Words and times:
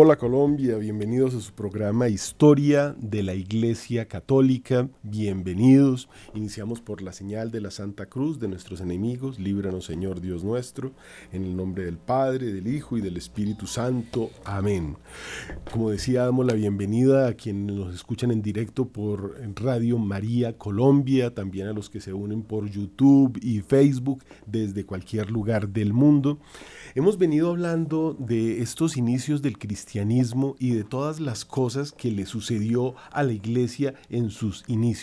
Hola 0.00 0.14
Colombia, 0.14 0.76
bienvenidos 0.76 1.34
a 1.34 1.40
su 1.40 1.52
programa 1.52 2.06
Historia 2.06 2.94
de 3.00 3.24
la 3.24 3.34
Iglesia 3.34 4.06
Católica. 4.06 4.88
Bienvenidos. 5.10 6.06
Iniciamos 6.34 6.82
por 6.82 7.00
la 7.00 7.14
señal 7.14 7.50
de 7.50 7.62
la 7.62 7.70
Santa 7.70 8.06
Cruz 8.06 8.38
de 8.38 8.46
nuestros 8.46 8.82
enemigos. 8.82 9.38
Líbranos 9.38 9.86
Señor 9.86 10.20
Dios 10.20 10.44
nuestro, 10.44 10.92
en 11.32 11.44
el 11.44 11.56
nombre 11.56 11.86
del 11.86 11.96
Padre, 11.96 12.52
del 12.52 12.66
Hijo 12.66 12.98
y 12.98 13.00
del 13.00 13.16
Espíritu 13.16 13.66
Santo. 13.66 14.28
Amén. 14.44 14.98
Como 15.72 15.88
decía, 15.90 16.24
damos 16.24 16.44
la 16.44 16.52
bienvenida 16.52 17.26
a 17.26 17.32
quienes 17.32 17.74
nos 17.74 17.94
escuchan 17.94 18.32
en 18.32 18.42
directo 18.42 18.88
por 18.88 19.40
Radio 19.54 19.96
María 19.96 20.58
Colombia, 20.58 21.32
también 21.32 21.68
a 21.68 21.72
los 21.72 21.88
que 21.88 22.02
se 22.02 22.12
unen 22.12 22.42
por 22.42 22.68
YouTube 22.68 23.38
y 23.42 23.60
Facebook 23.60 24.22
desde 24.46 24.84
cualquier 24.84 25.30
lugar 25.30 25.70
del 25.70 25.94
mundo. 25.94 26.38
Hemos 26.94 27.16
venido 27.16 27.48
hablando 27.48 28.14
de 28.18 28.60
estos 28.60 28.98
inicios 28.98 29.40
del 29.40 29.58
cristianismo 29.58 30.54
y 30.58 30.72
de 30.72 30.84
todas 30.84 31.18
las 31.18 31.46
cosas 31.46 31.92
que 31.92 32.10
le 32.10 32.26
sucedió 32.26 32.94
a 33.10 33.22
la 33.22 33.32
iglesia 33.32 33.94
en 34.10 34.28
sus 34.28 34.64
inicios. 34.68 34.97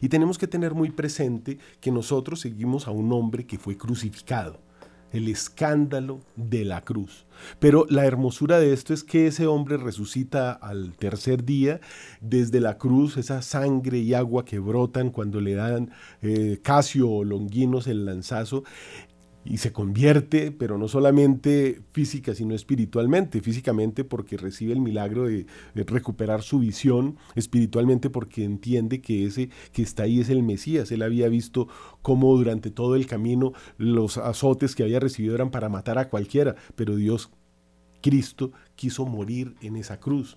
Y 0.00 0.08
tenemos 0.08 0.38
que 0.38 0.46
tener 0.46 0.74
muy 0.74 0.90
presente 0.90 1.58
que 1.80 1.90
nosotros 1.90 2.40
seguimos 2.40 2.86
a 2.86 2.90
un 2.90 3.12
hombre 3.12 3.46
que 3.46 3.58
fue 3.58 3.76
crucificado 3.76 4.60
el 5.12 5.28
escándalo 5.28 6.20
de 6.36 6.64
la 6.64 6.82
cruz. 6.82 7.26
Pero 7.58 7.86
la 7.88 8.06
hermosura 8.06 8.58
de 8.58 8.72
esto 8.72 8.94
es 8.94 9.04
que 9.04 9.26
ese 9.26 9.46
hombre 9.46 9.76
resucita 9.76 10.52
al 10.52 10.94
tercer 10.94 11.44
día 11.44 11.80
desde 12.20 12.60
la 12.60 12.78
cruz, 12.78 13.16
esa 13.16 13.42
sangre 13.42 13.98
y 13.98 14.14
agua 14.14 14.44
que 14.44 14.58
brotan 14.58 15.10
cuando 15.10 15.40
le 15.40 15.54
dan 15.54 15.90
eh, 16.22 16.60
Casio 16.62 17.10
o 17.10 17.24
Longinos 17.24 17.86
el 17.86 18.04
lanzazo, 18.04 18.64
y 19.44 19.58
se 19.58 19.72
convierte, 19.72 20.52
pero 20.52 20.78
no 20.78 20.88
solamente 20.88 21.82
física, 21.92 22.34
sino 22.34 22.54
espiritualmente. 22.54 23.40
Físicamente 23.40 24.04
porque 24.04 24.36
recibe 24.36 24.72
el 24.72 24.80
milagro 24.80 25.24
de, 25.24 25.46
recuperar 25.74 26.42
su 26.42 26.60
visión, 26.60 27.16
espiritualmente 27.34 28.10
porque 28.10 28.44
entiende 28.44 29.00
que 29.00 29.26
ese 29.26 29.50
que 29.72 29.82
está 29.82 30.04
ahí 30.04 30.20
es 30.20 30.30
el 30.30 30.42
Mesías. 30.42 30.90
Él 30.92 31.02
había 31.02 31.28
visto 31.28 31.68
cómo 32.02 32.36
durante 32.36 32.70
todo 32.70 32.94
el 32.94 33.06
camino 33.06 33.52
los 33.78 34.18
azotes 34.18 34.74
que 34.74 34.84
había 34.84 35.00
recibido 35.00 35.34
eran 35.34 35.50
para 35.50 35.68
matar 35.68 35.98
a 35.98 36.08
cualquiera, 36.08 36.54
pero 36.76 36.96
Dios 36.96 37.30
Cristo 38.02 38.52
quiso 38.82 39.06
morir 39.06 39.54
en 39.60 39.76
esa 39.76 40.00
cruz. 40.00 40.36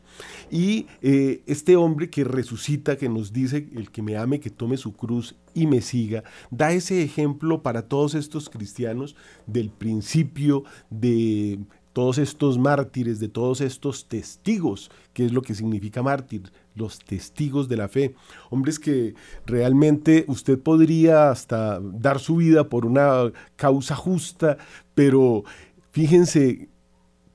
Y 0.51 0.85
eh, 1.01 1.41
este 1.47 1.75
hombre 1.75 2.11
que 2.11 2.23
resucita, 2.23 2.95
que 2.95 3.09
nos 3.09 3.33
dice, 3.33 3.67
el 3.75 3.89
que 3.89 4.03
me 4.03 4.17
ame, 4.17 4.39
que 4.39 4.51
tome 4.51 4.77
su 4.77 4.93
cruz 4.93 5.35
y 5.55 5.65
me 5.65 5.81
siga, 5.81 6.23
da 6.51 6.71
ese 6.71 7.01
ejemplo 7.01 7.63
para 7.63 7.87
todos 7.87 8.13
estos 8.13 8.51
cristianos 8.51 9.15
del 9.47 9.71
principio 9.71 10.63
de 10.91 11.57
todos 11.91 12.19
estos 12.19 12.59
mártires, 12.59 13.19
de 13.19 13.29
todos 13.29 13.61
estos 13.61 14.07
testigos, 14.07 14.91
que 15.13 15.25
es 15.25 15.31
lo 15.31 15.41
que 15.41 15.55
significa 15.55 16.03
mártir, 16.03 16.51
los 16.75 16.99
testigos 16.99 17.67
de 17.67 17.77
la 17.77 17.87
fe. 17.87 18.13
Hombres 18.51 18.77
que 18.77 19.15
realmente 19.47 20.25
usted 20.27 20.59
podría 20.59 21.31
hasta 21.31 21.79
dar 21.79 22.19
su 22.19 22.35
vida 22.35 22.69
por 22.69 22.85
una 22.85 23.31
causa 23.55 23.95
justa, 23.95 24.57
pero 24.93 25.45
fíjense 25.89 26.69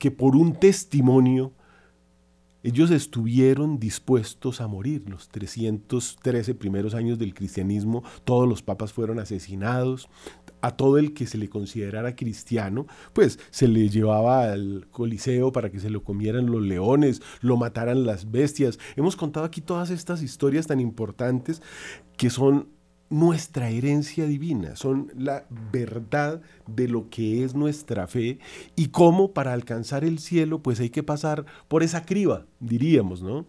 que 0.01 0.11
por 0.11 0.35
un 0.35 0.55
testimonio 0.55 1.53
ellos 2.63 2.91
estuvieron 2.91 3.79
dispuestos 3.79 4.61
a 4.61 4.67
morir. 4.67 5.09
Los 5.09 5.29
313 5.29 6.55
primeros 6.55 6.95
años 6.95 7.19
del 7.19 7.35
cristianismo, 7.35 8.03
todos 8.25 8.49
los 8.49 8.63
papas 8.63 8.93
fueron 8.93 9.19
asesinados. 9.19 10.09
A 10.63 10.77
todo 10.77 10.99
el 10.99 11.15
que 11.15 11.27
se 11.27 11.39
le 11.39 11.49
considerara 11.49 12.17
cristiano, 12.17 12.87
pues 13.13 13.39
se 13.51 13.69
le 13.69 13.89
llevaba 13.89 14.53
al 14.53 14.89
Coliseo 14.91 15.53
para 15.53 15.71
que 15.71 15.81
se 15.81 15.89
lo 15.89 16.03
comieran 16.03 16.51
los 16.51 16.63
leones, 16.63 17.23
lo 17.41 17.57
mataran 17.57 18.05
las 18.05 18.31
bestias. 18.31 18.79
Hemos 18.97 19.17
contado 19.17 19.47
aquí 19.47 19.61
todas 19.61 19.91
estas 19.91 20.23
historias 20.23 20.67
tan 20.67 20.81
importantes 20.81 21.63
que 22.19 22.29
son 22.29 22.69
nuestra 23.11 23.71
herencia 23.71 24.25
divina, 24.27 24.77
son 24.77 25.13
la 25.19 25.45
verdad 25.73 26.41
de 26.69 26.87
lo 26.87 27.11
que 27.11 27.43
es 27.43 27.57
nuestra 27.57 28.07
fe 28.07 28.39
y 28.77 28.87
cómo 28.87 29.33
para 29.33 29.53
alcanzar 29.53 30.05
el 30.05 30.21
cielo 30.21 30.61
pues 30.61 30.79
hay 30.79 30.91
que 30.91 31.03
pasar 31.03 31.45
por 31.67 31.83
esa 31.83 32.07
criba, 32.07 32.47
diríamos, 32.61 33.21
¿no? 33.21 33.47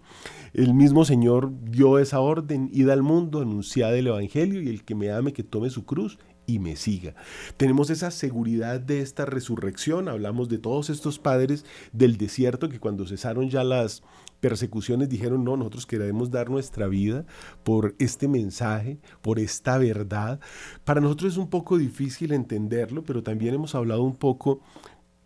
El 0.54 0.74
mismo 0.74 1.06
Señor 1.06 1.52
dio 1.70 2.00
esa 2.00 2.20
orden, 2.20 2.70
id 2.74 2.90
al 2.90 3.04
mundo, 3.04 3.40
anunciad 3.40 3.96
el 3.96 4.08
Evangelio 4.08 4.64
y 4.64 4.68
el 4.68 4.84
que 4.84 4.96
me 4.96 5.12
ame 5.12 5.32
que 5.32 5.44
tome 5.44 5.70
su 5.70 5.86
cruz 5.86 6.18
y 6.46 6.60
me 6.60 6.76
siga. 6.76 7.16
Tenemos 7.58 7.90
esa 7.90 8.12
seguridad 8.12 8.80
de 8.80 9.02
esta 9.02 9.26
resurrección, 9.26 10.10
hablamos 10.10 10.50
de 10.50 10.58
todos 10.58 10.90
estos 10.90 11.20
padres 11.20 11.66
del 11.94 12.18
desierto 12.18 12.70
que 12.70 12.80
cuando 12.80 13.08
cesaron 13.08 13.50
ya 13.50 13.64
las 13.64 14.04
persecuciones 14.40 15.08
dijeron, 15.08 15.44
no, 15.44 15.56
nosotros 15.56 15.86
queremos 15.86 16.32
dar 16.32 16.50
nuestra 16.50 16.88
vida 16.88 17.26
por 17.64 17.96
este 18.00 18.28
mensaje, 18.28 19.00
por 19.22 19.40
esta 19.40 19.78
verdad. 19.78 20.40
Para 20.84 21.00
nosotros 21.00 21.34
es 21.34 21.38
un 21.38 21.50
poco 21.50 21.78
difícil 21.78 22.34
entenderlo, 22.34 23.04
pero 23.04 23.24
también 23.24 23.54
hemos 23.54 23.76
hablado 23.76 24.04
un 24.04 24.16
poco 24.16 24.62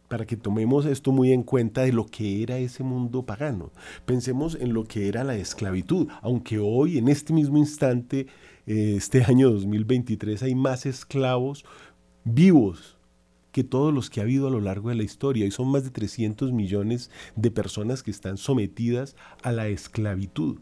para 0.08 0.26
que 0.26 0.38
tomemos 0.38 0.86
esto 0.86 1.12
muy 1.12 1.32
en 1.32 1.44
cuenta 1.44 1.82
de 1.82 1.92
lo 1.92 2.06
que 2.06 2.44
era 2.44 2.58
ese 2.58 2.84
mundo 2.84 3.26
pagano. 3.26 3.72
Pensemos 4.06 4.56
en 4.60 4.74
lo 4.74 4.84
que 4.84 5.08
era 5.08 5.24
la 5.24 5.36
esclavitud, 5.36 6.08
aunque 6.22 6.60
hoy, 6.60 6.98
en 6.98 7.08
este 7.08 7.34
mismo 7.34 7.58
instante, 7.58 8.28
este 8.66 9.24
año 9.24 9.52
2023, 9.52 10.44
hay 10.44 10.56
más 10.56 10.86
esclavos 10.86 11.66
vivos 12.24 12.98
que 13.56 13.64
todos 13.64 13.94
los 13.94 14.10
que 14.10 14.20
ha 14.20 14.24
habido 14.24 14.48
a 14.48 14.52
lo 14.52 14.60
largo 14.60 14.90
de 14.90 14.96
la 14.96 15.04
historia. 15.04 15.46
Y 15.46 15.52
son 15.52 15.70
más 15.70 15.86
de 15.86 15.90
300 15.90 16.52
millones 16.52 17.10
de 17.38 17.52
personas 17.52 18.04
que 18.04 18.12
están 18.12 18.38
sometidas 18.38 19.16
a 19.44 19.54
la 19.54 19.70
esclavitud. 19.70 20.58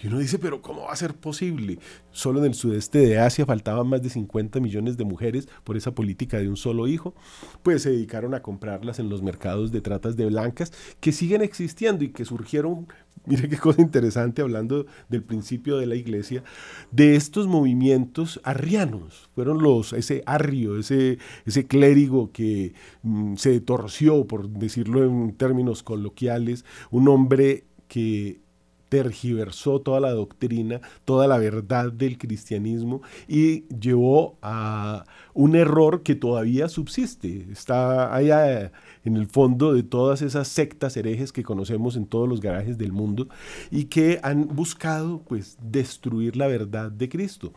Y 0.00 0.06
uno 0.06 0.18
dice, 0.18 0.38
pero 0.38 0.62
¿cómo 0.62 0.82
va 0.82 0.92
a 0.92 0.96
ser 0.96 1.14
posible? 1.14 1.78
Solo 2.12 2.38
en 2.38 2.46
el 2.46 2.54
sudeste 2.54 2.98
de 2.98 3.18
Asia 3.18 3.46
faltaban 3.46 3.88
más 3.88 4.00
de 4.00 4.10
50 4.10 4.60
millones 4.60 4.96
de 4.96 5.04
mujeres 5.04 5.48
por 5.64 5.76
esa 5.76 5.92
política 5.92 6.38
de 6.38 6.48
un 6.48 6.56
solo 6.56 6.86
hijo. 6.86 7.14
Pues 7.62 7.82
se 7.82 7.90
dedicaron 7.90 8.34
a 8.34 8.42
comprarlas 8.42 9.00
en 9.00 9.08
los 9.08 9.22
mercados 9.22 9.72
de 9.72 9.80
tratas 9.80 10.16
de 10.16 10.26
blancas 10.26 10.72
que 11.00 11.10
siguen 11.10 11.42
existiendo 11.42 12.04
y 12.04 12.10
que 12.10 12.24
surgieron, 12.24 12.86
mire 13.26 13.48
qué 13.48 13.56
cosa 13.56 13.82
interesante 13.82 14.40
hablando 14.40 14.86
del 15.08 15.24
principio 15.24 15.78
de 15.78 15.86
la 15.86 15.96
iglesia, 15.96 16.44
de 16.92 17.16
estos 17.16 17.48
movimientos 17.48 18.40
arrianos. 18.44 19.30
Fueron 19.34 19.62
los, 19.62 19.92
ese 19.94 20.22
arrio, 20.26 20.78
ese, 20.78 21.18
ese 21.44 21.66
clérigo 21.66 22.30
que 22.30 22.72
mm, 23.02 23.34
se 23.34 23.60
torció, 23.60 24.28
por 24.28 24.48
decirlo 24.48 25.04
en 25.04 25.32
términos 25.32 25.82
coloquiales, 25.82 26.64
un 26.92 27.08
hombre 27.08 27.64
que 27.88 28.40
tergiversó 28.88 29.80
toda 29.80 30.00
la 30.00 30.12
doctrina, 30.12 30.80
toda 31.04 31.26
la 31.26 31.38
verdad 31.38 31.92
del 31.92 32.18
cristianismo 32.18 33.02
y 33.26 33.64
llevó 33.68 34.38
a 34.42 35.04
un 35.34 35.54
error 35.54 36.02
que 36.02 36.14
todavía 36.14 36.68
subsiste. 36.68 37.46
Está 37.52 38.14
allá 38.14 38.72
en 39.04 39.16
el 39.16 39.26
fondo 39.26 39.72
de 39.72 39.82
todas 39.82 40.22
esas 40.22 40.48
sectas 40.48 40.96
herejes 40.96 41.32
que 41.32 41.42
conocemos 41.42 41.96
en 41.96 42.06
todos 42.06 42.28
los 42.28 42.40
garajes 42.40 42.78
del 42.78 42.92
mundo 42.92 43.28
y 43.70 43.84
que 43.84 44.20
han 44.22 44.48
buscado 44.48 45.22
pues 45.26 45.56
destruir 45.62 46.36
la 46.36 46.46
verdad 46.46 46.90
de 46.90 47.08
Cristo. 47.08 47.52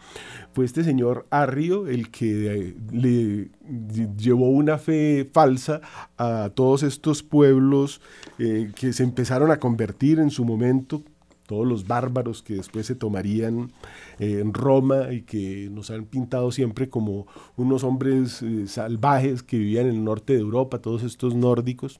Fue 0.53 0.65
este 0.65 0.83
señor 0.83 1.27
Arrio 1.29 1.87
el 1.87 2.11
que 2.11 2.53
eh, 2.53 2.75
le 2.91 3.49
llevó 4.17 4.49
una 4.49 4.77
fe 4.77 5.29
falsa 5.31 5.81
a 6.17 6.51
todos 6.53 6.83
estos 6.83 7.23
pueblos 7.23 8.01
eh, 8.37 8.71
que 8.75 8.93
se 8.93 9.03
empezaron 9.03 9.51
a 9.51 9.59
convertir 9.59 10.19
en 10.19 10.29
su 10.29 10.45
momento 10.45 11.03
todos 11.51 11.67
los 11.67 11.85
bárbaros 11.85 12.41
que 12.41 12.53
después 12.53 12.85
se 12.85 12.95
tomarían 12.95 13.73
eh, 14.19 14.39
en 14.39 14.53
Roma 14.53 15.11
y 15.11 15.23
que 15.23 15.67
nos 15.69 15.91
han 15.91 16.05
pintado 16.05 16.49
siempre 16.53 16.87
como 16.87 17.27
unos 17.57 17.83
hombres 17.83 18.41
eh, 18.41 18.67
salvajes 18.67 19.43
que 19.43 19.57
vivían 19.57 19.87
en 19.87 19.95
el 19.95 20.03
norte 20.05 20.31
de 20.31 20.39
Europa, 20.39 20.79
todos 20.79 21.03
estos 21.03 21.35
nórdicos. 21.35 21.99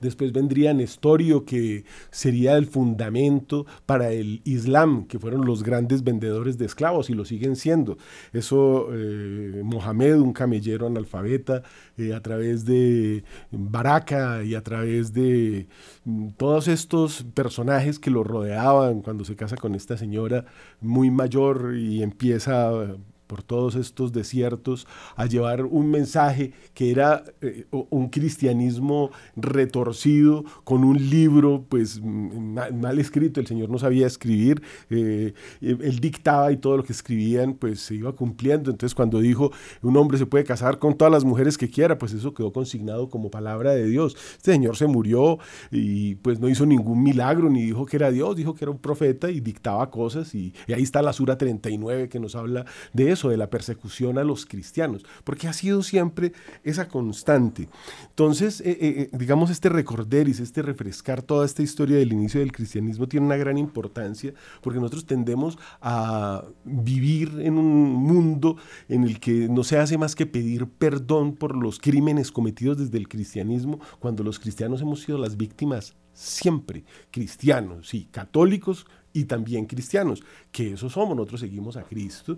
Después 0.00 0.32
vendría 0.32 0.74
Nestorio, 0.74 1.44
que 1.44 1.84
sería 2.10 2.56
el 2.56 2.66
fundamento 2.66 3.66
para 3.86 4.10
el 4.12 4.40
Islam, 4.44 5.06
que 5.06 5.18
fueron 5.18 5.44
los 5.44 5.62
grandes 5.62 6.04
vendedores 6.04 6.58
de 6.58 6.66
esclavos 6.66 7.10
y 7.10 7.14
lo 7.14 7.24
siguen 7.24 7.56
siendo. 7.56 7.98
Eso, 8.32 8.88
eh, 8.92 9.62
Mohamed, 9.64 10.16
un 10.16 10.32
camellero 10.32 10.86
analfabeta, 10.86 11.62
eh, 11.96 12.14
a 12.14 12.20
través 12.20 12.64
de 12.64 13.24
Baraka 13.50 14.44
y 14.44 14.54
a 14.54 14.62
través 14.62 15.12
de 15.12 15.66
mm, 16.04 16.30
todos 16.36 16.68
estos 16.68 17.24
personajes 17.34 17.98
que 17.98 18.10
lo 18.10 18.24
rodeaban 18.24 19.02
cuando 19.02 19.24
se 19.24 19.36
casa 19.36 19.56
con 19.56 19.74
esta 19.74 19.96
señora 19.96 20.44
muy 20.80 21.10
mayor 21.10 21.74
y 21.76 22.02
empieza 22.02 22.96
por 23.28 23.44
todos 23.44 23.76
estos 23.76 24.12
desiertos 24.12 24.88
a 25.14 25.26
llevar 25.26 25.64
un 25.64 25.90
mensaje 25.90 26.52
que 26.74 26.90
era 26.90 27.22
eh, 27.42 27.66
un 27.70 28.08
cristianismo 28.08 29.10
retorcido 29.36 30.44
con 30.64 30.82
un 30.82 31.10
libro 31.10 31.64
pues 31.68 32.00
mal, 32.02 32.98
escrito, 32.98 33.38
el 33.38 33.46
Señor 33.46 33.68
no 33.68 33.78
sabía 33.78 34.06
escribir, 34.06 34.62
eh, 34.90 35.34
él 35.60 36.00
dictaba 36.00 36.50
y 36.50 36.56
todo 36.56 36.78
lo 36.78 36.84
que 36.84 36.92
escribían 36.92 37.54
pues 37.54 37.80
se 37.80 37.94
iba 37.94 38.12
cumpliendo, 38.12 38.70
entonces 38.70 38.94
cuando 38.94 39.20
dijo 39.20 39.52
un 39.82 39.96
hombre 39.96 40.18
se 40.18 40.26
puede 40.26 40.44
casar 40.44 40.78
con 40.78 40.96
todas 40.96 41.12
las 41.12 41.24
mujeres 41.24 41.58
que 41.58 41.68
quiera, 41.68 41.98
pues 41.98 42.12
eso 42.14 42.32
quedó 42.34 42.52
consignado 42.52 43.10
como 43.10 43.30
palabra 43.30 43.72
de 43.72 43.86
Dios. 43.86 44.16
Este 44.36 44.52
señor 44.52 44.76
se 44.76 44.86
murió 44.86 45.38
y 45.70 46.14
pues 46.16 46.40
no 46.40 46.48
hizo 46.48 46.64
ningún 46.64 47.02
milagro 47.02 47.50
ni 47.50 47.62
dijo 47.62 47.84
que 47.84 47.96
era 47.96 48.10
Dios, 48.10 48.34
dijo 48.36 48.54
que 48.54 48.64
era 48.64 48.70
un 48.70 48.78
profeta 48.78 49.30
y 49.30 49.40
dictaba 49.40 49.90
cosas 49.90 50.34
y, 50.34 50.54
y 50.66 50.72
ahí 50.72 50.82
está 50.82 51.02
la 51.02 51.12
Sura 51.12 51.36
39 51.36 52.08
que 52.08 52.18
nos 52.18 52.34
habla 52.34 52.64
de 52.94 53.10
eso 53.10 53.17
de 53.26 53.36
la 53.36 53.50
persecución 53.50 54.18
a 54.18 54.24
los 54.24 54.46
cristianos, 54.46 55.04
porque 55.24 55.48
ha 55.48 55.52
sido 55.52 55.82
siempre 55.82 56.32
esa 56.62 56.86
constante. 56.86 57.68
Entonces, 58.10 58.60
eh, 58.60 58.70
eh, 58.70 58.78
eh, 58.80 59.10
digamos, 59.12 59.50
este 59.50 59.68
recorderis, 59.68 60.38
este 60.38 60.62
refrescar 60.62 61.22
toda 61.22 61.44
esta 61.44 61.62
historia 61.62 61.96
del 61.96 62.12
inicio 62.12 62.40
del 62.40 62.52
cristianismo 62.52 63.08
tiene 63.08 63.26
una 63.26 63.36
gran 63.36 63.58
importancia, 63.58 64.34
porque 64.60 64.78
nosotros 64.78 65.06
tendemos 65.06 65.58
a 65.80 66.44
vivir 66.64 67.40
en 67.40 67.58
un 67.58 67.94
mundo 67.94 68.56
en 68.88 69.04
el 69.04 69.18
que 69.18 69.48
no 69.48 69.64
se 69.64 69.78
hace 69.78 69.98
más 69.98 70.14
que 70.14 70.26
pedir 70.26 70.66
perdón 70.66 71.34
por 71.34 71.56
los 71.56 71.78
crímenes 71.78 72.30
cometidos 72.30 72.78
desde 72.78 72.98
el 72.98 73.08
cristianismo, 73.08 73.80
cuando 73.98 74.22
los 74.22 74.38
cristianos 74.38 74.82
hemos 74.82 75.00
sido 75.00 75.18
las 75.18 75.36
víctimas 75.36 75.96
siempre, 76.12 76.84
cristianos, 77.12 77.88
sí, 77.88 78.08
católicos 78.10 78.86
y 79.12 79.24
también 79.24 79.66
cristianos, 79.66 80.22
que 80.50 80.72
eso 80.72 80.90
somos, 80.90 81.16
nosotros 81.16 81.40
seguimos 81.40 81.76
a 81.76 81.84
Cristo, 81.84 82.36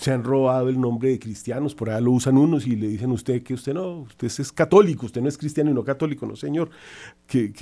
se 0.00 0.12
han 0.12 0.24
robado 0.24 0.70
el 0.70 0.80
nombre 0.80 1.10
de 1.10 1.18
cristianos, 1.18 1.74
por 1.74 1.90
allá 1.90 2.00
lo 2.00 2.12
usan 2.12 2.38
unos 2.38 2.66
y 2.66 2.74
le 2.74 2.88
dicen 2.88 3.10
a 3.10 3.12
usted 3.12 3.42
que 3.42 3.52
usted 3.52 3.74
no, 3.74 3.98
usted 3.98 4.28
es 4.28 4.50
católico, 4.50 5.04
usted 5.04 5.20
no 5.20 5.28
es 5.28 5.36
cristiano 5.36 5.70
y 5.70 5.74
no 5.74 5.84
católico, 5.84 6.24
no 6.24 6.36
señor, 6.36 6.70
qué, 7.26 7.52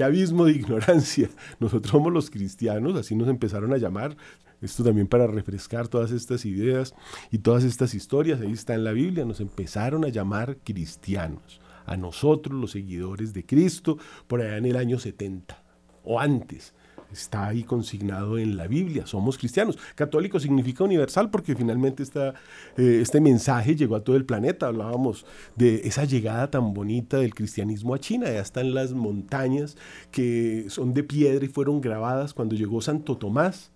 abismo 0.00 0.44
de 0.44 0.52
ignorancia. 0.60 1.28
Nosotros 1.58 1.90
somos 1.90 2.12
los 2.12 2.30
cristianos, 2.30 2.94
así 2.94 3.16
nos 3.16 3.26
empezaron 3.26 3.72
a 3.72 3.78
llamar, 3.78 4.16
esto 4.62 4.84
también 4.84 5.08
para 5.08 5.26
refrescar 5.26 5.88
todas 5.88 6.12
estas 6.12 6.44
ideas 6.44 6.94
y 7.32 7.38
todas 7.38 7.64
estas 7.64 7.94
historias, 7.94 8.40
ahí 8.40 8.52
está 8.52 8.74
en 8.74 8.84
la 8.84 8.92
Biblia, 8.92 9.24
nos 9.24 9.40
empezaron 9.40 10.04
a 10.04 10.10
llamar 10.10 10.58
cristianos, 10.62 11.60
a 11.84 11.96
nosotros 11.96 12.56
los 12.60 12.70
seguidores 12.70 13.32
de 13.32 13.44
Cristo, 13.44 13.98
por 14.28 14.40
allá 14.40 14.58
en 14.58 14.66
el 14.66 14.76
año 14.76 15.00
70 15.00 15.60
o 16.04 16.20
antes 16.20 16.74
está 17.14 17.46
ahí 17.46 17.62
consignado 17.62 18.38
en 18.38 18.56
la 18.56 18.66
Biblia, 18.66 19.06
somos 19.06 19.38
cristianos. 19.38 19.78
Católico 19.94 20.38
significa 20.38 20.84
universal 20.84 21.30
porque 21.30 21.54
finalmente 21.54 22.02
eh, 22.02 22.98
este 23.00 23.20
mensaje 23.20 23.76
llegó 23.76 23.96
a 23.96 24.04
todo 24.04 24.16
el 24.16 24.24
planeta. 24.24 24.66
Hablábamos 24.66 25.24
de 25.56 25.82
esa 25.84 26.04
llegada 26.04 26.50
tan 26.50 26.74
bonita 26.74 27.18
del 27.18 27.34
cristianismo 27.34 27.94
a 27.94 28.00
China, 28.00 28.26
ya 28.26 28.40
están 28.40 28.74
las 28.74 28.92
montañas 28.92 29.76
que 30.10 30.66
son 30.68 30.92
de 30.92 31.02
piedra 31.04 31.44
y 31.44 31.48
fueron 31.48 31.80
grabadas 31.80 32.34
cuando 32.34 32.54
llegó 32.54 32.80
Santo 32.80 33.16
Tomás 33.16 33.72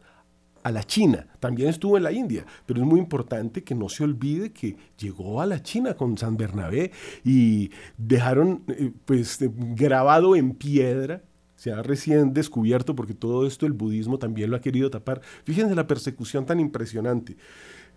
a 0.63 0.73
la 0.73 0.85
China, 0.85 1.27
también 1.41 1.69
estuvo 1.69 1.97
en 1.97 2.03
la 2.03 2.13
India, 2.13 2.45
pero 2.67 2.81
es 2.81 2.87
muy 2.87 3.01
importante 3.01 3.63
que 3.63 3.75
no 3.75 3.89
se 3.89 4.05
olvide 4.05 4.53
que 4.53 4.77
llegó 4.99 5.41
a 5.41 5.47
la 5.47 5.63
China 5.63 5.95
con 5.95 6.19
San 6.19 6.37
Bernabé 6.37 6.93
y 7.25 7.71
dejaron 7.97 8.65
eh, 8.69 8.93
pues 9.05 9.39
grabado 9.41 10.37
en 10.37 10.55
piedra 10.55 11.23
se 11.59 11.73
ha 11.73 11.83
recién 11.83 12.33
descubierto, 12.33 12.95
porque 12.95 13.15
todo 13.15 13.45
esto 13.45 13.67
el 13.67 13.73
budismo 13.73 14.19
también 14.19 14.49
lo 14.49 14.57
ha 14.57 14.61
querido 14.61 14.91
tapar. 14.91 15.21
Fíjense 15.43 15.75
la 15.75 15.89
persecución 15.89 16.47
tan 16.47 16.61
impresionante 16.61 17.37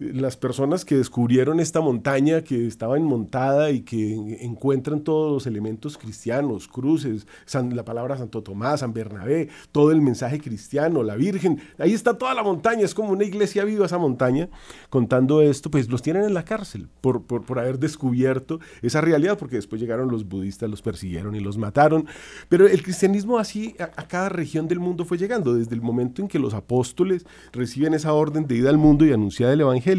las 0.02 0.36
personas 0.36 0.84
que 0.84 0.98
descubrieron 0.98 1.60
esta 1.60 1.80
montaña 1.80 2.42
que 2.42 2.66
estaba 2.66 2.98
enmontada 2.98 3.70
y 3.70 3.82
que 3.82 4.40
encuentran 4.42 5.02
todos 5.02 5.32
los 5.32 5.46
elementos 5.46 5.98
cristianos, 5.98 6.68
cruces, 6.68 7.28
la 7.72 7.86
palabra 7.86 8.18
Santo 8.18 8.42
Tomás, 8.42 8.80
San 8.80 8.94
Bernabé, 8.94 9.50
todo 9.72 9.92
el 9.92 10.02
mensaje 10.02 10.40
cristiano, 10.40 11.04
la 11.04 11.16
Virgen, 11.16 11.62
ahí 11.78 11.94
está 11.94 12.18
toda 12.18 12.34
la 12.34 12.42
montaña, 12.42 12.84
es 12.84 12.96
como 12.96 13.12
una 13.12 13.26
iglesia 13.26 13.64
viva 13.64 13.86
esa 13.86 14.00
montaña, 14.00 14.50
contando 14.90 15.42
esto, 15.42 15.70
pues 15.70 15.88
los 15.88 16.02
tienen 16.02 16.24
en 16.24 16.34
la 16.34 16.46
cárcel 16.46 16.88
por, 17.02 17.24
por, 17.24 17.60
haber 17.60 17.78
descubierto 17.78 18.60
esa 18.82 19.02
realidad, 19.02 19.38
porque 19.38 19.58
después 19.58 19.80
llegaron 19.80 20.10
los 20.10 20.28
budistas, 20.28 20.70
los 20.70 20.82
persiguieron 20.82 21.36
y 21.36 21.42
los 21.42 21.60
mataron, 21.60 22.08
pero 22.50 22.68
el 22.68 22.82
cristianismo 22.82 23.38
así 23.38 23.76
a, 23.80 23.84
a 23.84 24.08
cada 24.08 24.30
región 24.30 24.68
del 24.68 24.80
mundo 24.80 25.06
fue 25.06 25.20
llegando, 25.20 25.54
desde 25.54 25.76
el 25.76 25.82
momento 25.82 26.24
en 26.24 26.28
que 26.28 26.40
los 26.40 26.56
apóstoles 26.56 27.28
reciben 27.52 27.94
esa 27.94 28.14
orden 28.14 28.48
de 28.48 28.56
ir 28.56 28.68
al 28.68 28.80
mundo 28.80 29.06
y 29.06 29.14
anunciar 29.14 29.52
el 29.52 29.62
Evangelio, 29.62 29.91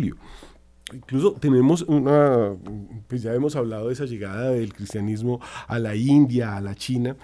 Incluso 0.93 1.33
tenemos 1.35 1.83
una, 1.83 2.51
pues 3.09 3.23
ya 3.23 3.33
hemos 3.33 3.57
hablado 3.57 3.89
de 3.89 3.95
esa 3.95 4.05
llegada 4.05 4.51
del 4.51 4.75
cristianismo 4.75 5.41
a 5.67 5.79
la 5.79 5.95
India, 5.95 6.57
a 6.57 6.61
la 6.61 6.75
China. 6.75 7.17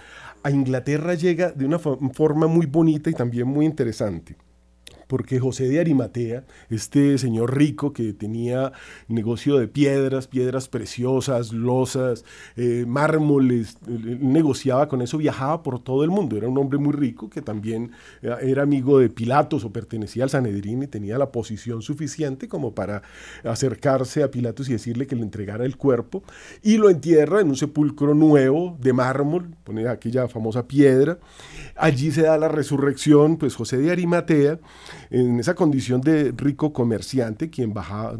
A 0.43 0.49
Inglaterra 0.49 1.13
llega 1.13 1.51
de 1.51 1.65
una 1.65 1.77
forma 1.77 2.47
muy 2.47 2.65
bonita 2.65 3.09
y 3.09 3.13
también 3.13 3.47
muy 3.47 3.65
interesante 3.65 4.35
porque 5.09 5.39
José 5.39 5.67
de 5.67 5.79
Arimatea, 5.79 6.43
este 6.69 7.17
señor 7.17 7.57
rico 7.57 7.93
que 7.93 8.13
tenía 8.13 8.73
negocio 9.07 9.57
de 9.57 9.67
piedras, 9.67 10.27
piedras 10.27 10.69
preciosas, 10.69 11.51
losas, 11.51 12.25
eh, 12.55 12.85
mármoles, 12.87 13.79
negociaba 13.87 14.87
con 14.87 15.01
eso, 15.01 15.17
viajaba 15.17 15.63
por 15.63 15.79
todo 15.79 16.03
el 16.03 16.11
mundo, 16.11 16.37
era 16.37 16.47
un 16.47 16.55
hombre 16.59 16.77
muy 16.77 16.93
rico 16.93 17.27
que 17.27 17.41
también 17.41 17.91
eh, 18.21 18.35
era 18.43 18.61
amigo 18.61 18.99
de 18.99 19.09
Pilatos 19.09 19.65
o 19.65 19.73
pertenecía 19.73 20.25
al 20.25 20.29
Sanedrín 20.29 20.83
y 20.83 20.87
tenía 20.87 21.17
la 21.17 21.31
posición 21.31 21.81
suficiente 21.81 22.47
como 22.47 22.75
para 22.75 23.01
acercarse 23.43 24.21
a 24.21 24.29
Pilatos 24.29 24.69
y 24.69 24.73
decirle 24.73 25.07
que 25.07 25.15
le 25.15 25.23
entregara 25.23 25.65
el 25.65 25.75
cuerpo 25.75 26.21
y 26.61 26.77
lo 26.77 26.87
entierra 26.91 27.41
en 27.41 27.49
un 27.49 27.55
sepulcro 27.55 28.13
nuevo 28.13 28.77
de 28.79 28.93
mármol, 28.93 29.55
pone 29.63 29.87
aquella 29.87 30.27
famosa 30.27 30.67
piedra, 30.67 31.17
allí 31.75 32.11
se 32.11 32.21
da 32.21 32.37
la 32.37 32.47
resurrección, 32.47 33.37
pues 33.37 33.55
José 33.55 33.77
de 33.77 33.89
Arimatea, 33.89 34.59
en 35.11 35.39
esa 35.39 35.55
condición 35.55 36.01
de 36.01 36.33
rico 36.35 36.71
comerciante, 36.71 37.49
quien 37.49 37.73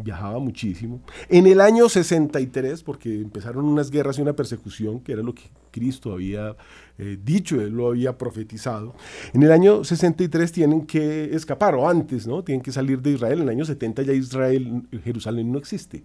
viajaba 0.04 0.40
muchísimo. 0.40 1.02
En 1.28 1.46
el 1.48 1.62
año 1.62 1.88
63, 1.88 2.84
porque 2.84 3.14
empezaron 3.14 3.66
unas 3.66 3.92
guerras 3.92 4.18
y 4.18 4.22
una 4.22 4.34
persecución, 4.34 5.00
que 5.00 5.14
era 5.14 5.22
lo 5.22 5.36
que 5.36 5.44
Cristo 5.72 6.14
había 6.14 6.56
eh, 6.98 7.18
dicho, 7.24 7.62
él 7.62 7.74
lo 7.74 7.90
había 7.90 8.18
profetizado. 8.18 8.96
En 9.34 9.44
el 9.44 9.52
año 9.52 9.84
63 9.84 10.52
tienen 10.52 10.86
que 10.86 11.36
escapar, 11.36 11.76
o 11.76 11.88
antes, 11.88 12.26
¿no? 12.26 12.44
Tienen 12.44 12.62
que 12.62 12.72
salir 12.72 13.02
de 13.02 13.12
Israel. 13.12 13.40
En 13.40 13.44
el 13.44 13.50
año 13.50 13.66
70 13.66 14.02
ya 14.02 14.14
Israel, 14.14 14.84
Jerusalén 15.04 15.52
no 15.52 15.60
existe 15.60 16.04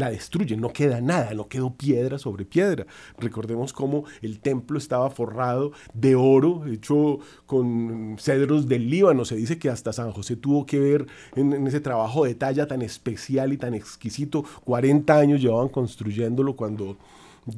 la 0.00 0.10
destruyen, 0.10 0.60
no 0.60 0.72
queda 0.72 1.00
nada, 1.00 1.32
no 1.34 1.46
quedó 1.46 1.74
piedra 1.74 2.18
sobre 2.18 2.44
piedra. 2.44 2.86
Recordemos 3.18 3.72
cómo 3.72 4.04
el 4.22 4.40
templo 4.40 4.78
estaba 4.78 5.10
forrado 5.10 5.72
de 5.94 6.16
oro, 6.16 6.66
hecho 6.66 7.18
con 7.46 8.16
cedros 8.18 8.66
del 8.66 8.90
Líbano. 8.90 9.24
Se 9.24 9.36
dice 9.36 9.58
que 9.58 9.68
hasta 9.68 9.92
San 9.92 10.10
José 10.10 10.36
tuvo 10.36 10.66
que 10.66 10.80
ver 10.80 11.06
en, 11.36 11.52
en 11.52 11.66
ese 11.66 11.80
trabajo 11.80 12.24
de 12.24 12.34
talla 12.34 12.66
tan 12.66 12.82
especial 12.82 13.52
y 13.52 13.58
tan 13.58 13.74
exquisito. 13.74 14.44
40 14.64 15.16
años 15.16 15.40
llevaban 15.40 15.68
construyéndolo 15.68 16.56
cuando 16.56 16.96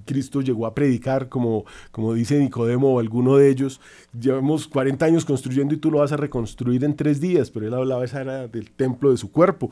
Cristo 0.04 0.40
llegó 0.40 0.66
a 0.66 0.74
predicar, 0.74 1.28
como, 1.28 1.64
como 1.90 2.14
dice 2.14 2.38
Nicodemo 2.38 2.94
o 2.94 3.00
alguno 3.00 3.36
de 3.36 3.50
ellos, 3.50 3.80
llevamos 4.18 4.66
40 4.68 5.04
años 5.04 5.24
construyendo 5.24 5.74
y 5.74 5.78
tú 5.78 5.90
lo 5.90 5.98
vas 5.98 6.12
a 6.12 6.16
reconstruir 6.16 6.84
en 6.84 6.96
tres 6.96 7.20
días, 7.20 7.50
pero 7.50 7.66
él 7.66 7.74
hablaba 7.74 8.04
esa 8.04 8.20
era 8.20 8.48
del 8.48 8.70
templo 8.70 9.10
de 9.10 9.16
su 9.16 9.30
cuerpo, 9.30 9.70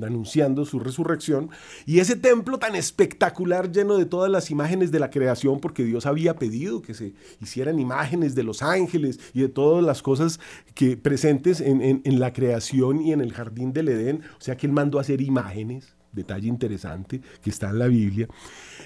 anunciando 0.00 0.64
su 0.64 0.78
resurrección. 0.78 1.50
Y 1.86 2.00
ese 2.00 2.16
templo 2.16 2.58
tan 2.58 2.74
espectacular, 2.74 3.70
lleno 3.70 3.96
de 3.96 4.06
todas 4.06 4.30
las 4.30 4.50
imágenes 4.50 4.90
de 4.90 5.00
la 5.00 5.10
creación, 5.10 5.60
porque 5.60 5.84
Dios 5.84 6.06
había 6.06 6.36
pedido 6.36 6.82
que 6.82 6.94
se 6.94 7.14
hicieran 7.40 7.78
imágenes 7.78 8.34
de 8.34 8.44
los 8.44 8.62
ángeles 8.62 9.20
y 9.34 9.42
de 9.42 9.48
todas 9.48 9.84
las 9.84 10.02
cosas 10.02 10.40
que 10.74 10.96
presentes 10.96 11.60
en, 11.60 11.82
en 11.82 12.20
la 12.20 12.32
creación 12.32 13.00
y 13.00 13.12
en 13.12 13.20
el 13.20 13.32
jardín 13.32 13.72
del 13.72 13.88
Edén, 13.88 14.22
o 14.38 14.40
sea 14.40 14.56
que 14.56 14.66
él 14.66 14.72
mandó 14.72 14.98
a 14.98 15.02
hacer 15.02 15.20
imágenes 15.20 15.97
detalle 16.12 16.48
interesante 16.48 17.20
que 17.42 17.50
está 17.50 17.70
en 17.70 17.78
la 17.78 17.86
Biblia, 17.86 18.28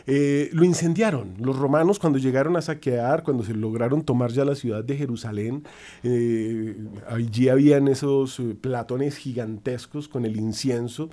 eh, 0.06 0.50
lo 0.52 0.64
incendiaron. 0.64 1.34
Los 1.38 1.56
romanos 1.58 1.98
cuando 1.98 2.18
llegaron 2.18 2.56
a 2.56 2.62
saquear, 2.62 3.22
cuando 3.22 3.44
se 3.44 3.54
lograron 3.54 4.02
tomar 4.02 4.32
ya 4.32 4.44
la 4.44 4.54
ciudad 4.54 4.82
de 4.84 4.96
Jerusalén, 4.96 5.64
eh, 6.02 6.76
allí 7.08 7.48
habían 7.48 7.88
esos 7.88 8.40
eh, 8.40 8.56
platones 8.60 9.16
gigantescos 9.16 10.08
con 10.08 10.24
el 10.24 10.36
incienso 10.36 11.10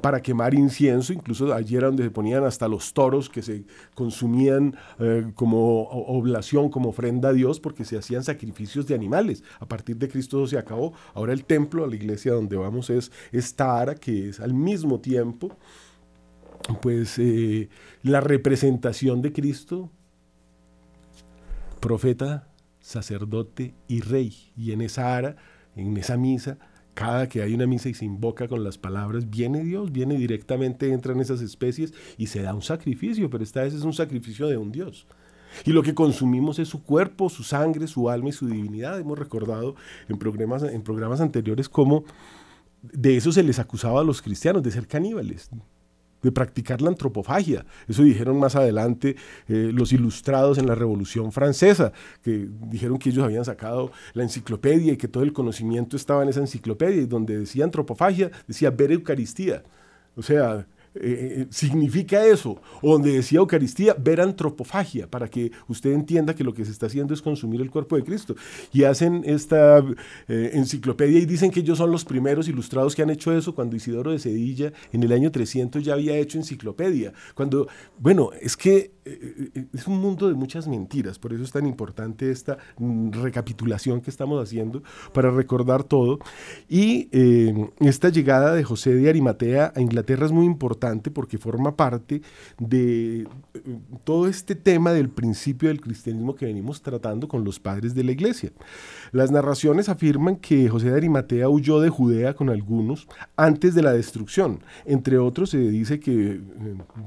para 0.00 0.22
quemar 0.22 0.54
incienso, 0.54 1.12
incluso 1.12 1.52
allí 1.52 1.76
era 1.76 1.88
donde 1.88 2.04
se 2.04 2.10
ponían 2.10 2.44
hasta 2.44 2.68
los 2.68 2.92
toros 2.92 3.28
que 3.28 3.42
se 3.42 3.64
consumían 3.94 4.76
como 5.34 5.82
oblación, 5.82 6.70
como 6.70 6.90
ofrenda 6.90 7.30
a 7.30 7.32
Dios, 7.32 7.60
porque 7.60 7.84
se 7.84 7.98
hacían 7.98 8.24
sacrificios 8.24 8.86
de 8.86 8.94
animales. 8.94 9.42
A 9.58 9.66
partir 9.66 9.96
de 9.96 10.08
Cristo 10.08 10.46
se 10.46 10.58
acabó. 10.58 10.92
Ahora 11.14 11.32
el 11.32 11.44
templo, 11.44 11.86
la 11.86 11.96
iglesia 11.96 12.32
donde 12.32 12.56
vamos 12.56 12.90
es 12.90 13.10
esta 13.32 13.78
ara 13.78 13.94
que 13.94 14.30
es 14.30 14.40
al 14.40 14.54
mismo 14.54 15.00
tiempo 15.00 15.49
pues 16.82 17.18
eh, 17.18 17.68
la 18.02 18.20
representación 18.20 19.22
de 19.22 19.32
Cristo, 19.32 19.90
profeta, 21.80 22.48
sacerdote 22.80 23.74
y 23.88 24.00
rey. 24.00 24.52
Y 24.56 24.72
en 24.72 24.82
esa 24.82 25.16
ara, 25.16 25.36
en 25.76 25.96
esa 25.96 26.16
misa, 26.16 26.58
cada 26.94 27.28
que 27.28 27.42
hay 27.42 27.54
una 27.54 27.66
misa 27.66 27.88
y 27.88 27.94
se 27.94 28.04
invoca 28.04 28.48
con 28.48 28.64
las 28.64 28.78
palabras, 28.78 29.30
viene 29.30 29.62
Dios, 29.64 29.92
viene 29.92 30.16
directamente, 30.16 30.92
entran 30.92 31.20
esas 31.20 31.40
especies 31.40 31.94
y 32.18 32.26
se 32.26 32.42
da 32.42 32.54
un 32.54 32.62
sacrificio, 32.62 33.30
pero 33.30 33.42
esta 33.42 33.62
vez 33.62 33.74
es 33.74 33.82
un 33.82 33.92
sacrificio 33.92 34.48
de 34.48 34.56
un 34.56 34.72
Dios. 34.72 35.06
Y 35.64 35.72
lo 35.72 35.82
que 35.82 35.94
consumimos 35.94 36.58
es 36.58 36.68
su 36.68 36.82
cuerpo, 36.82 37.28
su 37.28 37.42
sangre, 37.42 37.86
su 37.86 38.08
alma 38.08 38.28
y 38.28 38.32
su 38.32 38.46
divinidad. 38.46 39.00
Hemos 39.00 39.18
recordado 39.18 39.74
en 40.08 40.18
programas, 40.18 40.62
en 40.62 40.82
programas 40.82 41.20
anteriores 41.20 41.68
cómo 41.68 42.04
de 42.82 43.16
eso 43.16 43.32
se 43.32 43.42
les 43.42 43.58
acusaba 43.58 44.00
a 44.00 44.04
los 44.04 44.22
cristianos, 44.22 44.62
de 44.62 44.70
ser 44.70 44.86
caníbales, 44.86 45.50
de 46.22 46.32
practicar 46.32 46.82
la 46.82 46.88
antropofagia. 46.88 47.64
Eso 47.88 48.02
dijeron 48.02 48.38
más 48.38 48.56
adelante 48.56 49.16
eh, 49.48 49.70
los 49.72 49.92
ilustrados 49.92 50.58
en 50.58 50.66
la 50.66 50.74
Revolución 50.74 51.32
Francesa, 51.32 51.92
que 52.22 52.48
dijeron 52.68 52.98
que 52.98 53.10
ellos 53.10 53.24
habían 53.24 53.44
sacado 53.44 53.92
la 54.12 54.22
enciclopedia 54.22 54.92
y 54.92 54.96
que 54.96 55.08
todo 55.08 55.22
el 55.22 55.32
conocimiento 55.32 55.96
estaba 55.96 56.22
en 56.22 56.28
esa 56.28 56.40
enciclopedia, 56.40 57.02
y 57.02 57.06
donde 57.06 57.38
decía 57.38 57.64
antropofagia, 57.64 58.30
decía 58.46 58.70
ver 58.70 58.92
Eucaristía. 58.92 59.62
O 60.16 60.22
sea, 60.22 60.66
eh, 60.92 61.42
eh, 61.42 61.46
significa 61.50 62.26
eso, 62.26 62.60
o 62.82 62.92
donde 62.94 63.12
decía 63.12 63.38
Eucaristía, 63.38 63.94
ver 63.94 64.20
antropofagia, 64.20 65.06
para 65.08 65.28
que 65.28 65.52
usted 65.68 65.92
entienda 65.92 66.34
que 66.34 66.42
lo 66.42 66.52
que 66.52 66.64
se 66.64 66.72
está 66.72 66.86
haciendo 66.86 67.14
es 67.14 67.22
consumir 67.22 67.60
el 67.60 67.70
cuerpo 67.70 67.94
de 67.94 68.02
Cristo. 68.02 68.34
Y 68.72 68.82
hacen 68.82 69.22
esta 69.24 69.84
eh, 70.26 70.50
enciclopedia 70.54 71.20
y 71.20 71.26
dicen 71.26 71.52
que 71.52 71.60
ellos 71.60 71.78
son 71.78 71.92
los 71.92 72.04
primeros 72.04 72.48
ilustrados 72.48 72.96
que 72.96 73.02
han 73.02 73.10
hecho 73.10 73.32
eso, 73.32 73.54
cuando 73.54 73.76
Isidoro 73.76 74.10
de 74.10 74.18
Cedilla 74.18 74.72
en 74.92 75.04
el 75.04 75.12
año 75.12 75.30
300 75.30 75.84
ya 75.84 75.92
había 75.92 76.16
hecho 76.16 76.38
enciclopedia. 76.38 77.12
Cuando, 77.36 77.68
bueno, 77.98 78.30
es 78.40 78.56
que 78.56 78.90
es 79.72 79.86
un 79.86 79.98
mundo 79.98 80.28
de 80.28 80.34
muchas 80.34 80.68
mentiras, 80.68 81.18
por 81.18 81.32
eso 81.32 81.42
es 81.42 81.50
tan 81.50 81.66
importante 81.66 82.30
esta 82.30 82.58
mm, 82.78 83.10
recapitulación 83.12 84.00
que 84.00 84.10
estamos 84.10 84.42
haciendo 84.42 84.82
para 85.12 85.30
recordar 85.30 85.84
todo. 85.84 86.18
Y 86.68 87.08
esta 87.80 88.08
llegada 88.08 88.54
de 88.54 88.64
José 88.64 88.94
de 88.94 89.08
Arimatea 89.08 89.72
a 89.74 89.80
Inglaterra 89.80 90.26
es 90.26 90.32
muy 90.32 90.46
importante 90.46 90.79
porque 91.12 91.38
forma 91.38 91.76
parte 91.76 92.22
de 92.58 93.20
eh, 93.22 93.26
todo 94.04 94.26
este 94.26 94.54
tema 94.54 94.92
del 94.92 95.10
principio 95.10 95.68
del 95.68 95.80
cristianismo 95.80 96.34
que 96.34 96.46
venimos 96.46 96.82
tratando 96.82 97.28
con 97.28 97.44
los 97.44 97.60
padres 97.60 97.94
de 97.94 98.04
la 98.04 98.12
iglesia. 98.12 98.50
Las 99.12 99.30
narraciones 99.30 99.88
afirman 99.88 100.36
que 100.36 100.68
José 100.68 100.90
de 100.90 100.96
Arimatea 100.96 101.48
huyó 101.48 101.80
de 101.80 101.90
Judea 101.90 102.34
con 102.34 102.48
algunos 102.48 103.06
antes 103.36 103.74
de 103.74 103.82
la 103.82 103.92
destrucción. 103.92 104.60
Entre 104.84 105.18
otros 105.18 105.50
se 105.50 105.58
dice 105.58 106.00
que 106.00 106.32
eh, 106.32 106.40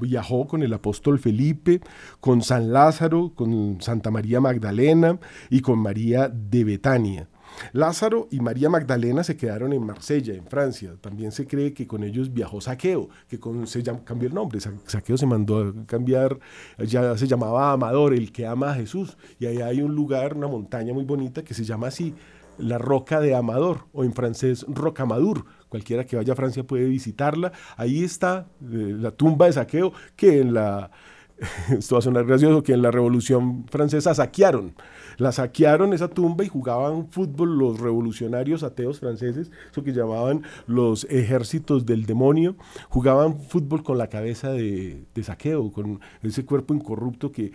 viajó 0.00 0.46
con 0.46 0.62
el 0.62 0.72
apóstol 0.72 1.18
Felipe, 1.18 1.80
con 2.20 2.42
San 2.42 2.72
Lázaro, 2.72 3.32
con 3.34 3.80
Santa 3.80 4.10
María 4.10 4.40
Magdalena 4.40 5.18
y 5.50 5.60
con 5.60 5.78
María 5.78 6.28
de 6.28 6.64
Betania. 6.64 7.28
Lázaro 7.72 8.28
y 8.30 8.40
María 8.40 8.68
Magdalena 8.68 9.24
se 9.24 9.36
quedaron 9.36 9.72
en 9.72 9.84
Marsella, 9.84 10.34
en 10.34 10.46
Francia. 10.46 10.94
También 11.00 11.32
se 11.32 11.46
cree 11.46 11.72
que 11.72 11.86
con 11.86 12.04
ellos 12.04 12.32
viajó 12.32 12.60
Saqueo, 12.60 13.08
que 13.28 13.38
se 13.66 13.82
cambió 14.04 14.28
el 14.28 14.34
nombre. 14.34 14.60
Saqueo 14.60 15.16
se 15.16 15.26
mandó 15.26 15.60
a 15.60 15.86
cambiar, 15.86 16.38
ya 16.78 17.16
se 17.16 17.26
llamaba 17.26 17.72
Amador, 17.72 18.14
el 18.14 18.32
que 18.32 18.46
ama 18.46 18.72
a 18.72 18.74
Jesús. 18.74 19.16
Y 19.38 19.46
ahí 19.46 19.60
hay 19.60 19.82
un 19.82 19.94
lugar, 19.94 20.36
una 20.36 20.48
montaña 20.48 20.92
muy 20.92 21.04
bonita 21.04 21.42
que 21.42 21.54
se 21.54 21.64
llama 21.64 21.88
así, 21.88 22.14
la 22.58 22.78
Roca 22.78 23.20
de 23.20 23.34
Amador, 23.34 23.86
o 23.92 24.04
en 24.04 24.12
francés 24.12 24.64
Rocamadour. 24.68 25.44
Cualquiera 25.68 26.04
que 26.04 26.16
vaya 26.16 26.32
a 26.32 26.36
Francia 26.36 26.64
puede 26.64 26.84
visitarla. 26.84 27.52
Ahí 27.76 28.04
está 28.04 28.46
eh, 28.62 28.94
la 28.98 29.10
tumba 29.10 29.46
de 29.46 29.54
Saqueo, 29.54 29.92
que 30.16 30.40
en 30.40 30.54
la 30.54 30.90
esto 31.78 31.96
va 31.96 31.98
a 31.98 32.02
sonar 32.02 32.24
gracioso, 32.24 32.62
que 32.62 32.72
en 32.72 32.82
la 32.82 32.90
Revolución 32.90 33.66
Francesa 33.68 34.14
saquearon. 34.14 34.74
La 35.16 35.32
saquearon 35.32 35.92
esa 35.92 36.08
tumba 36.08 36.44
y 36.44 36.48
jugaban 36.48 37.08
fútbol 37.08 37.58
los 37.58 37.80
revolucionarios 37.80 38.62
ateos 38.62 39.00
franceses, 39.00 39.50
eso 39.70 39.84
que 39.84 39.92
llamaban 39.92 40.42
los 40.66 41.04
ejércitos 41.10 41.86
del 41.86 42.06
demonio, 42.06 42.56
jugaban 42.88 43.40
fútbol 43.40 43.82
con 43.82 43.98
la 43.98 44.08
cabeza 44.08 44.50
de, 44.50 45.04
de 45.14 45.22
saqueo, 45.22 45.70
con 45.72 46.00
ese 46.22 46.44
cuerpo 46.44 46.74
incorrupto 46.74 47.32
que, 47.32 47.52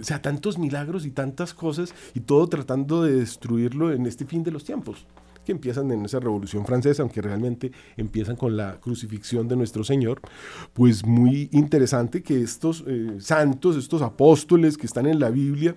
o 0.00 0.04
sea, 0.04 0.22
tantos 0.22 0.58
milagros 0.58 1.06
y 1.06 1.10
tantas 1.10 1.54
cosas 1.54 1.94
y 2.14 2.20
todo 2.20 2.46
tratando 2.46 3.02
de 3.02 3.16
destruirlo 3.16 3.92
en 3.92 4.06
este 4.06 4.24
fin 4.24 4.42
de 4.42 4.50
los 4.50 4.64
tiempos 4.64 5.06
que 5.44 5.52
empiezan 5.52 5.90
en 5.90 6.04
esa 6.04 6.20
Revolución 6.20 6.64
Francesa, 6.64 7.02
aunque 7.02 7.20
realmente 7.20 7.72
empiezan 7.96 8.36
con 8.36 8.56
la 8.56 8.78
crucifixión 8.80 9.48
de 9.48 9.56
nuestro 9.56 9.84
Señor, 9.84 10.20
pues 10.72 11.04
muy 11.04 11.48
interesante 11.52 12.22
que 12.22 12.42
estos 12.42 12.84
eh, 12.86 13.16
santos, 13.18 13.76
estos 13.76 14.02
apóstoles 14.02 14.78
que 14.78 14.86
están 14.86 15.06
en 15.06 15.18
la 15.18 15.30
Biblia, 15.30 15.76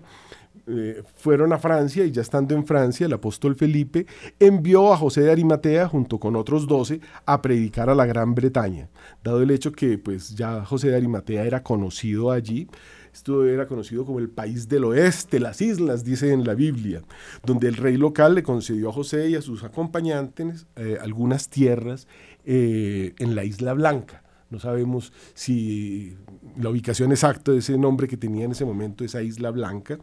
eh, 0.68 1.04
fueron 1.16 1.54
a 1.54 1.60
Francia 1.60 2.06
y 2.06 2.12
ya 2.12 2.22
estando 2.22 2.56
en 2.56 2.66
Francia, 2.66 3.06
el 3.06 3.14
apóstol 3.14 3.56
Felipe 3.56 4.08
envió 4.40 4.92
a 4.92 4.98
José 4.98 5.22
de 5.22 5.32
Arimatea 5.32 5.88
junto 5.88 6.20
con 6.20 6.36
otros 6.36 6.68
doce 6.68 7.02
a 7.26 7.42
predicar 7.42 7.90
a 7.90 7.96
la 7.96 8.06
Gran 8.06 8.34
Bretaña, 8.34 8.90
dado 9.24 9.42
el 9.42 9.52
hecho 9.52 9.72
que 9.72 9.98
pues 9.98 10.36
ya 10.36 10.66
José 10.66 10.90
de 10.90 10.96
Arimatea 10.96 11.44
era 11.44 11.62
conocido 11.62 12.32
allí, 12.32 12.68
esto 13.16 13.46
era 13.46 13.66
conocido 13.66 14.06
como 14.06 14.20
el 14.20 14.30
país 14.30 14.68
del 14.68 14.84
oeste, 14.84 15.40
las 15.40 15.62
islas, 15.62 16.04
dice 16.04 16.34
en 16.34 16.44
la 16.44 16.54
Biblia, 16.54 17.02
donde 17.46 17.70
el 17.70 17.78
rey 17.78 17.96
local 17.96 18.36
le 18.36 18.44
concedió 18.44 18.90
a 18.90 18.92
José 18.92 19.30
y 19.30 19.36
a 19.36 19.42
sus 19.42 19.64
acompañantes 19.64 20.68
eh, 20.76 20.98
algunas 21.00 21.48
tierras 21.48 22.10
eh, 22.44 23.14
en 23.20 23.36
la 23.36 23.46
Isla 23.46 23.74
Blanca. 23.74 24.25
No 24.56 24.62
sabemos 24.62 25.12
si 25.34 26.16
la 26.58 26.70
ubicación 26.70 27.12
exacta 27.12 27.52
de 27.52 27.58
ese 27.58 27.78
nombre 27.78 28.08
que 28.08 28.16
tenía 28.16 28.46
en 28.46 28.52
ese 28.52 28.64
momento, 28.64 29.04
esa 29.04 29.22
isla 29.22 29.52
blanca. 29.52 30.00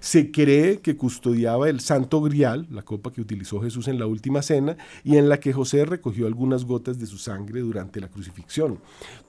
Se 0.00 0.30
cree 0.30 0.80
que 0.80 0.98
custodiaba 0.98 1.70
el 1.70 1.80
Santo 1.80 2.20
Grial, 2.20 2.66
la 2.70 2.82
copa 2.82 3.10
que 3.10 3.22
utilizó 3.22 3.58
Jesús 3.62 3.88
en 3.88 3.98
la 3.98 4.06
última 4.06 4.42
cena, 4.42 4.76
y 5.02 5.16
en 5.16 5.30
la 5.30 5.40
que 5.40 5.54
José 5.54 5.86
recogió 5.86 6.26
algunas 6.26 6.66
gotas 6.66 6.98
de 6.98 7.06
su 7.06 7.16
sangre 7.16 7.60
durante 7.60 7.98
la 7.98 8.08
crucifixión. 8.08 8.80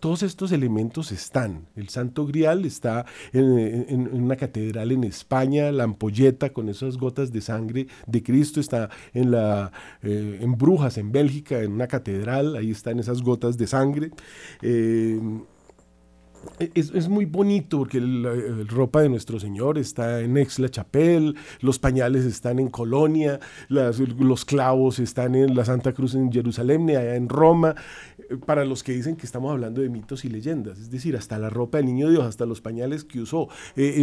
Todos 0.01 0.21
estos 0.21 0.51
elementos 0.51 1.13
están. 1.13 1.67
El 1.77 1.87
Santo 1.87 2.25
Grial 2.25 2.65
está 2.65 3.05
en, 3.31 4.09
una 4.13 4.35
catedral 4.35 4.91
en 4.91 5.05
España, 5.05 5.71
la 5.71 5.85
ampolleta 5.85 6.51
con 6.51 6.67
esas 6.67 6.97
gotas 6.97 7.31
de 7.31 7.39
sangre 7.39 7.87
de 8.05 8.21
Cristo 8.21 8.59
está 8.59 8.89
en, 9.13 9.31
la, 9.31 9.71
eh, 10.03 10.39
en 10.41 10.57
Brujas, 10.57 10.97
en 10.97 11.13
Bélgica, 11.13 11.61
en 11.61 11.71
una 11.71 11.87
catedral, 11.87 12.57
ahí 12.57 12.69
están 12.69 12.99
esas 12.99 13.21
gotas 13.21 13.57
de 13.57 13.67
sangre. 13.67 14.11
Eh, 14.61 15.19
es, 16.59 17.07
muy 17.07 17.25
bonito 17.25 17.79
porque 17.79 17.99
la, 18.01 18.31
ropa 18.67 19.01
de 19.01 19.09
nuestro 19.09 19.39
Señor 19.39 19.77
está 19.77 20.21
en 20.21 20.37
Aix-la-Chapelle, 20.37 21.33
los 21.61 21.79
pañales 21.79 22.25
están 22.25 22.59
en 22.59 22.69
Colonia, 22.69 23.39
los 23.69 24.45
clavos 24.45 24.99
están 24.99 25.35
en 25.35 25.55
la 25.55 25.65
Santa 25.65 25.93
Cruz 25.93 26.15
en 26.15 26.31
Jerusalén, 26.31 26.89
allá 26.89 27.15
en 27.15 27.29
Roma, 27.29 27.75
eh, 28.17 28.37
para 28.45 28.65
los 28.65 28.83
que 28.83 28.93
dicen 28.93 29.15
que 29.15 29.25
estamos 29.25 29.51
hablando 29.51 29.81
de 29.81 29.89
mitos 29.89 30.25
y 30.25 30.29
leyendas, 30.29 30.79
es 30.79 30.89
decir, 30.89 31.15
hasta 31.15 31.37
la 31.37 31.49
ropa 31.49 31.77
del 31.77 31.87
niño 31.87 32.09
Dios, 32.09 32.25
hasta 32.25 32.45
los 32.45 32.61
pañales 32.61 33.03
que 33.03 33.21
usó, 33.21 33.49
eh, 33.75 34.01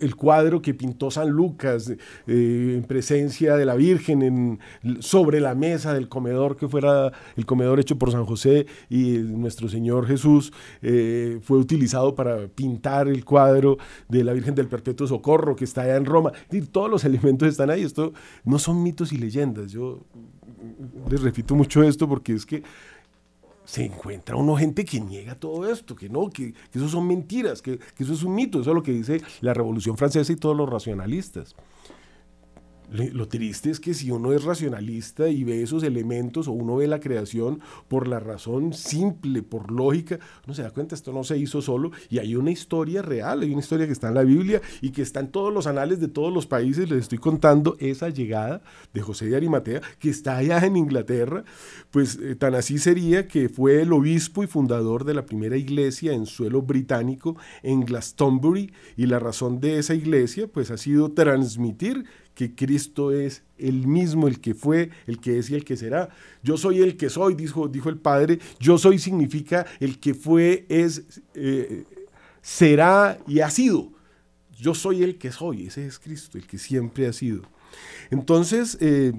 el, 0.00 0.16
cuadro 0.16 0.62
que 0.62 0.74
pintó 0.74 1.10
San 1.10 1.30
Lucas 1.30 1.90
eh, 1.90 2.74
en 2.76 2.84
presencia 2.84 3.56
de 3.56 3.64
la 3.64 3.74
Virgen 3.74 4.22
en, 4.22 4.58
sobre 5.00 5.40
la 5.40 5.54
mesa 5.54 5.92
del 5.92 6.08
comedor 6.08 6.56
que 6.56 6.68
fuera 6.68 7.12
el 7.36 7.46
comedor 7.46 7.80
hecho 7.80 7.98
por 7.98 8.12
San 8.12 8.24
José 8.24 8.66
y 8.88 9.18
nuestro 9.18 9.68
Señor 9.68 10.06
Jesús 10.06 10.52
fue 10.80 11.58
utilizado 11.58 11.83
para 12.14 12.48
pintar 12.48 13.08
el 13.08 13.24
cuadro 13.24 13.78
de 14.08 14.24
la 14.24 14.32
Virgen 14.32 14.54
del 14.54 14.68
Perpetuo 14.68 15.06
Socorro 15.06 15.56
que 15.56 15.64
está 15.64 15.82
allá 15.82 15.96
en 15.96 16.04
Roma. 16.04 16.32
Todos 16.72 16.90
los 16.90 17.04
elementos 17.04 17.48
están 17.48 17.70
ahí. 17.70 17.82
Esto 17.82 18.12
no 18.44 18.58
son 18.58 18.82
mitos 18.82 19.12
y 19.12 19.18
leyendas. 19.18 19.72
Yo 19.72 20.00
les 21.10 21.22
repito 21.22 21.54
mucho 21.54 21.82
esto 21.82 22.08
porque 22.08 22.34
es 22.34 22.46
que 22.46 22.62
se 23.64 23.84
encuentra 23.84 24.36
uno 24.36 24.56
gente 24.56 24.84
que 24.84 25.00
niega 25.00 25.34
todo 25.34 25.70
esto, 25.70 25.96
que 25.96 26.10
no, 26.10 26.28
que, 26.28 26.52
eso 26.72 26.88
son 26.88 27.06
mentiras, 27.06 27.62
que, 27.62 27.78
que, 27.78 28.04
eso 28.04 28.12
es 28.12 28.22
un 28.22 28.34
mito, 28.34 28.60
eso 28.60 28.70
es 28.70 28.74
lo 28.74 28.82
que 28.82 28.92
dice 28.92 29.22
la 29.40 29.54
Revolución 29.54 29.96
Francesa 29.96 30.30
y 30.32 30.36
todos 30.36 30.54
los 30.54 30.68
racionalistas 30.68 31.56
lo 32.92 33.28
triste 33.28 33.70
es 33.70 33.80
que 33.80 33.94
si 33.94 34.10
uno 34.10 34.32
es 34.32 34.44
racionalista 34.44 35.28
y 35.28 35.44
ve 35.44 35.62
esos 35.62 35.82
elementos 35.82 36.48
o 36.48 36.52
uno 36.52 36.76
ve 36.76 36.86
la 36.86 37.00
creación 37.00 37.60
por 37.88 38.08
la 38.08 38.20
razón 38.20 38.72
simple, 38.72 39.42
por 39.42 39.70
lógica, 39.70 40.18
uno 40.46 40.54
se 40.54 40.62
da 40.62 40.70
cuenta, 40.70 40.94
esto 40.94 41.12
no 41.12 41.24
se 41.24 41.38
hizo 41.38 41.62
solo 41.62 41.90
y 42.10 42.18
hay 42.18 42.36
una 42.36 42.50
historia 42.50 43.02
real, 43.02 43.42
hay 43.42 43.50
una 43.50 43.60
historia 43.60 43.86
que 43.86 43.92
está 43.92 44.08
en 44.08 44.14
la 44.14 44.22
Biblia 44.22 44.60
y 44.80 44.90
que 44.90 45.02
está 45.02 45.20
en 45.20 45.28
todos 45.28 45.52
los 45.52 45.66
anales 45.66 46.00
de 46.00 46.08
todos 46.08 46.32
los 46.32 46.46
países. 46.46 46.90
Les 46.90 47.00
estoy 47.00 47.18
contando 47.18 47.76
esa 47.78 48.08
llegada 48.08 48.62
de 48.92 49.00
José 49.00 49.26
de 49.26 49.36
Arimatea, 49.36 49.80
que 49.98 50.10
está 50.10 50.36
allá 50.36 50.64
en 50.64 50.76
Inglaterra, 50.76 51.44
pues 51.90 52.18
eh, 52.22 52.36
tan 52.36 52.54
así 52.54 52.78
sería 52.78 53.26
que 53.28 53.48
fue 53.48 53.82
el 53.82 53.92
obispo 53.92 54.42
y 54.42 54.46
fundador 54.46 55.04
de 55.04 55.14
la 55.14 55.26
primera 55.26 55.56
iglesia 55.56 56.12
en 56.12 56.26
suelo 56.26 56.62
británico 56.62 57.36
en 57.62 57.80
Glastonbury 57.80 58.72
y 58.96 59.06
la 59.06 59.18
razón 59.18 59.60
de 59.60 59.78
esa 59.78 59.94
iglesia 59.94 60.46
pues 60.46 60.70
ha 60.70 60.76
sido 60.76 61.12
transmitir 61.12 62.04
que 62.34 62.54
Cristo 62.54 63.12
es 63.12 63.42
el 63.58 63.86
mismo, 63.86 64.26
el 64.28 64.40
que 64.40 64.54
fue, 64.54 64.90
el 65.06 65.20
que 65.20 65.38
es 65.38 65.50
y 65.50 65.54
el 65.54 65.64
que 65.64 65.76
será. 65.76 66.10
Yo 66.42 66.56
soy 66.56 66.82
el 66.82 66.96
que 66.96 67.08
soy, 67.10 67.34
dijo, 67.34 67.68
dijo 67.68 67.88
el 67.88 67.98
Padre. 67.98 68.38
Yo 68.58 68.76
soy 68.78 68.98
significa 68.98 69.66
el 69.80 69.98
que 69.98 70.14
fue, 70.14 70.66
es, 70.68 71.22
eh, 71.34 71.84
será 72.42 73.18
y 73.26 73.40
ha 73.40 73.50
sido. 73.50 73.92
Yo 74.58 74.74
soy 74.74 75.02
el 75.02 75.18
que 75.18 75.32
soy, 75.32 75.66
ese 75.66 75.86
es 75.86 75.98
Cristo, 75.98 76.38
el 76.38 76.46
que 76.46 76.58
siempre 76.58 77.06
ha 77.06 77.12
sido. 77.12 77.42
Entonces, 78.10 78.78
eh, 78.80 79.12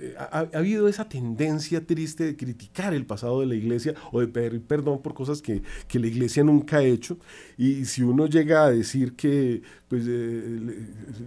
eh, 0.00 0.14
ha, 0.18 0.48
habido 0.54 0.88
esa 0.88 1.08
tendencia 1.08 1.86
triste 1.86 2.24
de 2.24 2.36
criticar 2.36 2.94
el 2.94 3.06
pasado 3.06 3.40
de 3.40 3.46
la 3.46 3.54
iglesia 3.54 3.94
o 4.12 4.20
de 4.20 4.28
pedir 4.28 4.62
perdón 4.62 5.00
por 5.02 5.14
cosas 5.14 5.42
que, 5.42 5.62
que 5.88 5.98
la 5.98 6.06
iglesia 6.06 6.44
nunca 6.44 6.78
ha 6.78 6.82
hecho. 6.82 7.18
Y 7.56 7.84
si 7.84 8.02
uno 8.02 8.26
llega 8.26 8.64
a 8.64 8.70
decir 8.70 9.14
que 9.14 9.62
pues, 9.88 10.06
eh, 10.08 10.60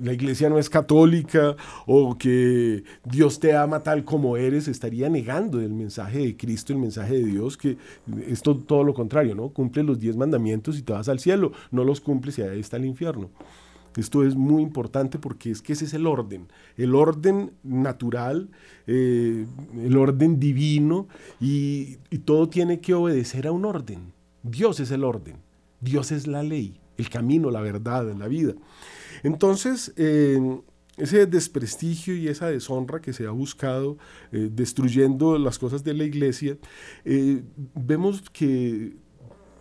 la 0.03 0.11
iglesia 0.11 0.49
no 0.49 0.59
es 0.59 0.69
católica 0.69 1.55
o 1.85 2.17
que 2.17 2.83
Dios 3.05 3.39
te 3.39 3.55
ama 3.55 3.81
tal 3.81 4.03
como 4.03 4.35
eres, 4.35 4.67
estaría 4.67 5.09
negando 5.09 5.61
el 5.61 5.73
mensaje 5.73 6.19
de 6.19 6.35
Cristo, 6.35 6.73
el 6.73 6.79
mensaje 6.79 7.13
de 7.13 7.25
Dios, 7.25 7.55
que 7.55 7.77
es 8.27 8.41
todo, 8.41 8.83
lo 8.83 8.93
contrario, 8.93 9.35
¿no? 9.35 9.49
Cumple 9.49 9.83
los 9.83 9.99
diez 9.99 10.17
mandamientos 10.17 10.77
y 10.77 10.81
te 10.81 10.91
vas 10.91 11.07
al 11.07 11.19
cielo, 11.19 11.53
no 11.71 11.83
los 11.83 12.01
cumples 12.01 12.37
y 12.39 12.41
ahí 12.41 12.59
está 12.59 12.77
el 12.77 12.85
infierno. 12.85 13.29
Esto 13.97 14.23
es 14.23 14.35
muy 14.35 14.61
importante 14.61 15.17
porque 15.17 15.49
es 15.49 15.61
que 15.61 15.73
ese 15.73 15.85
es 15.85 15.93
el 15.95 16.05
orden, 16.05 16.47
el 16.77 16.93
orden 16.93 17.51
natural, 17.63 18.49
eh, 18.85 19.47
el 19.75 19.97
orden 19.97 20.39
divino 20.39 21.07
y, 21.41 21.97
todo 22.23 22.47
tiene 22.47 22.79
que 22.79 22.93
obedecer 22.93 23.47
a 23.47 23.51
un 23.51 23.65
orden. 23.65 24.13
Dios 24.43 24.79
es 24.79 24.91
el 24.91 25.03
orden, 25.03 25.37
Dios 25.81 26.11
es 26.11 26.27
la 26.27 26.43
ley, 26.43 26.79
el 26.97 27.09
camino, 27.09 27.49
la 27.49 27.61
verdad, 27.61 28.13
la 28.15 28.27
vida. 28.27 28.53
Entonces, 29.23 29.93
eh, 29.95 30.39
ese 30.97 31.25
desprestigio 31.25 32.15
y 32.15 32.27
esa 32.27 32.47
deshonra 32.47 33.01
que 33.01 33.13
se 33.13 33.25
ha 33.25 33.31
buscado 33.31 33.97
eh, 34.31 34.49
destruyendo 34.51 35.37
las 35.37 35.57
cosas 35.57 35.83
de 35.83 35.93
la 35.93 36.03
iglesia, 36.03 36.57
vemos 37.75 38.29
que 38.29 38.95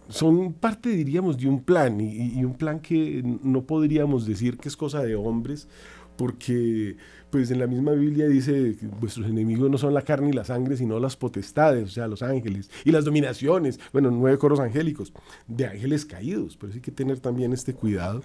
son 0.08 0.52
parte, 0.52 0.90
diríamos, 0.90 1.36
de 1.38 1.48
un 1.48 1.62
plan, 1.62 2.00
y, 2.00 2.44
un 2.44 2.54
plan 2.54 2.80
que 2.80 3.22
no 3.42 3.64
podríamos 3.64 4.26
decir 4.26 4.58
que 4.58 4.68
es 4.68 4.76
cosa 4.76 5.02
de 5.02 5.16
hombres, 5.16 5.68
porque 6.16 6.96
pues 7.30 7.50
en 7.50 7.58
la 7.58 7.66
misma 7.66 7.92
Biblia 7.92 8.28
dice 8.28 8.76
que 8.78 8.86
vuestros 8.86 9.26
enemigos 9.26 9.68
no 9.68 9.76
son 9.76 9.92
la 9.92 10.02
carne 10.02 10.30
y 10.30 10.32
la 10.32 10.44
sangre, 10.44 10.76
sino 10.76 10.98
las 10.98 11.16
potestades, 11.16 11.84
o 11.84 11.90
sea, 11.90 12.06
los 12.06 12.22
ángeles, 12.22 12.70
y 12.84 12.92
las 12.92 13.04
dominaciones, 13.04 13.78
bueno, 13.92 14.10
nueve 14.10 14.38
coros 14.38 14.60
angélicos, 14.60 15.12
de 15.46 15.66
ángeles 15.66 16.06
caídos, 16.06 16.56
pero 16.56 16.72
hay 16.72 16.80
que 16.80 16.92
tener 16.92 17.20
también 17.20 17.52
este 17.52 17.75
cuidado. 17.75 18.22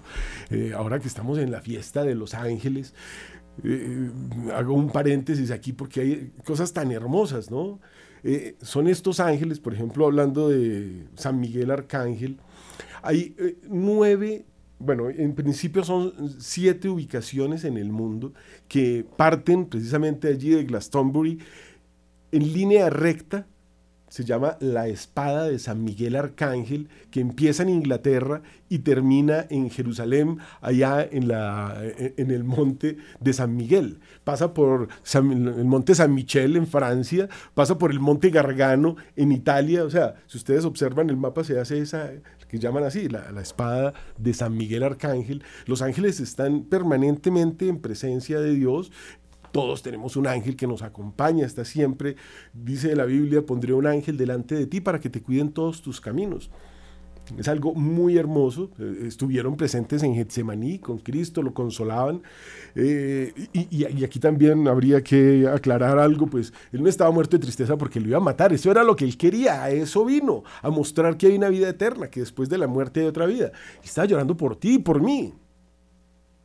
Eh, 0.50 0.72
ahora 0.74 1.00
que 1.00 1.08
estamos 1.08 1.38
en 1.38 1.50
la 1.50 1.60
fiesta 1.60 2.04
de 2.04 2.14
los 2.14 2.34
ángeles, 2.34 2.94
eh, 3.64 4.10
hago 4.54 4.72
un 4.72 4.90
paréntesis 4.90 5.50
aquí 5.50 5.72
porque 5.72 6.00
hay 6.00 6.32
cosas 6.44 6.72
tan 6.72 6.90
hermosas, 6.90 7.50
¿no? 7.50 7.80
Eh, 8.24 8.54
son 8.62 8.86
estos 8.86 9.20
ángeles, 9.20 9.58
por 9.58 9.74
ejemplo, 9.74 10.06
hablando 10.06 10.48
de 10.48 11.06
San 11.16 11.40
Miguel 11.40 11.70
Arcángel, 11.70 12.38
hay 13.02 13.34
eh, 13.38 13.56
nueve, 13.68 14.44
bueno, 14.78 15.10
en 15.10 15.34
principio 15.34 15.82
son 15.84 16.12
siete 16.38 16.88
ubicaciones 16.88 17.64
en 17.64 17.76
el 17.76 17.90
mundo 17.90 18.32
que 18.68 19.04
parten 19.16 19.66
precisamente 19.66 20.28
allí 20.28 20.50
de 20.50 20.64
Glastonbury 20.64 21.40
en 22.30 22.52
línea 22.52 22.90
recta 22.90 23.46
se 24.12 24.24
llama 24.24 24.58
La 24.60 24.88
Espada 24.88 25.48
de 25.48 25.58
San 25.58 25.82
Miguel 25.82 26.16
Arcángel, 26.16 26.90
que 27.10 27.20
empieza 27.20 27.62
en 27.62 27.70
Inglaterra 27.70 28.42
y 28.68 28.80
termina 28.80 29.46
en 29.48 29.70
Jerusalén, 29.70 30.36
allá 30.60 31.02
en, 31.10 31.28
la, 31.28 31.80
en 31.96 32.30
el 32.30 32.44
monte 32.44 32.98
de 33.20 33.32
San 33.32 33.56
Miguel. 33.56 34.00
Pasa 34.22 34.52
por 34.52 34.88
el 35.14 35.64
monte 35.64 35.94
San 35.94 36.12
Michel 36.12 36.56
en 36.56 36.66
Francia, 36.66 37.30
pasa 37.54 37.78
por 37.78 37.90
el 37.90 38.00
monte 38.00 38.28
Gargano 38.28 38.96
en 39.16 39.32
Italia. 39.32 39.82
O 39.82 39.88
sea, 39.88 40.16
si 40.26 40.36
ustedes 40.36 40.66
observan 40.66 41.08
el 41.08 41.16
mapa, 41.16 41.42
se 41.42 41.58
hace 41.58 41.78
esa, 41.78 42.10
que 42.48 42.58
llaman 42.58 42.84
así, 42.84 43.08
la, 43.08 43.32
la 43.32 43.40
espada 43.40 43.94
de 44.18 44.34
San 44.34 44.54
Miguel 44.54 44.82
Arcángel. 44.82 45.42
Los 45.64 45.80
ángeles 45.80 46.20
están 46.20 46.64
permanentemente 46.64 47.66
en 47.66 47.80
presencia 47.80 48.40
de 48.40 48.54
Dios, 48.54 48.92
todos 49.52 49.82
tenemos 49.82 50.16
un 50.16 50.26
ángel 50.26 50.56
que 50.56 50.66
nos 50.66 50.82
acompaña, 50.82 51.46
está 51.46 51.64
siempre, 51.64 52.16
dice 52.52 52.96
la 52.96 53.04
Biblia, 53.04 53.44
pondré 53.46 53.74
un 53.74 53.86
ángel 53.86 54.16
delante 54.16 54.54
de 54.54 54.66
ti 54.66 54.80
para 54.80 54.98
que 54.98 55.10
te 55.10 55.22
cuiden 55.22 55.52
todos 55.52 55.82
tus 55.82 56.00
caminos. 56.00 56.50
Es 57.38 57.48
algo 57.48 57.74
muy 57.74 58.18
hermoso. 58.18 58.70
Eh, 58.78 59.04
estuvieron 59.06 59.56
presentes 59.56 60.02
en 60.02 60.14
Getsemaní 60.14 60.78
con 60.78 60.98
Cristo, 60.98 61.42
lo 61.42 61.54
consolaban. 61.54 62.22
Eh, 62.74 63.32
y, 63.52 64.04
aquí 64.04 64.18
también 64.18 64.66
habría 64.68 65.02
que 65.02 65.48
aclarar 65.48 65.98
algo, 65.98 66.26
pues 66.26 66.52
él 66.72 66.82
no 66.82 66.88
estaba 66.88 67.10
muerto 67.10 67.36
de 67.36 67.42
tristeza 67.42 67.76
porque 67.76 68.00
lo 68.00 68.08
iba 68.08 68.18
a 68.18 68.20
matar. 68.20 68.52
Eso 68.52 68.70
era 68.70 68.82
lo 68.82 68.96
que 68.96 69.04
él 69.04 69.16
quería. 69.16 69.62
A 69.62 69.70
eso 69.70 70.04
vino, 70.04 70.42
a 70.62 70.70
mostrar 70.70 71.16
que 71.16 71.28
hay 71.28 71.36
una 71.36 71.48
vida 71.48 71.68
eterna, 71.68 72.10
que 72.10 72.20
después 72.20 72.48
de 72.48 72.58
la 72.58 72.66
muerte 72.66 73.00
hay 73.00 73.06
otra 73.06 73.26
vida. 73.26 73.52
Estaba 73.82 74.06
llorando 74.06 74.36
por 74.36 74.56
ti 74.56 74.74
y 74.74 74.78
por 74.78 75.00
mí 75.00 75.32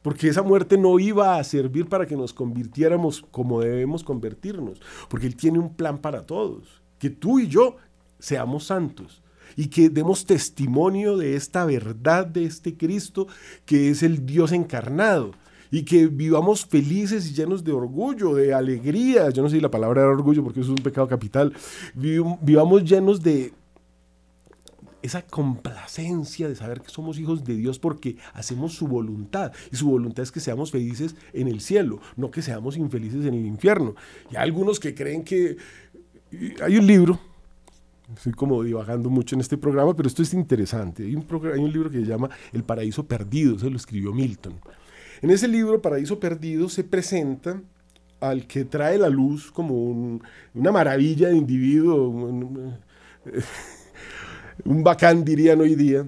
porque 0.07 0.29
esa 0.29 0.41
muerte 0.41 0.77
no 0.77 0.99
iba 0.99 1.37
a 1.37 1.43
servir 1.43 1.87
para 1.87 2.05
que 2.05 2.15
nos 2.15 2.31
convirtiéramos 2.31 3.25
como 3.29 3.59
debemos 3.59 4.05
convertirnos, 4.05 4.79
porque 5.09 5.27
Él 5.27 5.35
tiene 5.35 5.59
un 5.59 5.75
plan 5.75 5.97
para 5.97 6.25
todos, 6.25 6.81
que 6.97 7.09
tú 7.09 7.39
y 7.39 7.49
yo 7.49 7.75
seamos 8.17 8.63
santos 8.63 9.21
y 9.57 9.67
que 9.67 9.89
demos 9.89 10.25
testimonio 10.25 11.17
de 11.17 11.35
esta 11.35 11.65
verdad 11.65 12.25
de 12.25 12.45
este 12.45 12.77
Cristo 12.77 13.27
que 13.65 13.89
es 13.89 14.01
el 14.01 14.25
Dios 14.25 14.53
encarnado 14.53 15.33
y 15.71 15.83
que 15.83 16.07
vivamos 16.07 16.65
felices 16.65 17.29
y 17.29 17.33
llenos 17.33 17.65
de 17.65 17.73
orgullo, 17.73 18.33
de 18.33 18.53
alegría, 18.53 19.29
yo 19.31 19.43
no 19.43 19.49
sé 19.49 19.57
si 19.57 19.61
la 19.61 19.69
palabra 19.69 20.03
era 20.03 20.11
orgullo 20.11 20.41
porque 20.41 20.61
eso 20.61 20.71
es 20.71 20.79
un 20.79 20.85
pecado 20.85 21.09
capital, 21.09 21.51
vivamos 21.93 22.85
llenos 22.85 23.21
de 23.21 23.51
esa 25.01 25.21
complacencia 25.21 26.47
de 26.47 26.55
saber 26.55 26.81
que 26.81 26.89
somos 26.89 27.19
hijos 27.19 27.43
de 27.43 27.55
Dios 27.55 27.79
porque 27.79 28.17
hacemos 28.33 28.73
su 28.73 28.87
voluntad. 28.87 29.51
Y 29.71 29.75
su 29.75 29.89
voluntad 29.89 30.23
es 30.23 30.31
que 30.31 30.39
seamos 30.39 30.71
felices 30.71 31.15
en 31.33 31.47
el 31.47 31.61
cielo, 31.61 31.99
no 32.15 32.31
que 32.31 32.41
seamos 32.41 32.77
infelices 32.77 33.25
en 33.25 33.33
el 33.33 33.45
infierno. 33.45 33.95
Y 34.31 34.35
hay 34.35 34.43
algunos 34.43 34.79
que 34.79 34.93
creen 34.93 35.23
que... 35.23 35.57
Hay 36.61 36.77
un 36.77 36.85
libro, 36.85 37.17
estoy 38.13 38.33
como 38.33 38.61
divagando 38.61 39.09
mucho 39.09 39.35
en 39.35 39.41
este 39.41 39.57
programa, 39.57 39.95
pero 39.95 40.07
esto 40.07 40.21
es 40.21 40.33
interesante. 40.33 41.03
Hay 41.03 41.15
un, 41.15 41.25
hay 41.53 41.63
un 41.63 41.71
libro 41.71 41.89
que 41.89 41.99
se 41.99 42.05
llama 42.05 42.29
El 42.51 42.63
paraíso 42.63 43.07
perdido, 43.07 43.57
se 43.57 43.69
lo 43.69 43.77
escribió 43.77 44.13
Milton. 44.13 44.59
En 45.21 45.29
ese 45.29 45.47
libro, 45.47 45.81
Paraíso 45.81 46.19
Perdido, 46.19 46.69
se 46.69 46.83
presenta 46.83 47.59
al 48.19 48.45
que 48.47 48.65
trae 48.65 48.97
la 48.97 49.09
luz 49.09 49.51
como 49.51 50.19
una 50.53 50.71
maravilla 50.71 51.29
de 51.29 51.37
individuo 51.37 52.09
un 52.09 52.77
bacán 54.65 55.23
dirían 55.23 55.61
hoy 55.61 55.75
día, 55.75 56.05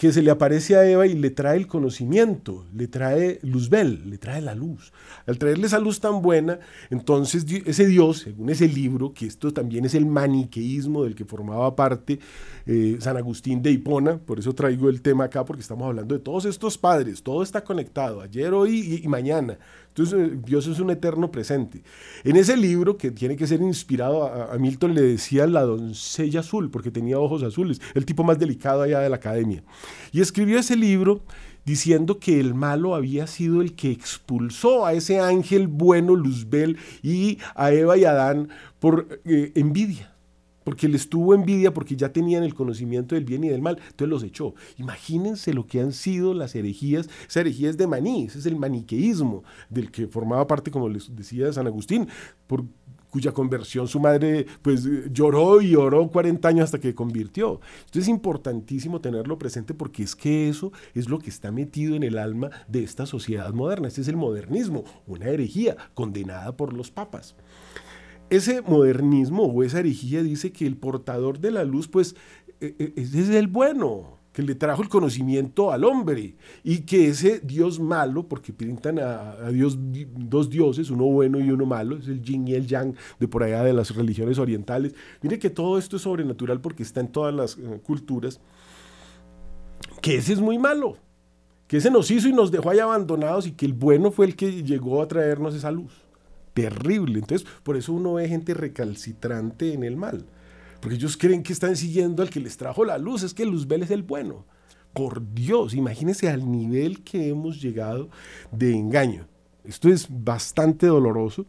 que 0.00 0.12
se 0.14 0.22
le 0.22 0.30
aparece 0.30 0.76
a 0.76 0.88
Eva 0.88 1.06
y 1.06 1.12
le 1.12 1.28
trae 1.28 1.58
el 1.58 1.66
conocimiento, 1.66 2.64
le 2.74 2.88
trae 2.88 3.38
luzbel, 3.42 4.08
le 4.08 4.16
trae 4.16 4.40
la 4.40 4.54
luz. 4.54 4.94
Al 5.26 5.36
traerle 5.36 5.66
esa 5.66 5.78
luz 5.78 6.00
tan 6.00 6.22
buena, 6.22 6.58
entonces 6.88 7.44
ese 7.66 7.86
Dios, 7.86 8.20
según 8.20 8.48
ese 8.48 8.66
libro, 8.66 9.12
que 9.12 9.26
esto 9.26 9.52
también 9.52 9.84
es 9.84 9.94
el 9.94 10.06
maniqueísmo 10.06 11.04
del 11.04 11.14
que 11.14 11.26
formaba 11.26 11.76
parte 11.76 12.18
eh, 12.64 12.96
San 12.98 13.18
Agustín 13.18 13.60
de 13.60 13.72
Hipona, 13.72 14.16
por 14.16 14.38
eso 14.38 14.54
traigo 14.54 14.88
el 14.88 15.02
tema 15.02 15.24
acá, 15.24 15.44
porque 15.44 15.60
estamos 15.60 15.86
hablando 15.86 16.14
de 16.14 16.22
todos 16.22 16.46
estos 16.46 16.78
padres, 16.78 17.22
todo 17.22 17.42
está 17.42 17.62
conectado, 17.62 18.22
ayer, 18.22 18.54
hoy 18.54 19.02
y 19.04 19.06
mañana. 19.06 19.58
Eh, 20.00 20.38
Dios 20.44 20.66
es 20.66 20.80
un 20.80 20.90
eterno 20.90 21.30
presente. 21.30 21.82
En 22.24 22.36
ese 22.36 22.56
libro, 22.56 22.96
que 22.96 23.10
tiene 23.10 23.36
que 23.36 23.46
ser 23.46 23.60
inspirado, 23.60 24.24
a, 24.24 24.56
Milton 24.58 24.94
le 24.94 25.02
decía 25.02 25.46
la 25.46 25.62
doncella 25.62 26.40
azul, 26.40 26.70
porque 26.70 26.90
tenía 26.90 27.18
ojos 27.18 27.42
azules, 27.42 27.80
el 27.94 28.06
tipo 28.06 28.24
más 28.24 28.38
delicado 28.38 28.82
allá 28.82 29.00
de 29.00 29.08
la 29.08 29.16
academia. 29.16 29.62
Y 30.12 30.20
escribió 30.20 30.58
ese 30.58 30.76
libro 30.76 31.22
diciendo 31.64 32.18
que 32.18 32.40
el 32.40 32.54
malo 32.54 32.94
había 32.94 33.26
sido 33.26 33.60
el 33.60 33.74
que 33.74 33.90
expulsó 33.90 34.86
a 34.86 34.94
ese 34.94 35.20
ángel 35.20 35.68
bueno, 35.68 36.16
Luzbel, 36.16 36.78
y 37.02 37.38
a 37.54 37.72
Eva 37.72 37.96
y 37.96 38.04
Adán 38.04 38.48
por 38.78 39.20
eh, 39.24 39.52
envidia 39.54 40.09
porque 40.70 40.86
les 40.86 41.08
tuvo 41.08 41.34
envidia 41.34 41.74
porque 41.74 41.96
ya 41.96 42.12
tenían 42.12 42.44
el 42.44 42.54
conocimiento 42.54 43.16
del 43.16 43.24
bien 43.24 43.42
y 43.42 43.48
del 43.48 43.60
mal, 43.60 43.76
entonces 43.90 44.08
los 44.08 44.22
echó. 44.22 44.54
Imagínense 44.78 45.52
lo 45.52 45.66
que 45.66 45.80
han 45.80 45.92
sido 45.92 46.32
las 46.32 46.54
herejías, 46.54 47.08
esa 47.28 47.40
herejía 47.40 47.70
es 47.70 47.76
de 47.76 47.88
maní, 47.88 48.26
ese 48.26 48.38
es 48.38 48.46
el 48.46 48.54
maniqueísmo 48.54 49.42
del 49.68 49.90
que 49.90 50.06
formaba 50.06 50.46
parte, 50.46 50.70
como 50.70 50.88
les 50.88 51.16
decía 51.16 51.52
San 51.52 51.66
Agustín, 51.66 52.06
por 52.46 52.66
cuya 53.10 53.32
conversión 53.32 53.88
su 53.88 53.98
madre 53.98 54.46
pues 54.62 54.88
lloró 55.12 55.60
y 55.60 55.74
oró 55.74 56.08
40 56.08 56.46
años 56.46 56.64
hasta 56.66 56.78
que 56.78 56.94
convirtió. 56.94 57.60
Entonces 57.80 58.02
es 58.04 58.08
importantísimo 58.08 59.00
tenerlo 59.00 59.38
presente 59.38 59.74
porque 59.74 60.04
es 60.04 60.14
que 60.14 60.48
eso 60.48 60.70
es 60.94 61.08
lo 61.08 61.18
que 61.18 61.30
está 61.30 61.50
metido 61.50 61.96
en 61.96 62.04
el 62.04 62.16
alma 62.16 62.50
de 62.68 62.84
esta 62.84 63.06
sociedad 63.06 63.52
moderna. 63.52 63.88
Este 63.88 64.02
es 64.02 64.08
el 64.08 64.16
modernismo, 64.16 64.84
una 65.08 65.30
herejía 65.30 65.76
condenada 65.94 66.56
por 66.56 66.72
los 66.74 66.92
papas 66.92 67.34
ese 68.30 68.62
modernismo 68.62 69.44
o 69.44 69.62
esa 69.62 69.80
herejía 69.80 70.22
dice 70.22 70.52
que 70.52 70.66
el 70.66 70.76
portador 70.76 71.40
de 71.40 71.50
la 71.50 71.64
luz, 71.64 71.88
pues, 71.88 72.14
e, 72.60 72.74
e, 72.78 72.92
es 72.96 73.28
el 73.28 73.48
bueno, 73.48 74.20
que 74.32 74.42
le 74.42 74.54
trajo 74.54 74.82
el 74.82 74.88
conocimiento 74.88 75.72
al 75.72 75.84
hombre 75.84 76.36
y 76.62 76.78
que 76.82 77.08
ese 77.08 77.40
Dios 77.40 77.80
malo, 77.80 78.28
porque 78.28 78.52
pintan 78.52 78.98
a, 79.00 79.50
Dios 79.50 79.76
dos 79.78 80.48
dioses, 80.48 80.90
uno 80.90 81.04
bueno 81.04 81.40
y 81.40 81.50
uno 81.50 81.66
malo, 81.66 81.96
es 81.96 82.06
el 82.06 82.22
yin 82.22 82.46
y 82.46 82.54
el 82.54 82.66
yang 82.66 82.94
de 83.18 83.26
por 83.26 83.42
allá 83.42 83.64
de 83.64 83.72
las 83.72 83.94
religiones 83.94 84.38
orientales. 84.38 84.94
Mire 85.22 85.38
que 85.38 85.50
todo 85.50 85.78
esto 85.78 85.96
es 85.96 86.02
sobrenatural 86.02 86.60
porque 86.60 86.82
está 86.82 87.00
en 87.00 87.08
todas 87.08 87.34
las 87.34 87.58
eh, 87.58 87.80
culturas, 87.82 88.40
que 90.00 90.16
ese 90.16 90.32
es 90.32 90.40
muy 90.40 90.58
malo, 90.58 90.96
que 91.66 91.78
ese 91.78 91.90
nos 91.90 92.10
hizo 92.10 92.28
y 92.28 92.32
nos 92.32 92.52
dejó 92.52 92.70
ahí 92.70 92.78
abandonados 92.78 93.46
y 93.46 93.52
que 93.52 93.66
el 93.66 93.72
bueno 93.72 94.12
fue 94.12 94.26
el 94.26 94.36
que 94.36 94.62
llegó 94.62 95.02
a 95.02 95.08
traernos 95.08 95.54
esa 95.54 95.72
luz. 95.72 95.92
Terrible. 96.54 97.18
Entonces, 97.18 97.46
por 97.62 97.76
eso 97.76 97.92
uno 97.92 98.14
ve 98.14 98.28
gente 98.28 98.54
recalcitrante 98.54 99.72
en 99.72 99.84
el 99.84 99.96
mal. 99.96 100.26
Porque 100.80 100.96
ellos 100.96 101.16
creen 101.16 101.42
que 101.42 101.52
están 101.52 101.76
siguiendo 101.76 102.22
al 102.22 102.30
que 102.30 102.40
les 102.40 102.56
trajo 102.56 102.84
la 102.84 102.98
luz, 102.98 103.22
es 103.22 103.34
que 103.34 103.44
Luzbel 103.44 103.82
es 103.82 103.90
el 103.90 104.02
bueno. 104.02 104.46
Por 104.94 105.34
Dios, 105.34 105.74
imagínense 105.74 106.28
al 106.28 106.50
nivel 106.50 107.04
que 107.04 107.28
hemos 107.28 107.60
llegado 107.60 108.10
de 108.50 108.72
engaño. 108.74 109.26
Esto 109.64 109.88
es 109.88 110.06
bastante 110.08 110.86
doloroso. 110.86 111.44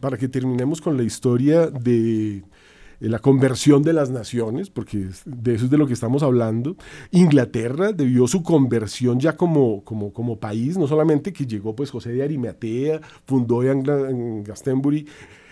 para 0.00 0.16
que 0.16 0.28
terminemos 0.28 0.80
con 0.80 0.96
la 0.96 1.02
historia 1.02 1.66
de 1.66 2.42
la 3.00 3.18
conversión 3.20 3.82
de 3.82 3.92
las 3.92 4.10
naciones, 4.10 4.70
porque 4.70 5.08
de 5.24 5.54
eso 5.54 5.66
es 5.66 5.70
de 5.70 5.78
lo 5.78 5.86
que 5.86 5.92
estamos 5.92 6.22
hablando. 6.22 6.76
Inglaterra 7.10 7.92
debió 7.92 8.26
su 8.26 8.42
conversión 8.42 9.20
ya 9.20 9.36
como, 9.36 9.84
como, 9.84 10.12
como 10.12 10.38
país, 10.38 10.76
no 10.76 10.86
solamente 10.88 11.32
que 11.32 11.46
llegó 11.46 11.76
pues 11.76 11.90
José 11.90 12.12
de 12.12 12.22
Arimatea, 12.22 13.00
fundó 13.24 13.62
en 13.62 14.42
Glastonbury 14.42 15.06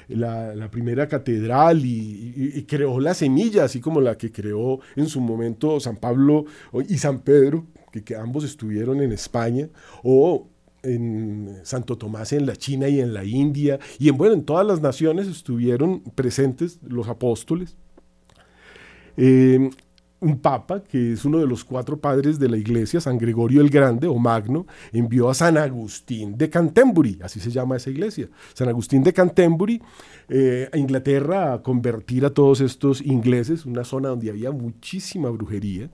la, 0.09 0.69
primera 0.71 1.09
catedral 1.09 1.85
y, 1.85 2.65
creó 2.69 3.01
la 3.01 3.15
semilla, 3.15 3.65
así 3.65 3.81
como 3.81 4.01
la 4.01 4.17
que 4.17 4.33
creó 4.33 4.81
en 4.95 5.07
su 5.07 5.21
momento 5.21 5.81
San 5.81 5.97
Pablo 5.97 6.45
y 6.89 6.99
San 6.99 7.21
Pedro, 7.21 7.67
que, 7.93 8.03
que 8.03 8.17
ambos 8.17 8.45
estuvieron 8.45 9.01
en 9.03 9.13
España, 9.13 9.69
o 10.03 10.49
en 10.87 11.61
Santo 11.65 11.99
Tomás 11.99 12.33
en 12.33 12.47
la 12.47 12.57
China 12.57 12.89
y 12.89 13.01
en 13.01 13.13
la 13.13 13.25
India, 13.25 13.79
y 13.99 14.09
en, 14.09 14.17
bueno, 14.17 14.35
en 14.35 14.45
todas 14.45 14.67
las 14.67 14.81
naciones 14.81 15.27
estuvieron 15.27 16.01
presentes 16.15 16.79
los 16.83 17.09
apóstoles. 17.09 17.77
Eh, 19.17 19.71
un 20.21 20.39
papa, 20.39 20.83
que 20.83 21.13
es 21.13 21.25
uno 21.25 21.39
de 21.39 21.47
los 21.47 21.65
cuatro 21.65 21.99
padres 21.99 22.39
de 22.39 22.49
la 22.49 22.57
iglesia, 22.57 23.01
San 23.01 23.19
Gregorio 23.19 23.61
el 23.61 23.69
Grande 23.69 24.07
o 24.07 24.19
Magno, 24.19 24.67
envió 24.93 25.29
a 25.29 25.35
San 25.35 25.59
Agustín 25.59 26.37
de 26.39 26.49
Canterbury, 26.49 27.19
así 27.23 27.39
se 27.39 27.51
llama 27.51 27.77
esa 27.77 27.91
iglesia, 27.91 28.29
San 28.55 28.69
Agustín 28.69 29.03
de 29.03 29.13
Canterbury, 29.13 29.83
eh, 30.29 30.69
a 30.73 30.79
Inglaterra 30.79 31.53
a 31.53 31.63
convertir 31.63 32.25
a 32.25 32.31
todos 32.31 32.61
estos 32.61 33.03
ingleses, 33.03 33.67
una 33.67 33.85
zona 33.85 34.09
donde 34.09 34.31
había 34.31 34.51
muchísima 34.51 35.29
brujería. 35.31 35.91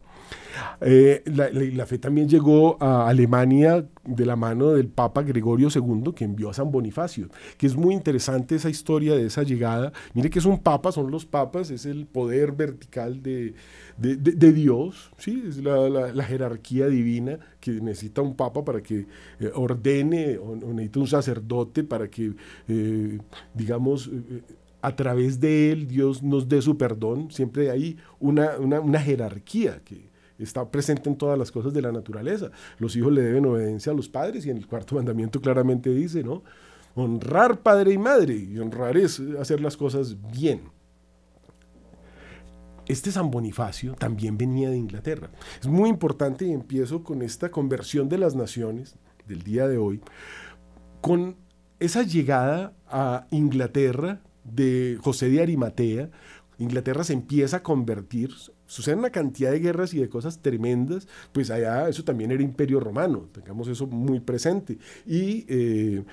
Eh, 0.80 1.22
la, 1.26 1.86
fe 1.86 1.98
también 1.98 2.28
llegó 2.28 2.82
a 2.82 3.08
Alemania 3.08 3.86
de 4.04 4.26
la 4.26 4.36
mano 4.36 4.72
del 4.72 4.88
Papa 4.88 5.22
Gregorio 5.22 5.68
II, 5.74 6.12
que 6.14 6.24
envió 6.24 6.50
a 6.50 6.54
San 6.54 6.70
Bonifacio, 6.72 7.28
que 7.56 7.66
es 7.66 7.76
muy 7.76 7.94
interesante 7.94 8.56
esa 8.56 8.68
historia 8.68 9.14
de 9.14 9.26
esa 9.26 9.42
llegada. 9.42 9.92
Mire 10.14 10.30
que 10.30 10.38
es 10.38 10.44
un 10.44 10.58
papa, 10.58 10.92
son 10.92 11.10
los 11.10 11.24
papas, 11.24 11.70
es 11.70 11.86
el 11.86 12.06
poder 12.06 12.52
vertical 12.52 13.22
de, 13.22 13.54
de, 13.96 14.52
Dios, 14.52 15.12
¿sí? 15.18 15.44
es 15.46 15.58
la, 15.58 16.24
jerarquía 16.24 16.86
divina 16.88 17.38
que 17.60 17.72
necesita 17.72 18.22
un 18.22 18.34
papa 18.34 18.64
para 18.64 18.82
que 18.82 19.06
eh, 19.40 19.50
ordene, 19.54 20.38
o, 20.38 20.56
necesita 20.56 21.00
un 21.00 21.06
sacerdote 21.06 21.84
para 21.84 22.08
que, 22.08 22.32
eh, 22.68 23.18
digamos, 23.54 24.10
a 24.80 24.96
través 24.96 25.38
de 25.40 25.70
él 25.70 25.86
Dios 25.86 26.22
nos 26.22 26.48
dé 26.48 26.60
su 26.60 26.76
perdón. 26.76 27.30
Siempre 27.30 27.70
hay 27.70 27.96
una, 28.18 28.58
una, 28.58 28.80
una 28.80 29.00
jerarquía 29.00 29.80
que 29.84 30.11
está 30.42 30.70
presente 30.70 31.08
en 31.08 31.16
todas 31.16 31.38
las 31.38 31.50
cosas 31.50 31.72
de 31.72 31.82
la 31.82 31.92
naturaleza. 31.92 32.50
Los 32.78 32.96
hijos 32.96 33.12
le 33.12 33.22
deben 33.22 33.46
obediencia 33.46 33.92
a 33.92 33.94
los 33.94 34.08
padres 34.08 34.46
y 34.46 34.50
en 34.50 34.56
el 34.56 34.66
cuarto 34.66 34.94
mandamiento 34.96 35.40
claramente 35.40 35.90
dice, 35.90 36.22
¿no? 36.22 36.42
Honrar 36.94 37.60
padre 37.60 37.92
y 37.92 37.98
madre 37.98 38.34
y 38.34 38.58
honrar 38.58 38.96
es 38.96 39.20
hacer 39.40 39.60
las 39.60 39.76
cosas 39.76 40.16
bien. 40.30 40.62
Este 42.86 43.12
San 43.12 43.30
Bonifacio 43.30 43.94
también 43.94 44.36
venía 44.36 44.68
de 44.68 44.76
Inglaterra. 44.76 45.30
Es 45.60 45.68
muy 45.68 45.88
importante 45.88 46.44
y 46.44 46.52
empiezo 46.52 47.02
con 47.02 47.22
esta 47.22 47.50
conversión 47.50 48.08
de 48.08 48.18
las 48.18 48.34
naciones 48.34 48.96
del 49.26 49.42
día 49.42 49.68
de 49.68 49.78
hoy, 49.78 50.00
con 51.00 51.36
esa 51.78 52.02
llegada 52.02 52.74
a 52.88 53.26
Inglaterra 53.30 54.20
de 54.44 54.98
José 55.00 55.30
de 55.30 55.42
Arimatea, 55.42 56.10
Inglaterra 56.62 57.04
se 57.04 57.12
empieza 57.12 57.58
a 57.58 57.62
convertir, 57.62 58.30
suceden 58.66 59.00
una 59.00 59.10
cantidad 59.10 59.50
de 59.50 59.60
guerras 59.60 59.92
y 59.94 60.00
de 60.00 60.08
cosas 60.08 60.40
tremendas, 60.40 61.08
pues 61.32 61.50
allá 61.50 61.88
eso 61.88 62.04
también 62.04 62.30
era 62.30 62.42
imperio 62.42 62.80
romano, 62.80 63.28
tengamos 63.32 63.68
eso 63.68 63.86
muy 63.86 64.20
presente. 64.20 64.78
Y 65.06 65.44
eh, 65.48 66.04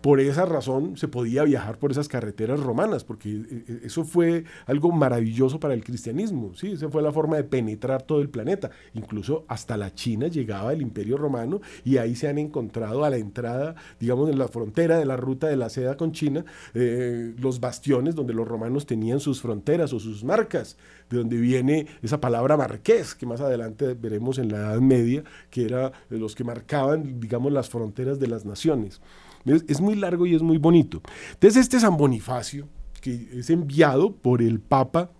por 0.00 0.20
esa 0.20 0.44
razón 0.44 0.96
se 0.96 1.08
podía 1.08 1.42
viajar 1.42 1.78
por 1.78 1.90
esas 1.90 2.08
carreteras 2.08 2.60
romanas, 2.60 3.04
porque 3.04 3.30
eh, 3.30 3.46
eh, 3.50 3.80
eso 3.84 4.04
fue 4.04 4.44
algo 4.66 4.92
maravilloso 4.92 5.58
para 5.58 5.74
el 5.74 5.82
cristianismo, 5.82 6.54
¿sí? 6.54 6.72
esa 6.72 6.88
fue 6.88 7.02
la 7.02 7.12
forma 7.12 7.36
de 7.36 7.44
penetrar 7.44 8.02
todo 8.02 8.20
el 8.20 8.28
planeta. 8.28 8.70
Incluso 8.94 9.44
hasta 9.48 9.76
la 9.76 9.94
China 9.94 10.28
llegaba 10.28 10.72
el 10.72 10.82
imperio 10.82 11.16
romano 11.16 11.60
y 11.84 11.96
ahí 11.96 12.14
se 12.14 12.28
han 12.28 12.38
encontrado 12.38 13.04
a 13.04 13.10
la 13.10 13.16
entrada, 13.16 13.74
digamos, 13.98 14.30
en 14.30 14.38
la 14.38 14.48
frontera 14.48 14.98
de 14.98 15.04
la 15.04 15.16
ruta 15.16 15.48
de 15.48 15.56
la 15.56 15.68
seda 15.68 15.96
con 15.96 16.12
China, 16.12 16.44
eh, 16.74 17.34
los 17.38 17.58
bastiones 17.60 18.14
donde 18.14 18.34
los 18.34 18.46
romanos 18.46 18.86
tenían 18.86 19.20
sus 19.20 19.40
fronteras 19.40 19.92
o 19.92 19.98
sus 19.98 20.22
marcas, 20.22 20.76
de 21.10 21.18
donde 21.18 21.38
viene 21.38 21.86
esa 22.02 22.20
palabra 22.20 22.56
marqués, 22.56 23.14
que 23.14 23.26
más 23.26 23.40
adelante 23.40 23.94
veremos 23.94 24.38
en 24.38 24.52
la 24.52 24.58
Edad 24.58 24.80
Media, 24.80 25.24
que 25.50 25.64
era 25.64 25.92
los 26.10 26.34
que 26.34 26.44
marcaban, 26.44 27.18
digamos, 27.18 27.52
las 27.52 27.68
fronteras 27.68 28.20
de 28.20 28.26
las 28.28 28.44
naciones. 28.44 29.00
Es, 29.48 29.80
muy 29.80 29.94
largo 29.94 30.26
y 30.26 30.34
es 30.34 30.42
muy 30.42 30.58
bonito. 30.58 31.02
Entonces 31.32 31.62
este 31.62 31.80
San 31.80 31.96
Bonifacio, 31.96 32.68
que 33.00 33.28
es 33.32 33.50
enviado 33.50 34.14
por 34.14 34.42
el 34.42 34.60
Papa 34.60 35.10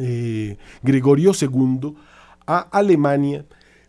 eh, 0.00 0.56
Gregorio 0.82 1.32
II 1.38 1.94
a 2.46 2.58
Alemania, 2.58 3.46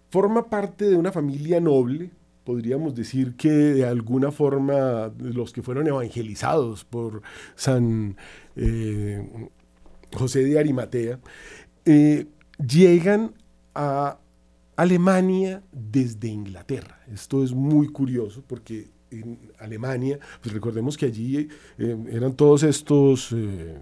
forma 0.10 0.50
parte 0.50 0.86
de 0.90 0.96
una 0.96 1.12
familia 1.12 1.60
noble, 1.60 2.12
podríamos 2.44 2.94
decir 2.94 3.36
que 3.36 3.50
de 3.50 3.86
alguna 3.86 4.32
forma 4.32 5.12
los 5.18 5.54
que 5.54 5.62
fueron 5.62 5.88
evangelizados 5.88 6.84
por 6.84 7.22
San 7.56 8.18
eh, 8.56 9.50
José 10.14 10.44
de 10.44 10.60
Arimatea, 10.60 11.20
eh, 11.86 12.28
llegan 12.58 13.34
a 13.74 14.20
Alemania 14.76 15.64
desde 15.72 16.28
Inglaterra. 16.28 17.00
Esto 17.12 17.44
es 17.44 17.54
muy 17.54 17.88
curioso 17.88 18.44
porque 18.46 18.90
en 19.22 19.52
Alemania, 19.60 20.20
pues 20.42 20.54
recordemos 20.54 20.98
que 20.98 21.08
allí 21.08 21.50
eh, 21.78 21.98
eran 22.10 22.34
todos 22.36 22.64
estos, 22.64 23.32
eh, 23.32 23.78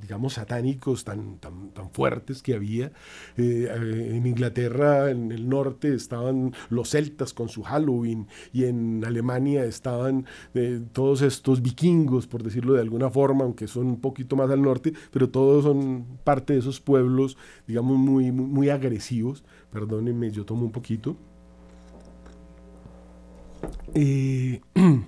digamos, 0.00 0.34
satánicos 0.34 1.04
tan, 1.04 1.38
tan, 1.38 1.70
tan, 1.70 1.90
fuertes 1.90 2.42
que 2.42 2.54
había. 2.54 2.92
Eh, 3.36 3.68
en 4.14 4.26
Inglaterra, 4.26 5.10
en 5.10 5.30
el 5.30 5.48
norte, 5.48 5.94
estaban 5.94 6.54
los 6.70 6.90
celtas 6.90 7.32
con 7.32 7.48
su 7.48 7.62
Halloween 7.62 8.26
y 8.52 8.64
en 8.64 9.04
Alemania 9.04 9.64
estaban 9.64 10.26
todos 10.92 11.22
estos 11.22 11.62
vikingos, 11.62 12.26
por 12.26 12.42
decirlo 12.42 12.74
de 12.74 12.80
alguna 12.80 13.10
forma, 13.10 13.44
aunque 13.44 13.68
son 13.68 13.86
un 13.86 14.00
poquito 14.00 14.34
más 14.36 14.50
al 14.50 14.62
norte, 14.62 14.92
pero 15.10 15.28
todos 15.28 15.64
son 15.64 16.18
parte 16.24 16.54
de 16.54 16.58
esos 16.58 16.80
pueblos, 16.80 17.36
digamos, 17.66 17.96
muy, 17.96 18.32
muy, 18.32 18.46
muy 18.46 18.68
agresivos. 18.70 19.44
Perdónenme, 19.70 20.30
yo 20.30 20.44
tomo 20.44 20.64
un 20.64 20.72
poquito. 20.72 21.16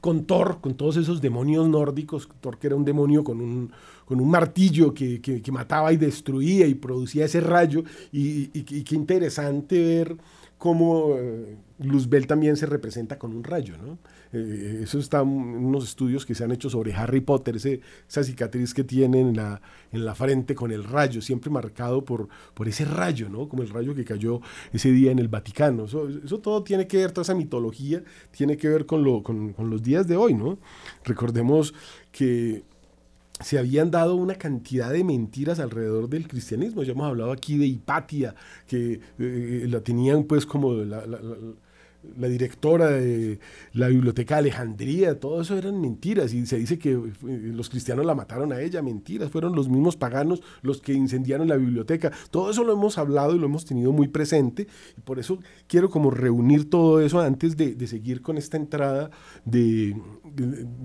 Con 0.00 0.26
Thor, 0.26 0.60
con 0.60 0.74
todos 0.74 0.98
esos 0.98 1.22
demonios 1.22 1.66
nórdicos, 1.66 2.28
Thor 2.42 2.58
que 2.58 2.66
era 2.66 2.76
un 2.76 2.84
demonio 2.84 3.24
con 3.24 3.40
un, 3.40 3.72
con 4.04 4.20
un 4.20 4.28
martillo 4.28 4.92
que, 4.92 5.42
mataba 5.50 5.94
y 5.94 5.96
destruía 5.96 6.66
y 6.66 6.74
producía 6.74 7.24
ese 7.24 7.40
rayo, 7.40 7.84
y, 8.12 8.48
qué 8.48 8.94
interesante 8.94 9.82
ver 9.82 10.18
cómo 10.64 11.14
eh, 11.18 11.58
Luzbel 11.80 12.26
también 12.26 12.56
se 12.56 12.64
representa 12.64 13.18
con 13.18 13.36
un 13.36 13.44
rayo, 13.44 13.76
¿no? 13.76 13.98
Eh, 14.32 14.80
eso 14.82 14.98
está 14.98 15.20
en 15.20 15.28
unos 15.28 15.84
estudios 15.84 16.24
que 16.24 16.34
se 16.34 16.42
han 16.42 16.52
hecho 16.52 16.70
sobre 16.70 16.94
Harry 16.94 17.20
Potter, 17.20 17.56
esa 17.56 18.24
cicatriz 18.24 18.72
que 18.72 18.82
tiene 18.82 19.20
en 19.20 19.36
la, 19.36 19.60
en 19.92 20.06
la 20.06 20.14
frente 20.14 20.54
con 20.54 20.72
el 20.72 20.82
rayo, 20.82 21.20
siempre 21.20 21.50
marcado 21.50 22.02
por, 22.02 22.28
por 22.54 22.66
ese 22.66 22.86
rayo, 22.86 23.28
¿no? 23.28 23.46
Como 23.46 23.62
el 23.62 23.68
rayo 23.68 23.94
que 23.94 24.06
cayó 24.06 24.40
ese 24.72 24.90
día 24.90 25.12
en 25.12 25.18
el 25.18 25.28
Vaticano. 25.28 25.84
Eso, 25.84 26.08
todo 26.38 26.62
tiene 26.62 26.86
que 26.86 26.96
ver, 26.96 27.12
toda 27.12 27.24
esa 27.24 27.34
mitología 27.34 28.02
tiene 28.30 28.56
que 28.56 28.70
ver 28.70 28.86
con, 28.86 29.04
lo, 29.04 29.22
con, 29.22 29.52
con 29.52 29.68
los 29.68 29.82
días 29.82 30.08
de 30.08 30.16
hoy, 30.16 30.32
¿no? 30.32 30.56
Recordemos 31.04 31.74
que 32.10 32.62
se 33.40 33.58
habían 33.58 33.90
dado 33.90 34.14
una 34.14 34.36
cantidad 34.36 34.92
de 34.92 35.02
mentiras 35.02 35.58
alrededor 35.58 36.08
del 36.08 36.28
cristianismo. 36.28 36.82
Ya 36.82 36.92
hemos 36.92 37.06
hablado 37.06 37.32
aquí 37.32 37.58
de 37.58 37.66
Hipatia, 37.66 38.34
que 38.66 39.00
eh, 39.18 39.66
la 39.68 39.80
tenían 39.80 40.24
pues 40.24 40.46
como 40.46 40.72
la 40.74 41.04
directora 42.28 42.88
de 42.90 43.38
la 43.72 43.88
biblioteca 43.88 44.34
de 44.36 44.40
Alejandría, 44.40 45.18
todo 45.18 45.40
eso 45.40 45.56
eran 45.56 45.80
mentiras 45.80 46.32
y 46.32 46.46
se 46.46 46.58
dice 46.58 46.78
que 46.78 46.92
eh, 46.92 47.52
los 47.54 47.70
cristianos 47.70 48.06
la 48.06 48.14
mataron 48.14 48.52
a 48.52 48.60
ella, 48.60 48.82
mentiras, 48.82 49.30
fueron 49.30 49.54
los 49.54 49.68
mismos 49.68 49.96
paganos 49.96 50.42
los 50.62 50.80
que 50.80 50.92
incendiaron 50.92 51.48
la 51.48 51.56
biblioteca. 51.56 52.12
Todo 52.30 52.50
eso 52.50 52.64
lo 52.64 52.72
hemos 52.72 52.98
hablado 52.98 53.34
y 53.34 53.38
lo 53.38 53.46
hemos 53.46 53.64
tenido 53.64 53.92
muy 53.92 54.08
presente 54.08 54.66
y 54.96 55.00
por 55.00 55.18
eso 55.18 55.38
quiero 55.66 55.90
como 55.90 56.10
reunir 56.10 56.70
todo 56.70 57.00
eso 57.00 57.20
antes 57.20 57.56
de, 57.56 57.84
seguir 57.86 58.22
con 58.22 58.38
esta 58.38 58.56
entrada 58.56 59.10
de, 59.44 59.94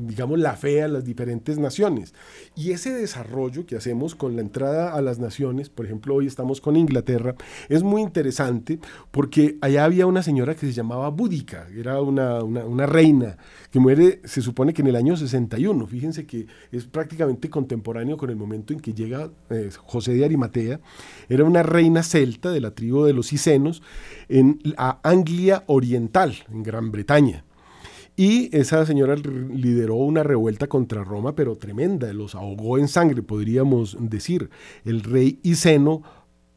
digamos, 0.06 0.38
la 0.38 0.56
fe 0.56 0.84
a 0.84 0.88
las 0.88 1.06
diferentes 1.06 1.58
naciones. 1.58 2.14
Y 2.56 2.72
ese 2.72 2.94
desarrollo 2.94 3.66
que 3.66 3.78
hacemos 3.78 4.16
con 4.16 4.36
la 4.36 4.42
entrada 4.42 4.94
a 4.94 5.02
las 5.02 5.20
naciones, 5.20 5.70
por 5.70 5.86
ejemplo, 5.86 6.16
hoy 6.16 6.28
estamos 6.28 6.60
con 6.60 6.76
Inglaterra, 6.76 7.36
es 7.70 7.84
muy 7.84 8.02
interesante 8.02 8.80
porque 9.12 9.58
allá 9.62 9.86
había 9.86 10.06
una 10.06 10.24
señora 10.24 10.56
que 10.56 10.68
se 10.68 10.74
llamaba 10.74 11.09
Búdica, 11.10 11.68
era 11.76 12.02
una, 12.02 12.44
una, 12.44 12.86
reina 12.86 13.38
que 13.72 13.80
muere, 13.80 14.22
se 14.24 14.42
supone 14.42 14.74
que 14.74 14.82
en 14.82 14.88
el 14.88 14.96
año 14.96 15.16
61. 15.16 15.88
Fíjense 15.88 16.26
que 16.26 16.48
es 16.72 16.86
prácticamente 16.86 17.50
contemporáneo 17.50 18.18
con 18.18 18.30
el 18.30 18.36
momento 18.36 18.74
en 18.74 18.80
que 18.80 18.94
llega 18.94 19.30
eh, 19.50 19.70
José 19.86 20.14
de 20.14 20.26
Arimatea. 20.26 20.80
Era 21.28 21.44
una 21.44 21.64
reina 21.64 22.04
celta 22.04 22.52
de 22.52 22.62
la 22.62 22.72
tribu 22.72 23.04
de 23.04 23.14
los 23.14 23.34
Icenos 23.34 23.82
en 24.28 24.60
la 24.64 25.00
Anglia 25.04 25.64
Oriental, 25.68 26.36
en 26.52 26.64
Gran 26.64 26.92
Bretaña. 26.92 27.44
Y 28.20 28.54
esa 28.54 28.86
señora 28.86 29.16
lideró 29.16 29.96
una 29.96 30.24
revuelta 30.24 30.68
contra 30.68 31.06
Roma, 31.06 31.36
pero 31.36 31.56
tremenda, 31.56 32.12
los 32.12 32.36
ahogó 32.36 32.78
en 32.78 32.90
sangre, 32.90 33.24
podríamos 33.24 33.96
decir. 33.98 34.50
El 34.84 35.04
rey 35.04 35.40
Iceno 35.42 36.02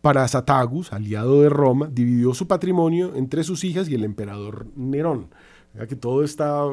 Parasatagus, 0.03 0.93
aliado 0.93 1.43
de 1.43 1.49
Roma, 1.49 1.89
dividió 1.91 2.35
su 2.35 2.47
patrimonio 2.47 3.15
entre 3.15 3.45
sus 3.45 3.65
hijas 3.65 3.89
y 3.89 3.95
el 3.95 4.05
emperador 4.05 4.67
Nerón. 4.77 5.29
Ya 5.75 5.87
que 5.87 5.97
todo 5.97 6.23
está 6.23 6.65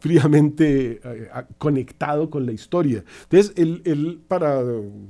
fríamente 0.00 1.00
eh, 1.04 1.30
conectado 1.58 2.30
con 2.30 2.46
la 2.46 2.52
historia. 2.52 3.04
Entonces, 3.24 3.52
él, 3.56 3.82
él, 3.84 4.20
para, 4.26 4.62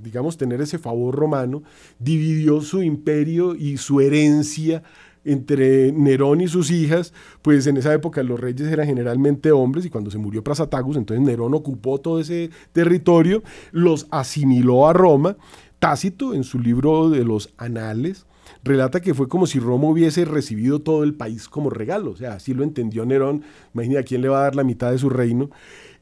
digamos, 0.03 0.37
tener 0.37 0.61
ese 0.61 0.79
favor 0.79 1.15
romano, 1.15 1.63
dividió 1.99 2.61
su 2.61 2.83
imperio 2.83 3.55
y 3.55 3.79
su 3.79 4.01
herencia 4.01 4.83
entre 5.25 5.93
Nerón 5.93 6.41
y 6.41 6.49
sus 6.49 6.71
hijas, 6.71 7.13
pues 7.43 7.67
en 7.67 7.77
esa 7.77 7.93
época 7.93 8.23
los 8.23 8.41
reyes 8.41 8.69
eran 8.69 8.87
generalmente 8.87 9.53
hombres 9.53 9.85
y 9.85 9.91
cuando 9.91 10.11
se 10.11 10.19
murió 10.19 10.43
Prasatagus, 10.43 10.97
entonces 10.97 11.25
Nerón 11.25 11.55
ocupó 11.55 11.99
todo 11.99 12.21
ese 12.21 12.51
territorio, 12.73 13.43
los 13.71 14.07
asimiló 14.11 14.89
a 14.89 14.93
Roma. 14.93 15.37
Tácito, 15.81 16.35
en 16.35 16.45
su 16.45 16.61
libro 16.61 17.11
de 17.11 17.25
los 17.25 17.53
Anales, 17.57 18.27
relata 18.63 19.01
que 19.01 19.15
fue 19.15 19.29
como 19.29 19.47
si 19.47 19.59
Roma 19.59 19.89
hubiese 19.89 20.25
recibido 20.25 20.81
todo 20.81 21.03
el 21.03 21.15
país 21.15 21.49
como 21.49 21.71
regalo, 21.71 22.13
o 22.13 22.17
sea, 22.17 22.35
así 22.35 22.55
lo 22.55 22.63
entendió 22.63 23.05
Nerón, 23.07 23.43
imagina 23.75 24.03
quién 24.03 24.23
le 24.23 24.29
va 24.29 24.41
a 24.41 24.43
dar 24.43 24.57
la 24.57 24.65
mitad 24.65 24.93
de 24.93 24.99
su 24.99 25.09
reino. 25.09 25.51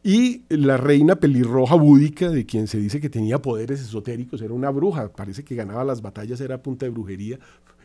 Y 0.02 0.42
la 0.48 0.76
reina 0.76 1.16
pelirroja 1.16 1.74
búdica, 1.74 2.28
de 2.30 2.46
quien 2.46 2.66
se 2.68 2.78
dice 2.78 3.00
que 3.00 3.10
tenía 3.10 3.40
poderes 3.42 3.80
esotéricos, 3.80 4.42
era 4.42 4.54
una 4.54 4.70
bruja, 4.70 5.10
parece 5.12 5.44
que 5.44 5.54
ganaba 5.54 5.84
las 5.84 6.02
batallas, 6.02 6.40
era 6.40 6.62
punta 6.62 6.86
de 6.86 6.90
brujería, 6.90 7.38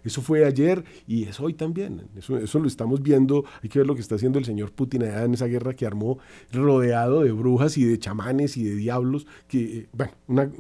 eso 0.04 0.22
fue 0.22 0.46
ayer 0.46 0.84
y 1.08 1.24
es 1.24 1.40
hoy 1.40 1.54
también. 1.54 2.04
Eso, 2.18 2.60
lo 2.60 2.68
estamos 2.68 3.02
viendo. 3.02 3.46
Hay 3.62 3.70
que 3.70 3.80
ver 3.80 3.88
lo 3.88 3.96
que 3.96 4.02
está 4.02 4.16
haciendo 4.16 4.38
el 4.38 4.46
señor 4.46 4.72
Putin 4.72 5.04
allá 5.04 5.24
en 5.24 5.34
esa 5.34 5.46
guerra 5.46 5.74
que 5.74 5.86
armó 5.86 6.20
rodeado 6.52 7.24
de 7.24 7.32
brujas 7.32 7.78
y 7.78 7.86
de 7.86 7.98
chamanes 7.98 8.58
y 8.58 8.64
de 8.64 8.76
diablos. 8.76 9.26
Que, 9.48 9.78
eh, 9.78 9.88
bueno, 9.94 10.52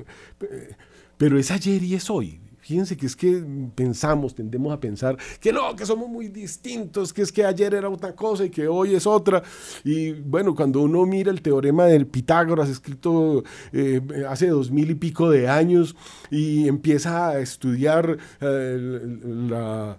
eh, 0.41 0.75
pero 1.23 1.39
es 1.39 1.51
ayer 1.51 1.81
y 1.81 1.95
es 1.95 2.09
hoy. 2.09 2.41
Fíjense 2.59 2.97
que 2.97 3.05
es 3.05 3.15
que 3.15 3.41
pensamos, 3.75 4.35
tendemos 4.35 4.73
a 4.73 4.79
pensar 4.81 5.15
que 5.39 5.53
no, 5.53 5.73
que 5.73 5.85
somos 5.85 6.09
muy 6.09 6.27
distintos, 6.27 7.13
que 7.13 7.21
es 7.21 7.31
que 7.31 7.45
ayer 7.45 7.73
era 7.73 7.87
otra 7.89 8.13
cosa 8.13 8.43
y 8.43 8.49
que 8.49 8.67
hoy 8.67 8.93
es 8.93 9.07
otra. 9.07 9.41
Y 9.85 10.11
bueno, 10.11 10.53
cuando 10.53 10.81
uno 10.81 11.05
mira 11.05 11.31
el 11.31 11.41
teorema 11.41 11.85
del 11.85 12.07
Pitágoras, 12.07 12.67
escrito 12.67 13.41
eh, 13.71 14.01
hace 14.27 14.47
dos 14.47 14.69
mil 14.69 14.91
y 14.91 14.95
pico 14.95 15.29
de 15.29 15.47
años, 15.47 15.95
y 16.29 16.67
empieza 16.67 17.29
a 17.29 17.39
estudiar 17.39 18.17
eh, 18.41 18.99
la 19.47 19.97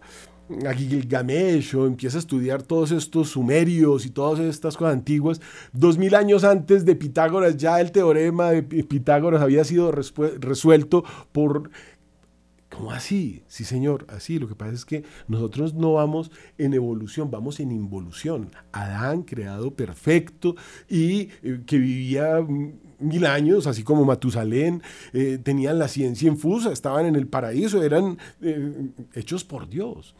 a 0.66 0.72
Gilgamesh 0.74 1.74
o 1.74 1.86
empieza 1.86 2.18
a 2.18 2.20
estudiar 2.20 2.62
todos 2.62 2.90
estos 2.90 3.30
sumerios 3.30 4.04
y 4.06 4.10
todas 4.10 4.40
estas 4.40 4.76
cosas 4.76 4.94
antiguas, 4.94 5.40
dos 5.72 5.98
mil 5.98 6.14
años 6.14 6.44
antes 6.44 6.84
de 6.84 6.94
Pitágoras 6.96 7.56
ya 7.56 7.80
el 7.80 7.92
teorema 7.92 8.50
de 8.50 8.62
Pitágoras 8.62 9.42
había 9.42 9.64
sido 9.64 9.92
resuelto 9.92 11.04
por 11.32 11.70
¿Cómo 12.74 12.90
así? 12.90 13.44
Sí, 13.46 13.64
señor, 13.64 14.04
así. 14.08 14.38
Lo 14.40 14.48
que 14.48 14.56
pasa 14.56 14.72
es 14.72 14.84
que 14.84 15.04
nosotros 15.28 15.74
no 15.74 15.92
vamos 15.92 16.32
en 16.58 16.74
evolución, 16.74 17.30
vamos 17.30 17.60
en 17.60 17.70
involución. 17.70 18.50
Adán, 18.72 19.22
creado 19.22 19.70
perfecto 19.74 20.56
y 20.88 21.28
eh, 21.42 21.60
que 21.66 21.78
vivía 21.78 22.44
mil 22.98 23.26
años, 23.26 23.68
así 23.68 23.84
como 23.84 24.04
Matusalén, 24.04 24.82
eh, 25.12 25.38
tenían 25.40 25.78
la 25.78 25.86
ciencia 25.86 26.28
infusa, 26.28 26.72
estaban 26.72 27.06
en 27.06 27.14
el 27.14 27.28
paraíso, 27.28 27.82
eran 27.82 28.18
eh, 28.42 28.90
hechos 29.14 29.44
por 29.44 29.68
Dios. 29.68 30.16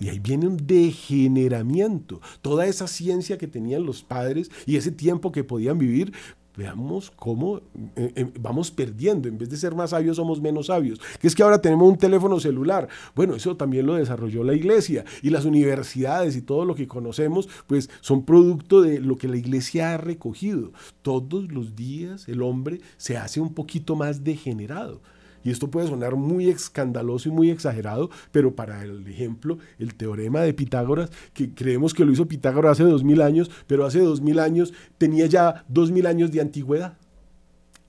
Y 0.00 0.08
ahí 0.08 0.18
viene 0.18 0.46
un 0.46 0.56
degeneramiento. 0.56 2.20
Toda 2.42 2.66
esa 2.66 2.86
ciencia 2.86 3.38
que 3.38 3.46
tenían 3.46 3.84
los 3.84 4.02
padres 4.02 4.50
y 4.66 4.76
ese 4.76 4.90
tiempo 4.90 5.32
que 5.32 5.44
podían 5.44 5.78
vivir, 5.78 6.12
veamos 6.56 7.10
cómo 7.16 7.58
eh, 7.96 8.12
eh, 8.14 8.32
vamos 8.40 8.70
perdiendo, 8.70 9.28
en 9.28 9.38
vez 9.38 9.50
de 9.50 9.56
ser 9.56 9.74
más 9.74 9.90
sabios 9.90 10.16
somos 10.16 10.40
menos 10.40 10.66
sabios, 10.66 11.00
que 11.20 11.26
es 11.26 11.34
que 11.34 11.42
ahora 11.42 11.60
tenemos 11.60 11.88
un 11.88 11.98
teléfono 11.98 12.38
celular, 12.38 12.88
bueno, 13.14 13.34
eso 13.34 13.56
también 13.56 13.86
lo 13.86 13.94
desarrolló 13.94 14.44
la 14.44 14.54
iglesia 14.54 15.04
y 15.22 15.30
las 15.30 15.44
universidades 15.44 16.36
y 16.36 16.42
todo 16.42 16.64
lo 16.64 16.74
que 16.74 16.86
conocemos, 16.86 17.48
pues 17.66 17.90
son 18.00 18.24
producto 18.24 18.82
de 18.82 19.00
lo 19.00 19.16
que 19.16 19.28
la 19.28 19.36
iglesia 19.36 19.94
ha 19.94 19.96
recogido. 19.96 20.72
Todos 21.02 21.50
los 21.52 21.74
días 21.74 22.28
el 22.28 22.42
hombre 22.42 22.80
se 22.96 23.16
hace 23.16 23.40
un 23.40 23.54
poquito 23.54 23.96
más 23.96 24.22
degenerado. 24.22 25.00
Y 25.44 25.50
esto 25.50 25.70
puede 25.70 25.86
sonar 25.86 26.16
muy 26.16 26.48
escandaloso 26.48 27.28
y 27.28 27.32
muy 27.32 27.50
exagerado, 27.50 28.10
pero 28.32 28.56
para 28.56 28.82
el 28.82 29.06
ejemplo, 29.06 29.58
el 29.78 29.94
teorema 29.94 30.40
de 30.40 30.54
Pitágoras, 30.54 31.10
que 31.32 31.54
creemos 31.54 31.94
que 31.94 32.04
lo 32.04 32.12
hizo 32.12 32.26
Pitágoras 32.26 32.72
hace 32.72 32.84
dos 32.84 33.04
mil 33.04 33.20
años, 33.20 33.50
pero 33.66 33.84
hace 33.84 34.00
dos 34.00 34.20
mil 34.20 34.38
años 34.38 34.72
tenía 34.98 35.26
ya 35.26 35.64
dos 35.68 35.90
mil 35.90 36.06
años 36.06 36.32
de 36.32 36.40
antigüedad. 36.40 36.96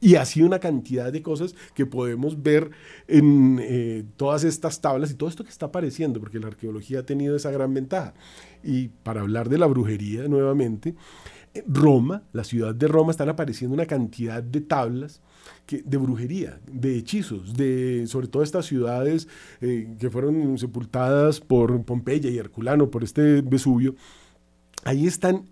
Y 0.01 0.15
así 0.15 0.43
una 0.43 0.59
cantidad 0.59 1.11
de 1.11 1.23
cosas 1.23 1.55
que 1.73 1.85
podemos 1.85 2.43
ver 2.43 2.69
en 3.07 3.59
eh, 3.61 4.03
todas 4.17 4.43
estas 4.43 4.81
tablas 4.81 5.09
y 5.09 5.15
todo 5.15 5.29
esto 5.29 5.43
que 5.43 5.49
está 5.49 5.67
apareciendo, 5.67 6.19
porque 6.19 6.39
la 6.39 6.47
arqueología 6.47 6.99
ha 6.99 7.03
tenido 7.03 7.35
esa 7.35 7.49
gran 7.49 7.73
ventaja. 7.73 8.13
Y 8.63 8.89
para 8.89 9.21
hablar 9.21 9.49
de 9.49 9.57
la 9.57 9.65
brujería 9.65 10.27
nuevamente, 10.27 10.95
Roma, 11.65 12.23
la 12.33 12.43
ciudad 12.43 12.75
de 12.75 12.87
Roma, 12.87 13.11
están 13.11 13.29
apareciendo 13.29 13.73
una 13.73 13.85
cantidad 13.85 14.43
de 14.43 14.61
tablas 14.61 15.21
de 15.67 15.97
brujería, 15.97 16.59
de 16.71 16.97
hechizos, 16.97 17.55
de 17.55 18.05
sobre 18.07 18.27
todo 18.27 18.43
estas 18.43 18.65
ciudades 18.65 19.27
eh, 19.61 19.95
que 19.99 20.09
fueron 20.09 20.57
sepultadas 20.57 21.39
por 21.39 21.83
Pompeya 21.83 22.29
y 22.29 22.37
Herculano, 22.37 22.89
por 22.89 23.03
este 23.03 23.41
Vesubio. 23.41 23.95
Ahí 24.83 25.07
están 25.07 25.45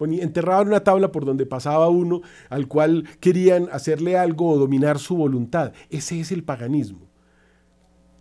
enterraban 0.00 0.68
una 0.68 0.80
tabla 0.80 1.12
por 1.12 1.24
donde 1.24 1.44
pasaba 1.44 1.88
uno 1.88 2.22
al 2.48 2.68
cual 2.68 3.04
querían 3.20 3.68
hacerle 3.70 4.16
algo 4.16 4.48
o 4.48 4.58
dominar 4.58 4.98
su 4.98 5.14
voluntad. 5.14 5.72
Ese 5.90 6.20
es 6.20 6.32
el 6.32 6.42
paganismo. 6.42 7.09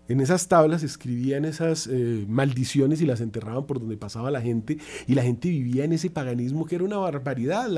En 0.10 0.22
esas 0.22 0.48
tablas 0.48 0.82
escribían 0.82 1.45
esas 1.45 1.86
eh, 1.86 2.26
maldiciones 2.28 3.00
y 3.00 3.06
las 3.06 3.22
enterraban 3.22 3.67
por 3.67 3.80
donde 3.80 3.95
pasaba 3.95 4.32
la 4.32 4.41
gente 4.41 4.80
y 5.06 5.13
la 5.13 5.22
gente 5.22 5.50
vivía 5.50 5.84
en 5.86 5.93
ese 5.93 6.10
paganismo 6.10 6.65
que 6.65 6.76
era 6.76 6.84
una 6.84 6.98
barbaridad. 6.98 7.69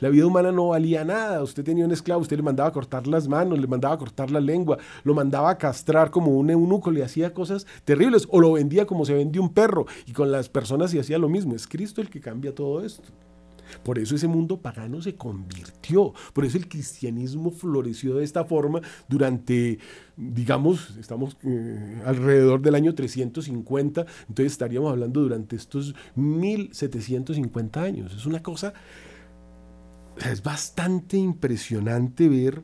La, 0.00 0.08
vida 0.08 0.26
humana 0.26 0.50
no 0.50 0.68
valía 0.68 1.04
nada. 1.04 1.40
Usted 1.44 1.62
tenía 1.62 1.84
un 1.84 1.92
esclavo, 1.92 2.22
usted 2.22 2.38
le 2.38 2.42
mandaba 2.42 2.70
a 2.70 2.72
cortar 2.72 3.06
las 3.06 3.28
manos, 3.28 3.60
le 3.60 3.68
mandaba 3.68 3.94
a 3.94 3.98
cortar 3.98 4.32
la 4.32 4.40
lengua, 4.40 4.78
lo 5.04 5.14
mandaba 5.14 5.48
a 5.48 5.58
castrar 5.58 6.10
como 6.10 6.36
un 6.36 6.50
eunuco, 6.50 6.90
le 6.90 7.04
hacía 7.04 7.32
cosas 7.32 7.68
terribles 7.84 8.26
o 8.30 8.40
lo 8.40 8.54
vendía 8.54 8.84
como 8.84 9.04
se 9.04 9.14
vendía 9.14 9.40
un 9.40 9.54
perro 9.54 9.86
y 10.06 10.12
con 10.12 10.32
las 10.32 10.48
personas 10.48 10.90
se 10.90 10.98
hacía 10.98 11.18
lo 11.18 11.28
mismo. 11.28 11.54
Es 11.54 11.68
Cristo 11.68 12.00
el 12.00 12.10
que 12.10 12.20
cambia 12.20 12.52
todo 12.52 12.84
esto. 12.84 13.12
Por 13.82 13.98
eso 13.98 14.14
ese 14.14 14.28
mundo 14.28 14.60
pagano 14.60 15.00
se 15.02 15.14
convirtió, 15.14 16.12
por 16.32 16.44
eso 16.44 16.58
el 16.58 16.68
cristianismo 16.68 17.50
floreció 17.50 18.16
de 18.16 18.24
esta 18.24 18.44
forma 18.44 18.80
durante, 19.08 19.78
digamos, 20.16 20.96
estamos 20.98 21.36
eh, 21.42 22.02
alrededor 22.04 22.62
del 22.62 22.74
año 22.74 22.94
350, 22.94 24.06
entonces 24.28 24.52
estaríamos 24.52 24.90
hablando 24.90 25.20
durante 25.20 25.56
estos 25.56 25.94
1750 26.14 27.82
años. 27.82 28.14
Es 28.14 28.26
una 28.26 28.42
cosa, 28.42 28.72
es 30.30 30.42
bastante 30.42 31.16
impresionante 31.16 32.28
ver 32.28 32.62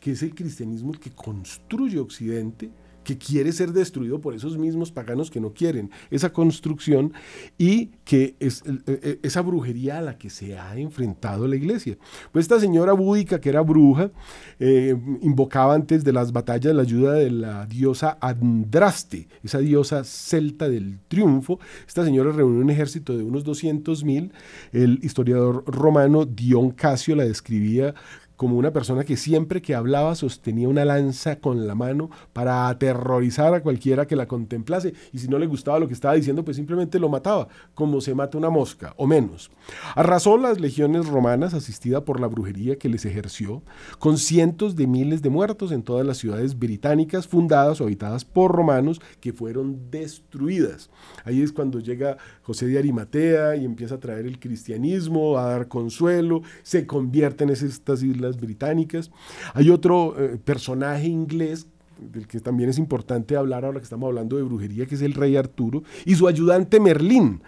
que 0.00 0.12
es 0.12 0.22
el 0.22 0.34
cristianismo 0.34 0.92
el 0.92 1.00
que 1.00 1.10
construye 1.10 1.98
Occidente 1.98 2.70
que 3.06 3.16
quiere 3.16 3.52
ser 3.52 3.72
destruido 3.72 4.20
por 4.20 4.34
esos 4.34 4.58
mismos 4.58 4.90
paganos 4.90 5.30
que 5.30 5.40
no 5.40 5.54
quieren 5.54 5.92
esa 6.10 6.32
construcción 6.32 7.12
y 7.56 7.92
que 8.04 8.34
es 8.40 8.64
e, 8.66 8.80
e, 8.88 9.20
esa 9.22 9.42
brujería 9.42 9.98
a 9.98 10.02
la 10.02 10.18
que 10.18 10.28
se 10.28 10.58
ha 10.58 10.76
enfrentado 10.76 11.46
la 11.46 11.54
iglesia. 11.54 11.96
Pues 12.32 12.46
esta 12.46 12.58
señora 12.58 12.94
búdica, 12.94 13.40
que 13.40 13.48
era 13.48 13.60
bruja, 13.60 14.10
eh, 14.58 14.96
invocaba 15.22 15.74
antes 15.74 16.02
de 16.02 16.12
las 16.12 16.32
batallas 16.32 16.74
la 16.74 16.82
ayuda 16.82 17.12
de 17.12 17.30
la 17.30 17.66
diosa 17.66 18.18
Andraste, 18.20 19.28
esa 19.44 19.60
diosa 19.60 20.02
celta 20.02 20.68
del 20.68 20.98
triunfo. 21.06 21.60
Esta 21.86 22.04
señora 22.04 22.32
reunió 22.32 22.60
un 22.60 22.70
ejército 22.70 23.16
de 23.16 23.22
unos 23.22 23.44
200 23.44 24.02
mil. 24.02 24.32
El 24.72 24.98
historiador 25.04 25.62
romano 25.68 26.24
Dion 26.24 26.72
Casio 26.72 27.14
la 27.14 27.24
describía 27.24 27.94
como 28.36 28.56
una 28.56 28.72
persona 28.72 29.04
que 29.04 29.16
siempre 29.16 29.62
que 29.62 29.74
hablaba 29.74 30.14
sostenía 30.14 30.68
una 30.68 30.84
lanza 30.84 31.36
con 31.36 31.66
la 31.66 31.74
mano 31.74 32.10
para 32.32 32.68
aterrorizar 32.68 33.54
a 33.54 33.62
cualquiera 33.62 34.06
que 34.06 34.16
la 34.16 34.28
contemplase 34.28 34.94
y 35.12 35.18
si 35.18 35.28
no 35.28 35.38
le 35.38 35.46
gustaba 35.46 35.78
lo 35.78 35.88
que 35.88 35.94
estaba 35.94 36.14
diciendo 36.14 36.44
pues 36.44 36.56
simplemente 36.56 36.98
lo 36.98 37.08
mataba, 37.08 37.48
como 37.74 38.00
se 38.00 38.14
mata 38.14 38.38
una 38.38 38.50
mosca 38.50 38.94
o 38.96 39.06
menos. 39.06 39.50
Arrasó 39.94 40.36
las 40.36 40.60
legiones 40.60 41.06
romanas 41.06 41.54
asistida 41.54 42.04
por 42.04 42.20
la 42.20 42.26
brujería 42.26 42.76
que 42.76 42.88
les 42.88 43.04
ejerció, 43.04 43.62
con 43.98 44.18
cientos 44.18 44.76
de 44.76 44.86
miles 44.86 45.22
de 45.22 45.30
muertos 45.30 45.72
en 45.72 45.82
todas 45.82 46.06
las 46.06 46.18
ciudades 46.18 46.58
británicas 46.58 47.26
fundadas 47.26 47.80
o 47.80 47.84
habitadas 47.84 48.24
por 48.24 48.52
romanos 48.52 49.00
que 49.20 49.32
fueron 49.32 49.90
destruidas. 49.90 50.90
Ahí 51.24 51.42
es 51.42 51.52
cuando 51.52 51.80
llega 51.80 52.16
José 52.42 52.66
de 52.66 52.78
Arimatea 52.78 53.56
y 53.56 53.64
empieza 53.64 53.96
a 53.96 54.00
traer 54.00 54.26
el 54.26 54.38
cristianismo, 54.38 55.38
a 55.38 55.46
dar 55.46 55.68
consuelo, 55.68 56.42
se 56.62 56.86
convierte 56.86 57.44
en 57.44 57.50
estas 57.50 58.02
islas 58.02 58.25
británicas. 58.34 59.10
Hay 59.54 59.70
otro 59.70 60.14
eh, 60.18 60.38
personaje 60.44 61.06
inglés 61.06 61.68
del 61.98 62.26
que 62.26 62.40
también 62.40 62.68
es 62.68 62.78
importante 62.78 63.36
hablar 63.36 63.64
ahora 63.64 63.78
que 63.78 63.84
estamos 63.84 64.08
hablando 64.08 64.36
de 64.36 64.42
brujería, 64.42 64.86
que 64.86 64.96
es 64.96 65.02
el 65.02 65.14
rey 65.14 65.36
Arturo, 65.36 65.82
y 66.04 66.14
su 66.14 66.28
ayudante 66.28 66.80
Merlín. 66.80 67.40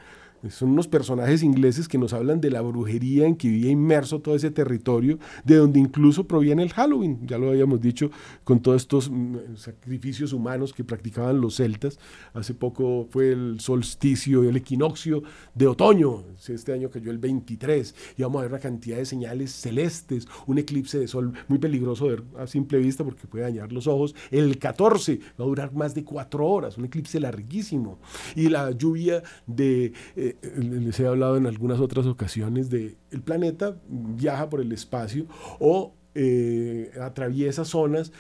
Son 0.51 0.71
unos 0.71 0.87
personajes 0.87 1.43
ingleses 1.43 1.89
que 1.89 1.99
nos 1.99 2.13
hablan 2.13 2.41
de 2.41 2.51
la 2.51 2.61
brujería 2.61 3.27
en 3.27 3.35
que 3.35 3.49
vivía 3.49 3.71
inmerso 3.71 4.21
todo 4.21 4.37
ese 4.37 4.51
territorio, 4.51 5.19
de 5.45 5.57
donde 5.57 5.81
incluso 5.81 6.29
proviene 6.29 6.63
el 6.63 6.73
Halloween, 6.73 7.27
ya 7.27 7.39
lo 7.39 7.49
habíamos 7.51 7.81
dicho, 7.81 8.11
con 8.45 8.61
todos 8.61 8.83
estos 8.83 9.11
mm, 9.11 9.57
sacrificios 9.57 10.33
humanos 10.33 10.73
que 10.73 10.85
practicaban 10.85 11.41
los 11.41 11.57
celtas. 11.57 11.99
Hace 12.35 12.55
poco 12.55 13.09
fue 13.11 13.33
el 13.33 13.59
solsticio, 13.59 14.45
el 14.45 14.57
equinoccio 14.57 15.23
de 15.55 15.67
otoño, 15.67 16.25
este 16.49 16.73
año 16.73 16.89
cayó 16.89 17.11
el 17.11 17.19
23, 17.19 17.95
y 18.17 18.23
vamos 18.23 18.39
a 18.39 18.43
ver 18.43 18.53
una 18.53 18.61
cantidad 18.61 18.97
de 18.97 19.07
señales 19.07 19.51
celestes, 19.51 20.29
un 20.47 20.59
eclipse 20.59 20.99
de 20.99 21.09
sol 21.09 21.33
muy 21.49 21.59
peligroso 21.59 22.05
de 22.05 22.11
ver 22.17 22.25
a 22.39 22.47
simple 22.47 22.79
vista 22.79 23.05
porque 23.05 23.27
puede 23.27 23.45
dañar 23.45 23.73
los 23.73 23.87
ojos. 23.87 24.15
El 24.31 24.59
14 24.59 25.19
va 25.39 25.45
a 25.45 25.49
durar 25.49 25.75
más 25.75 25.95
de 25.95 26.05
cuatro 26.05 26.47
horas, 26.47 26.79
un 26.79 26.85
eclipse 26.85 27.19
larguísimo, 27.19 27.99
y 28.37 28.49
la 28.49 28.71
lluvia 28.71 29.23
de... 29.47 29.93
Eh, 30.17 30.28
les 30.57 30.99
he 31.01 31.07
hablado 31.07 31.37
en 31.37 31.47
algunas 31.47 31.81
otras 31.81 32.07
ocasiones 32.07 32.71
de 32.71 32.97
el 33.11 33.23
planeta 33.23 33.77
viaja 33.89 34.49
por 34.49 34.61
el 34.61 34.73
espacio 34.73 35.27
o 35.59 35.95
eh, 36.15 36.91
atraviesa 37.01 37.65
zonas. 37.65 38.13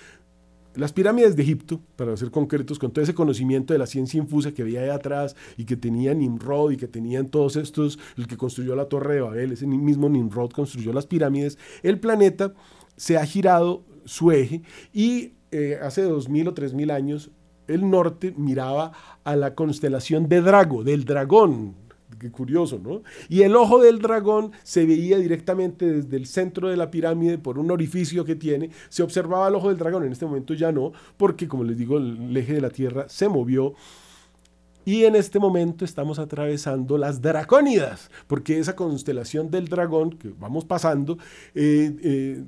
Las 0.74 0.92
pirámides 0.92 1.34
de 1.34 1.42
Egipto, 1.42 1.80
para 1.96 2.16
ser 2.16 2.30
concretos, 2.30 2.78
con 2.78 2.92
todo 2.92 3.02
ese 3.02 3.14
conocimiento 3.14 3.72
de 3.72 3.78
la 3.78 3.86
ciencia 3.86 4.18
infusa 4.18 4.52
que 4.52 4.62
había 4.62 4.82
ahí 4.82 4.90
atrás 4.90 5.34
y 5.56 5.64
que 5.64 5.76
tenía 5.76 6.14
Nimrod 6.14 6.70
y 6.70 6.76
que 6.76 6.86
tenían 6.86 7.28
todos 7.28 7.56
estos, 7.56 7.98
el 8.16 8.28
que 8.28 8.36
construyó 8.36 8.76
la 8.76 8.84
Torre 8.84 9.16
de 9.16 9.20
Babel, 9.22 9.52
ese 9.52 9.66
mismo 9.66 10.08
Nimrod 10.08 10.52
construyó 10.52 10.92
las 10.92 11.06
pirámides, 11.06 11.58
el 11.82 11.98
planeta 11.98 12.54
se 12.96 13.16
ha 13.16 13.26
girado 13.26 13.82
su 14.04 14.30
eje 14.30 14.62
y 14.92 15.32
eh, 15.50 15.78
hace 15.82 16.02
dos 16.02 16.28
mil 16.28 16.46
o 16.46 16.54
tres 16.54 16.74
mil 16.74 16.90
años 16.90 17.30
el 17.66 17.88
norte 17.88 18.34
miraba 18.36 18.92
a 19.24 19.36
la 19.36 19.54
constelación 19.54 20.28
de 20.28 20.40
Drago, 20.40 20.84
del 20.84 21.04
dragón, 21.04 21.74
Qué 22.18 22.30
curioso, 22.30 22.80
¿no? 22.82 23.02
Y 23.28 23.42
el 23.42 23.54
ojo 23.54 23.80
del 23.80 24.00
dragón 24.00 24.52
se 24.62 24.84
veía 24.84 25.18
directamente 25.18 25.86
desde 25.86 26.16
el 26.16 26.26
centro 26.26 26.68
de 26.68 26.76
la 26.76 26.90
pirámide 26.90 27.38
por 27.38 27.58
un 27.58 27.70
orificio 27.70 28.24
que 28.24 28.34
tiene. 28.34 28.70
Se 28.88 29.02
observaba 29.02 29.48
el 29.48 29.54
ojo 29.54 29.68
del 29.68 29.78
dragón, 29.78 30.04
en 30.04 30.12
este 30.12 30.26
momento 30.26 30.54
ya 30.54 30.72
no, 30.72 30.92
porque 31.16 31.46
como 31.46 31.64
les 31.64 31.78
digo, 31.78 31.98
el 31.98 32.36
eje 32.36 32.54
de 32.54 32.60
la 32.60 32.70
Tierra 32.70 33.08
se 33.08 33.28
movió. 33.28 33.74
Y 34.84 35.04
en 35.04 35.16
este 35.16 35.38
momento 35.38 35.84
estamos 35.84 36.18
atravesando 36.18 36.96
las 36.96 37.20
dracónidas, 37.20 38.10
porque 38.26 38.58
esa 38.58 38.74
constelación 38.74 39.50
del 39.50 39.68
dragón 39.68 40.12
que 40.12 40.32
vamos 40.38 40.64
pasando 40.64 41.18
eh, 41.54 41.94
eh, 42.02 42.44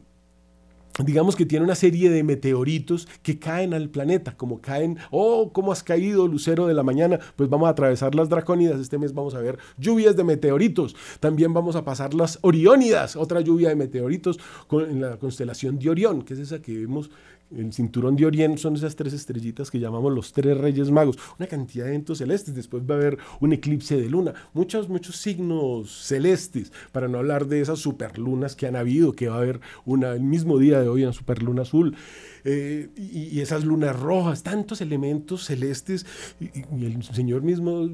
digamos 1.05 1.37
que 1.37 1.47
tiene 1.47 1.65
una 1.65 1.75
serie 1.75 2.11
de 2.11 2.23
meteoritos 2.23 3.09
que 3.23 3.39
caen 3.39 3.75
al 3.75 3.91
planeta, 3.91 4.37
como 4.37 4.61
caen, 4.61 4.99
oh, 5.11 5.53
¿cómo 5.53 5.73
has 5.73 5.83
caído, 5.83 6.27
lucero 6.27 6.67
de 6.67 6.75
la 6.75 6.83
mañana? 6.83 7.19
Pues 7.37 7.49
vamos 7.49 7.67
a 7.67 7.71
atravesar 7.71 8.15
las 8.15 8.29
dracónidas, 8.29 8.81
este 8.81 8.99
mes 8.99 9.15
vamos 9.15 9.35
a 9.35 9.41
ver 9.41 9.59
lluvias 9.79 10.17
de 10.17 10.25
meteoritos, 10.25 10.97
también 11.21 11.53
vamos 11.55 11.77
a 11.77 11.85
pasar 11.85 12.15
las 12.15 12.39
oriónidas, 12.43 13.17
otra 13.17 13.41
lluvia 13.41 13.69
de 13.69 13.77
meteoritos 13.77 14.39
con, 14.67 14.91
en 14.91 15.01
la 15.01 15.17
constelación 15.19 15.79
de 15.79 15.91
Orión, 15.91 16.23
que 16.23 16.35
es 16.35 16.41
esa 16.41 16.61
que 16.61 16.77
vemos 16.77 17.11
el 17.57 17.73
cinturón 17.73 18.17
de 18.17 18.27
Oriente 18.27 18.59
son 18.59 18.77
esas 18.77 18.97
tres 18.97 19.13
estrellitas 19.13 19.71
que 19.71 19.81
llamamos 19.81 20.13
los 20.13 20.33
tres 20.33 20.57
reyes 20.57 20.91
magos, 20.91 21.19
una 21.39 21.47
cantidad 21.47 21.85
de 21.85 21.91
eventos 21.91 22.19
celestes, 22.19 22.55
después 22.55 22.83
va 22.89 22.95
a 22.95 22.99
haber 22.99 23.19
un 23.41 23.53
eclipse 23.53 23.97
de 23.97 24.09
luna, 24.09 24.35
muchos, 24.53 24.89
muchos 24.89 25.17
signos 25.17 25.91
celestes, 25.91 26.73
para 26.93 27.09
no 27.09 27.19
hablar 27.19 27.47
de 27.47 27.61
esas 27.61 27.79
superlunas 27.79 28.57
que 28.57 28.67
han 28.67 28.77
habido, 28.77 29.13
que 29.13 29.29
va 29.29 29.37
a 29.37 29.39
haber 29.39 29.61
una, 29.85 30.13
el 30.13 30.23
mismo 30.23 30.59
día 30.59 30.81
de 30.81 30.89
hoy 30.89 31.03
una 31.03 31.13
superluna 31.13 31.63
azul, 31.63 31.97
eh, 32.45 32.89
y, 32.97 33.41
esas 33.41 33.65
lunas 33.65 33.99
rojas, 33.99 34.43
tantos 34.43 34.81
elementos 34.81 35.45
celestes, 35.45 36.07
y, 36.41 36.85
el 36.85 37.03
Señor 37.03 37.43
mismo 37.43 37.89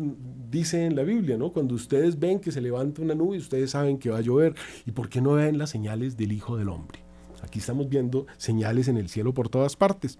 dice 0.50 0.84
en 0.84 0.96
la 0.96 1.02
Biblia, 1.02 1.36
¿no? 1.36 1.52
Cuando 1.52 1.74
ustedes 1.74 2.18
ven 2.18 2.40
que 2.40 2.52
se 2.52 2.60
levanta 2.60 3.02
una 3.02 3.14
nube, 3.14 3.38
ustedes 3.38 3.70
saben 3.70 3.98
que 3.98 4.10
va 4.10 4.18
a 4.18 4.22
llover, 4.22 4.54
¿y 4.84 4.92
por 4.92 5.08
qué 5.08 5.20
no 5.20 5.32
ven 5.32 5.58
las 5.58 5.70
señales 5.70 6.16
del 6.16 6.32
Hijo 6.32 6.56
del 6.56 6.68
Hombre? 6.68 7.05
Aquí 7.42 7.58
estamos 7.58 7.88
viendo 7.88 8.26
señales 8.36 8.88
en 8.88 8.96
el 8.96 9.08
cielo 9.08 9.34
por 9.34 9.48
todas 9.48 9.76
partes. 9.76 10.18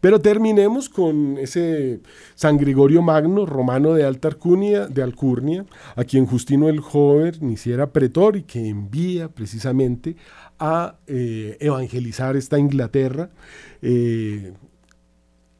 Pero 0.00 0.20
terminemos 0.20 0.88
con 0.88 1.38
ese 1.38 2.00
San 2.34 2.56
Gregorio 2.56 3.02
Magno, 3.02 3.46
romano 3.46 3.94
de 3.94 4.04
alta 4.04 4.28
Alcurnia, 4.28 4.86
de 4.86 5.02
Alcurnia, 5.02 5.64
a 5.96 6.04
quien 6.04 6.26
Justino 6.26 6.68
el 6.68 6.80
Joven 6.80 7.50
hiciera 7.50 7.92
pretor 7.92 8.36
y 8.36 8.42
que 8.42 8.68
envía 8.68 9.28
precisamente 9.28 10.16
a 10.58 10.96
eh, 11.06 11.56
evangelizar 11.60 12.36
esta 12.36 12.58
Inglaterra. 12.58 13.30
Eh, 13.80 14.52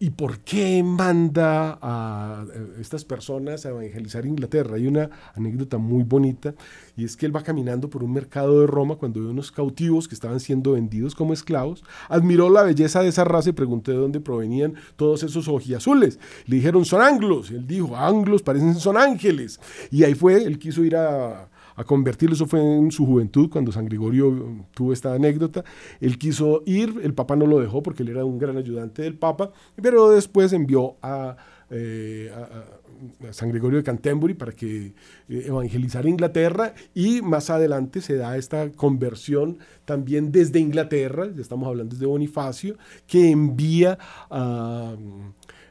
¿Y 0.03 0.11
por 0.11 0.41
qué 0.41 0.83
manda 0.83 1.79
a 1.81 2.45
estas 2.81 3.05
personas 3.05 3.65
a 3.65 3.69
evangelizar 3.69 4.27
Inglaterra? 4.27 4.75
Hay 4.75 4.89
una 4.89 5.09
anécdota 5.33 5.79
muy 5.79 6.03
bonita 6.03 6.57
y 6.97 7.05
es 7.05 7.17
que 7.17 7.25
él 7.25 7.37
va 7.37 7.45
caminando 7.45 7.89
por 7.89 8.03
un 8.03 8.13
mercado 8.13 8.63
de 8.63 8.67
Roma 8.67 8.97
cuando 8.97 9.21
ve 9.21 9.29
unos 9.29 9.53
cautivos 9.53 10.09
que 10.09 10.17
estaban 10.17 10.41
siendo 10.41 10.73
vendidos 10.73 11.15
como 11.15 11.33
esclavos, 11.33 11.85
admiró 12.09 12.51
la 12.51 12.65
belleza 12.65 13.01
de 13.01 13.11
esa 13.11 13.23
raza 13.23 13.51
y 13.51 13.53
preguntó 13.53 13.93
de 13.93 13.99
dónde 13.99 14.19
provenían 14.19 14.75
todos 14.97 15.23
esos 15.23 15.47
ojiazules. 15.47 16.19
Le 16.47 16.57
dijeron, 16.57 16.85
son 16.85 17.01
anglos. 17.01 17.53
Él 17.53 17.65
dijo, 17.65 17.97
anglos 17.97 18.43
parecen 18.43 18.75
son 18.75 18.97
ángeles. 18.97 19.61
Y 19.93 20.03
ahí 20.03 20.17
fue, 20.17 20.43
él 20.43 20.59
quiso 20.59 20.83
ir 20.83 20.97
a, 20.97 21.49
a 21.77 21.85
convertirlo. 21.85 22.35
Eso 22.35 22.47
fue 22.47 22.61
en 22.61 22.91
su 22.91 23.07
juventud, 23.07 23.51
cuando 23.51 23.73
San 23.73 23.87
Gregorio 23.87 24.67
tuvo 24.75 24.93
esta 24.93 25.15
anécdota. 25.15 25.65
Él 26.01 26.19
quiso 26.19 26.63
ir, 26.67 27.01
el 27.03 27.15
Papa 27.15 27.37
no 27.37 27.47
lo 27.47 27.61
dejó 27.61 27.83
porque 27.83 28.03
él 28.03 28.11
era 28.11 28.25
un 28.25 28.39
gran 28.39 28.57
ayudante 28.57 29.03
del 29.03 29.15
Papa, 29.15 29.53
pero 29.81 30.11
después 30.11 30.53
envió 30.53 30.97
a, 31.03 31.37
eh, 31.71 32.31
San 33.31 33.49
Gregorio 33.51 33.79
de 33.79 33.85
Canterbury 33.85 34.35
para 34.35 34.53
que 34.53 34.95
eh, 35.29 35.45
evangelizara 35.47 36.09
Inglaterra 36.09 36.75
y 36.95 37.23
más 37.23 37.51
adelante 37.51 38.01
se 38.01 38.17
da 38.17 38.37
esta 38.37 38.71
conversión 38.73 39.59
también 39.85 40.31
desde 40.31 40.61
Inglaterra, 40.61 41.29
estamos 41.39 41.67
hablando 41.67 41.95
desde 41.95 42.07
Bonifacio, 42.07 42.77
que 43.07 43.31
envía 43.31 43.99
a... 44.31 44.95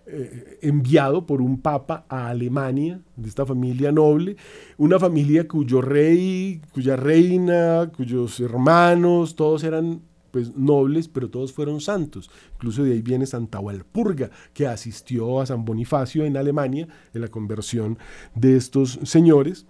Eh, 0.08 0.58
enviado 0.64 1.28
por 1.28 1.41
un 1.41 1.62
papa 1.62 2.06
a 2.10 2.30
Alemania, 2.30 2.99
de 3.16 3.30
esta 3.30 3.45
familia 3.45 3.91
noble, 3.91 4.36
una 4.78 4.99
familia 4.99 5.47
cuyo 5.47 5.80
rey, 5.80 6.60
cuya 6.74 6.95
reina, 6.95 7.91
cuyos 7.95 8.39
hermanos, 8.39 9.36
todos 9.36 9.64
eran 9.64 10.02
pues 10.32 10.56
nobles, 10.56 11.08
pero 11.08 11.30
todos 11.30 11.54
fueron 11.54 11.82
santos. 11.82 12.32
Incluso 12.56 12.84
de 12.84 12.93
ahí 12.93 13.02
viene 13.02 13.26
Santa 13.26 13.60
Walpurga, 13.60 14.32
que 14.54 14.66
asistió 14.66 15.39
a 15.39 15.45
San 15.45 15.66
Bonifacio 15.66 16.26
en 16.26 16.36
Alemania 16.36 16.88
en 17.14 17.22
la 17.22 17.28
conversión 17.28 17.99
de 18.34 18.58
estos 18.58 18.99
señores. 19.04 19.68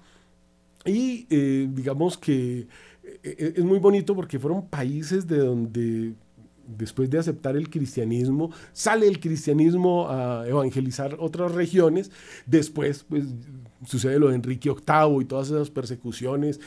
Y 0.86 1.28
eh, 1.30 1.68
digamos 1.72 2.18
que 2.18 2.68
eh, 3.04 3.54
es 3.58 3.64
muy 3.64 3.80
bonito 3.80 4.16
porque 4.16 4.40
fueron 4.40 4.68
países 4.68 5.28
de 5.28 5.38
donde 5.38 6.14
después 6.68 7.10
de 7.10 7.20
aceptar 7.20 7.56
el 7.56 7.70
cristianismo, 7.70 8.52
sale 8.74 9.08
el 9.08 9.20
cristianismo 9.20 10.10
a 10.10 10.48
evangelizar 10.48 11.18
otras 11.20 11.52
regiones, 11.54 12.12
después 12.46 13.06
pues 13.08 13.26
sucede 13.86 14.20
lo 14.20 14.30
de 14.30 14.36
Enrique 14.36 14.70
VIII 14.70 15.22
y 15.22 15.26
todas 15.26 15.48
esas 15.48 15.70
persecuciones, 15.70 16.60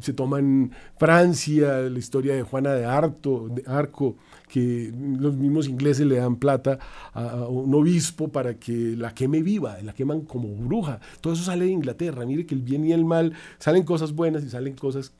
se 0.00 0.12
toman 0.12 0.72
Francia, 0.96 1.80
la 1.80 1.98
historia 1.98 2.34
de 2.34 2.42
Juana 2.42 2.72
de, 2.72 2.82
de 2.82 3.62
Arco, 3.66 4.16
que 4.48 4.92
los 5.18 5.34
mismos 5.34 5.68
ingleses 5.68 6.06
le 6.06 6.16
dan 6.16 6.36
plata 6.36 6.78
a, 7.12 7.46
un 7.46 7.74
obispo 7.74 8.28
para 8.28 8.54
que 8.54 8.96
la 8.96 9.14
queme 9.14 9.42
viva, 9.42 9.78
la 9.82 9.92
queman 9.92 10.22
como 10.22 10.48
bruja, 10.54 11.00
todo 11.20 11.34
eso 11.34 11.44
sale 11.44 11.66
de 11.66 11.72
Inglaterra, 11.72 12.24
mire 12.24 12.46
que 12.46 12.54
el 12.54 12.62
bien 12.62 12.84
y 12.86 12.92
el 12.92 13.04
mal, 13.04 13.34
salen 13.58 13.82
cosas 13.84 14.12
buenas 14.12 14.42
y 14.44 14.50
salen 14.50 14.74
cosas 14.74 15.12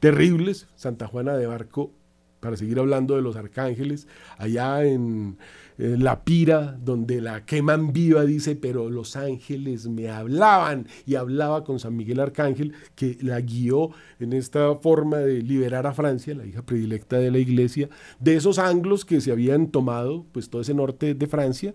terribles, 0.00 0.68
Santa 0.76 1.06
Juana 1.06 1.36
de 1.36 1.46
Arco 1.46 1.92
para 2.40 2.56
seguir 2.56 2.78
hablando 2.78 3.16
de 3.16 3.22
los 3.22 3.36
arcángeles, 3.36 4.06
allá 4.38 4.84
en, 4.84 5.38
la 5.78 6.24
pira, 6.24 6.78
donde 6.82 7.20
la 7.20 7.44
queman 7.44 7.92
viva, 7.92 8.24
dice, 8.24 8.56
pero 8.56 8.88
los 8.88 9.14
ángeles 9.14 9.86
me 9.88 10.08
hablaban 10.08 10.86
y 11.04 11.16
hablaba 11.16 11.64
con 11.64 11.78
San 11.78 11.94
Miguel 11.94 12.20
Arcángel, 12.20 12.72
que 12.94 13.18
la 13.20 13.42
guió 13.42 13.90
en 14.18 14.32
esta 14.32 14.74
forma 14.76 15.18
de 15.18 15.42
liberar 15.42 15.86
a 15.86 15.92
Francia, 15.92 16.34
la 16.34 16.46
hija 16.46 16.62
predilecta 16.62 17.18
de 17.18 17.30
la 17.30 17.38
iglesia, 17.38 17.90
de 18.20 18.36
esos 18.36 18.58
anglos 18.58 19.04
que 19.04 19.20
se 19.20 19.32
habían 19.32 19.66
tomado, 19.66 20.24
pues 20.32 20.48
todo 20.48 20.62
ese 20.62 20.72
norte 20.72 21.12
de 21.12 21.26
Francia, 21.26 21.74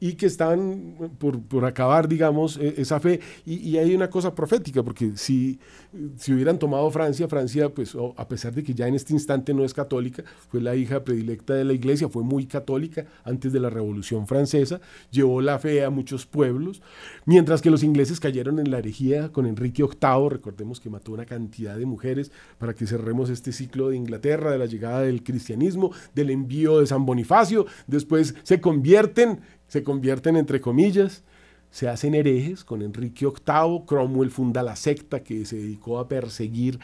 y 0.00 0.14
que 0.14 0.26
están 0.26 1.12
por, 1.18 1.42
por 1.42 1.64
acabar, 1.64 2.08
digamos, 2.08 2.56
e, 2.56 2.80
esa 2.80 3.00
fe. 3.00 3.20
Y, 3.44 3.56
y, 3.56 3.78
hay 3.78 3.94
una 3.94 4.10
cosa 4.10 4.34
profética, 4.34 4.82
porque 4.82 5.12
si, 5.16 5.58
si 6.16 6.32
hubieran 6.32 6.58
tomado 6.58 6.90
Francia, 6.90 7.28
Francia, 7.28 7.68
pues 7.68 7.96
a 8.16 8.28
pesar 8.28 8.54
de 8.54 8.62
que 8.62 8.74
ya 8.74 8.86
en 8.86 8.94
este 8.94 9.12
instante 9.12 9.54
no 9.54 9.64
es 9.64 9.74
católica, 9.74 10.24
fue 10.48 10.60
la 10.60 10.76
hija 10.76 11.02
predilecta 11.04 11.54
de 11.54 11.64
la 11.64 11.72
iglesia, 11.72 12.08
fue 12.08 12.22
muy 12.22 12.46
católica 12.46 13.06
antes 13.24 13.52
de 13.52 13.60
la 13.60 13.70
Revolución 13.70 14.26
Francesa, 14.26 14.80
llevó 15.10 15.40
la 15.40 15.58
fe 15.58 15.84
a 15.84 15.90
muchos 15.90 16.26
pueblos, 16.26 16.82
mientras 17.24 17.62
que 17.62 17.70
los 17.70 17.82
ingleses 17.82 18.20
cayeron 18.20 18.58
en 18.58 18.70
la 18.70 18.78
herejía 18.78 19.32
con 19.32 19.46
Enrique 19.46 19.82
VIII, 19.82 20.28
recordemos 20.28 20.80
que 20.80 20.90
mató 20.90 21.12
una 21.12 21.26
cantidad 21.26 21.76
de 21.76 21.86
mujeres 21.86 22.30
para 22.58 22.74
que 22.74 22.86
cerremos 22.86 23.30
este 23.30 23.52
ciclo 23.52 23.90
de 23.90 23.96
Inglaterra, 23.96 24.52
de 24.52 24.58
la 24.58 24.66
llegada 24.66 25.02
del 25.02 25.22
cristianismo, 25.22 25.92
del 26.14 26.30
envío 26.30 26.80
de 26.80 26.86
San 26.86 27.06
Bonifacio, 27.06 27.66
después 27.86 28.34
se 28.42 28.60
convierten 28.60 29.40
se 29.68 29.82
convierten 29.84 30.36
entre 30.36 30.60
comillas, 30.60 31.22
se 31.70 31.88
hacen 31.88 32.14
herejes 32.14 32.64
con 32.64 32.82
Enrique 32.82 33.26
VIII, 33.26 33.84
Cromwell 33.86 34.30
funda 34.30 34.62
la 34.62 34.74
secta 34.74 35.22
que 35.22 35.44
se 35.44 35.56
dedicó 35.56 35.98
a 35.98 36.08
perseguir 36.08 36.78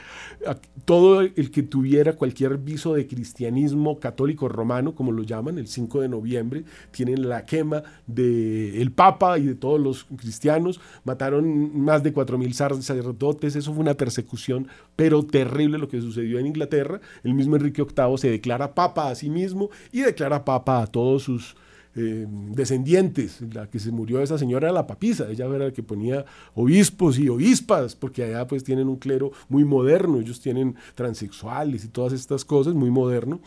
a 0.46 0.56
todo 0.84 1.22
el 1.22 1.50
que 1.50 1.62
tuviera 1.62 2.14
cualquier 2.14 2.58
viso 2.58 2.94
de 2.94 3.06
cristianismo 3.06 3.98
católico 3.98 4.48
romano, 4.48 4.94
como 4.94 5.10
lo 5.10 5.22
llaman, 5.22 5.58
el 5.58 5.68
5 5.68 6.02
de 6.02 6.08
noviembre, 6.08 6.64
tienen 6.90 7.28
la 7.28 7.46
quema 7.46 7.82
del 8.06 8.74
el 8.74 8.92
Papa 8.92 9.38
y 9.38 9.46
de 9.46 9.54
todos 9.54 9.80
los 9.80 10.04
cristianos, 10.04 10.80
mataron 11.04 11.78
más 11.80 12.02
de 12.02 12.12
4.000 12.12 12.80
sacerdotes, 12.80 13.56
eso 13.56 13.72
fue 13.72 13.80
una 13.80 13.94
persecución, 13.94 14.68
pero 14.96 15.22
terrible 15.24 15.78
lo 15.78 15.88
que 15.88 16.00
sucedió 16.00 16.38
en 16.38 16.46
Inglaterra, 16.46 17.00
el 17.22 17.34
mismo 17.34 17.56
Enrique 17.56 17.82
VIII 17.82 18.18
se 18.18 18.30
declara 18.30 18.74
Papa 18.74 19.08
a 19.08 19.14
sí 19.14 19.30
mismo 19.30 19.70
y 19.92 20.02
declara 20.02 20.44
Papa 20.44 20.82
a 20.82 20.86
todos 20.86 21.22
sus 21.22 21.56
eh, 21.96 22.26
descendientes. 22.28 23.40
La 23.52 23.68
que 23.68 23.78
se 23.78 23.90
murió 23.90 24.20
esa 24.20 24.38
señora 24.38 24.68
era 24.68 24.74
la 24.74 24.86
papisa, 24.86 25.30
ella 25.30 25.46
era 25.46 25.66
la 25.66 25.72
que 25.72 25.82
ponía 25.82 26.24
obispos 26.54 27.18
y 27.18 27.28
obispas, 27.28 27.94
porque 27.94 28.24
allá 28.24 28.46
pues 28.46 28.64
tienen 28.64 28.88
un 28.88 28.96
clero 28.96 29.32
muy 29.48 29.64
moderno, 29.64 30.20
ellos 30.20 30.40
tienen 30.40 30.74
transexuales 30.94 31.84
y 31.84 31.88
todas 31.88 32.12
estas 32.12 32.44
cosas, 32.44 32.74
muy 32.74 32.90
moderno. 32.90 33.40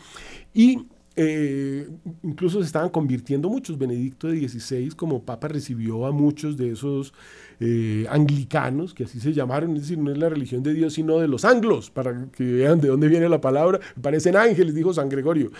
Y 0.54 0.86
eh, 1.20 1.88
incluso 2.22 2.60
se 2.60 2.66
estaban 2.66 2.90
convirtiendo 2.90 3.48
muchos. 3.48 3.76
Benedicto 3.76 4.30
XVI 4.30 4.90
como 4.90 5.24
papa 5.24 5.48
recibió 5.48 6.06
a 6.06 6.12
muchos 6.12 6.56
de 6.56 6.70
esos 6.70 7.12
eh, 7.60 8.06
anglicanos, 8.08 8.94
que 8.94 9.04
así 9.04 9.18
se 9.20 9.32
llamaron, 9.32 9.74
es 9.74 9.82
decir, 9.82 9.98
no 9.98 10.12
es 10.12 10.18
la 10.18 10.28
religión 10.28 10.62
de 10.62 10.74
Dios, 10.74 10.94
sino 10.94 11.18
de 11.18 11.26
los 11.26 11.44
anglos, 11.44 11.90
para 11.90 12.28
que 12.30 12.44
vean 12.44 12.80
de 12.80 12.88
dónde 12.88 13.08
viene 13.08 13.28
la 13.28 13.40
palabra, 13.40 13.80
parecen 14.00 14.36
ángeles, 14.36 14.74
dijo 14.74 14.94
San 14.94 15.08
Gregorio, 15.08 15.50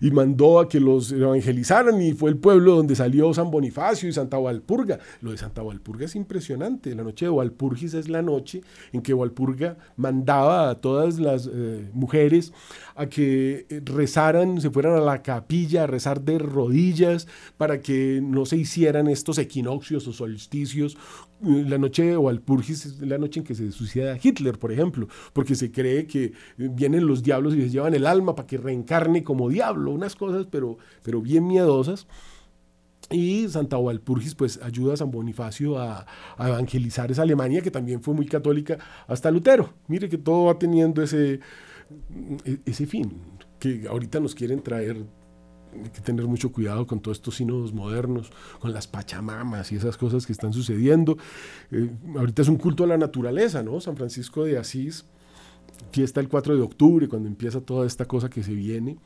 y 0.00 0.10
mandó 0.10 0.60
a 0.60 0.68
que 0.68 0.80
los 0.80 1.12
evangelizaran 1.12 2.00
y 2.02 2.12
fue 2.12 2.30
el 2.30 2.36
pueblo 2.36 2.76
donde 2.76 2.94
salió 2.94 3.32
San 3.32 3.50
Bonifacio 3.50 4.08
y 4.08 4.12
Santa 4.12 4.38
Walpurga. 4.38 4.98
Lo 5.22 5.30
de 5.30 5.38
Santa 5.38 5.62
Walpurga 5.62 6.04
es 6.04 6.14
impresionante, 6.14 6.94
la 6.94 7.02
noche 7.02 7.26
de 7.26 7.30
Walpurgis 7.30 7.94
es 7.94 8.08
la 8.08 8.22
noche 8.22 8.60
en 8.92 9.00
que 9.00 9.14
Walpurga 9.14 9.78
mandaba 9.96 10.70
a 10.70 10.74
todas 10.76 11.18
las 11.18 11.48
eh, 11.52 11.88
mujeres 11.94 12.52
a 12.94 13.06
que 13.06 13.66
rezaran, 13.84 14.60
se 14.60 14.70
fueran 14.70 14.94
a 14.94 15.00
la 15.00 15.22
capilla 15.22 15.84
a 15.84 15.86
rezar 15.86 16.22
de 16.22 16.38
rodillas 16.38 17.26
para 17.56 17.80
que 17.80 18.20
no 18.22 18.46
se 18.46 18.56
hicieran 18.56 19.08
estos 19.08 19.38
equinoccios 19.38 20.06
o 20.08 20.12
solsticios 20.12 20.96
la 21.40 21.78
noche 21.78 22.04
de 22.04 22.16
Walpurgis 22.16 22.86
es 22.86 23.00
la 23.00 23.18
noche 23.18 23.40
en 23.40 23.46
que 23.46 23.54
se 23.54 23.70
suicida 23.72 24.18
Hitler, 24.20 24.58
por 24.58 24.72
ejemplo, 24.72 25.08
porque 25.32 25.54
se 25.54 25.70
cree 25.70 26.06
que 26.06 26.32
vienen 26.56 27.06
los 27.06 27.22
diablos 27.22 27.54
y 27.54 27.58
les 27.58 27.72
llevan 27.72 27.94
el 27.94 28.06
alma 28.06 28.34
para 28.34 28.46
que 28.46 28.58
reencarne 28.58 29.22
como 29.22 29.48
diablo, 29.48 29.90
unas 29.90 30.16
cosas, 30.16 30.46
pero, 30.50 30.78
pero 31.02 31.20
bien 31.20 31.46
miedosas. 31.46 32.06
Y 33.10 33.46
Santa 33.48 33.78
Walpurgis 33.78 34.34
pues 34.34 34.60
ayuda 34.62 34.94
a 34.94 34.96
San 34.96 35.12
Bonifacio 35.12 35.78
a, 35.78 36.06
a, 36.36 36.48
evangelizar 36.48 37.10
esa 37.12 37.22
Alemania 37.22 37.60
que 37.60 37.70
también 37.70 38.02
fue 38.02 38.14
muy 38.14 38.26
católica 38.26 38.78
hasta 39.06 39.30
Lutero. 39.30 39.74
Mire 39.86 40.08
que 40.08 40.18
todo 40.18 40.46
va 40.46 40.58
teniendo 40.58 41.02
ese, 41.02 41.40
e, 42.44 42.58
ese 42.64 42.86
fin, 42.86 43.12
que 43.60 43.86
ahorita 43.88 44.18
nos 44.18 44.34
quieren 44.34 44.60
traer 44.60 45.06
hay 45.82 45.90
que 45.90 46.00
tener 46.00 46.26
mucho 46.26 46.52
cuidado 46.52 46.86
con 46.86 47.00
todos 47.00 47.18
estos 47.18 47.36
sínodos 47.36 47.72
modernos, 47.72 48.30
con 48.60 48.72
las 48.72 48.86
pachamamas 48.86 49.72
y 49.72 49.76
esas 49.76 49.96
cosas 49.96 50.26
que 50.26 50.32
están 50.32 50.52
sucediendo. 50.52 51.16
Eh, 51.70 51.90
ahorita 52.16 52.42
es 52.42 52.48
un 52.48 52.56
culto 52.56 52.84
a 52.84 52.86
la 52.86 52.98
naturaleza, 52.98 53.62
¿no? 53.62 53.80
San 53.80 53.96
Francisco 53.96 54.44
de 54.44 54.58
Asís, 54.58 55.04
fiesta 55.90 56.20
el 56.20 56.28
4 56.28 56.56
de 56.56 56.62
octubre, 56.62 57.08
cuando 57.08 57.28
empieza 57.28 57.60
toda 57.60 57.86
esta 57.86 58.04
cosa 58.04 58.28
que 58.28 58.42
se 58.42 58.52
viene. 58.52 58.98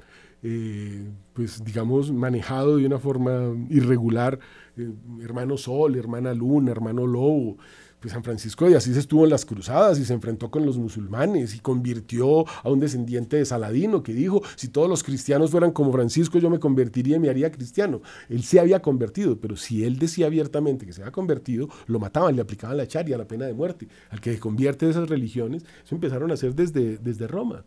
Eh, 0.42 1.06
pues 1.34 1.62
digamos, 1.62 2.10
manejado 2.12 2.78
de 2.78 2.86
una 2.86 2.98
forma 2.98 3.54
irregular, 3.68 4.38
eh, 4.76 4.90
hermano 5.22 5.58
Sol, 5.58 5.96
hermana 5.96 6.32
Luna, 6.32 6.72
hermano 6.72 7.06
Lobo, 7.06 7.58
pues 8.00 8.12
San 8.12 8.24
Francisco 8.24 8.68
de 8.68 8.76
Asís 8.76 8.96
estuvo 8.96 9.24
en 9.24 9.30
las 9.30 9.44
cruzadas 9.44 9.98
y 9.98 10.04
se 10.04 10.14
enfrentó 10.14 10.50
con 10.50 10.64
los 10.64 10.78
musulmanes 10.78 11.54
y 11.54 11.60
convirtió 11.60 12.46
a 12.46 12.70
un 12.70 12.80
descendiente 12.80 13.36
de 13.36 13.44
Saladino 13.44 14.02
que 14.02 14.14
dijo, 14.14 14.42
si 14.56 14.68
todos 14.68 14.88
los 14.88 15.04
cristianos 15.04 15.50
fueran 15.50 15.70
como 15.70 15.92
Francisco, 15.92 16.38
yo 16.38 16.50
me 16.50 16.58
convertiría 16.58 17.16
y 17.16 17.18
me 17.20 17.28
haría 17.28 17.52
cristiano. 17.52 18.00
Él 18.28 18.42
se 18.42 18.58
había 18.58 18.80
convertido, 18.80 19.38
pero 19.38 19.56
si 19.56 19.84
él 19.84 19.98
decía 19.98 20.26
abiertamente 20.26 20.86
que 20.86 20.92
se 20.92 21.02
había 21.02 21.12
convertido, 21.12 21.68
lo 21.86 22.00
mataban, 22.00 22.34
le 22.34 22.42
aplicaban 22.42 22.76
la 22.76 22.86
charia, 22.86 23.18
la 23.18 23.28
pena 23.28 23.46
de 23.46 23.54
muerte. 23.54 23.88
Al 24.08 24.20
que 24.20 24.32
se 24.32 24.40
convierte 24.40 24.86
de 24.86 24.92
esas 24.92 25.08
religiones, 25.08 25.64
eso 25.84 25.94
empezaron 25.94 26.30
a 26.30 26.34
hacer 26.34 26.54
desde, 26.54 26.96
desde 26.96 27.26
Roma. 27.26 27.64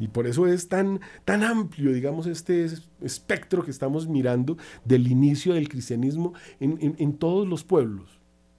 Y 0.00 0.08
por 0.08 0.26
eso 0.26 0.46
es 0.46 0.68
tan, 0.68 1.00
tan 1.24 1.42
amplio, 1.42 1.92
digamos, 1.92 2.26
este 2.26 2.68
espectro 3.00 3.64
que 3.64 3.70
estamos 3.70 4.06
mirando 4.06 4.56
del 4.84 5.08
inicio 5.08 5.54
del 5.54 5.68
cristianismo 5.68 6.34
en, 6.60 6.94
en 6.98 7.12
todos 7.14 7.48
los 7.48 7.64
pueblos. 7.64 8.17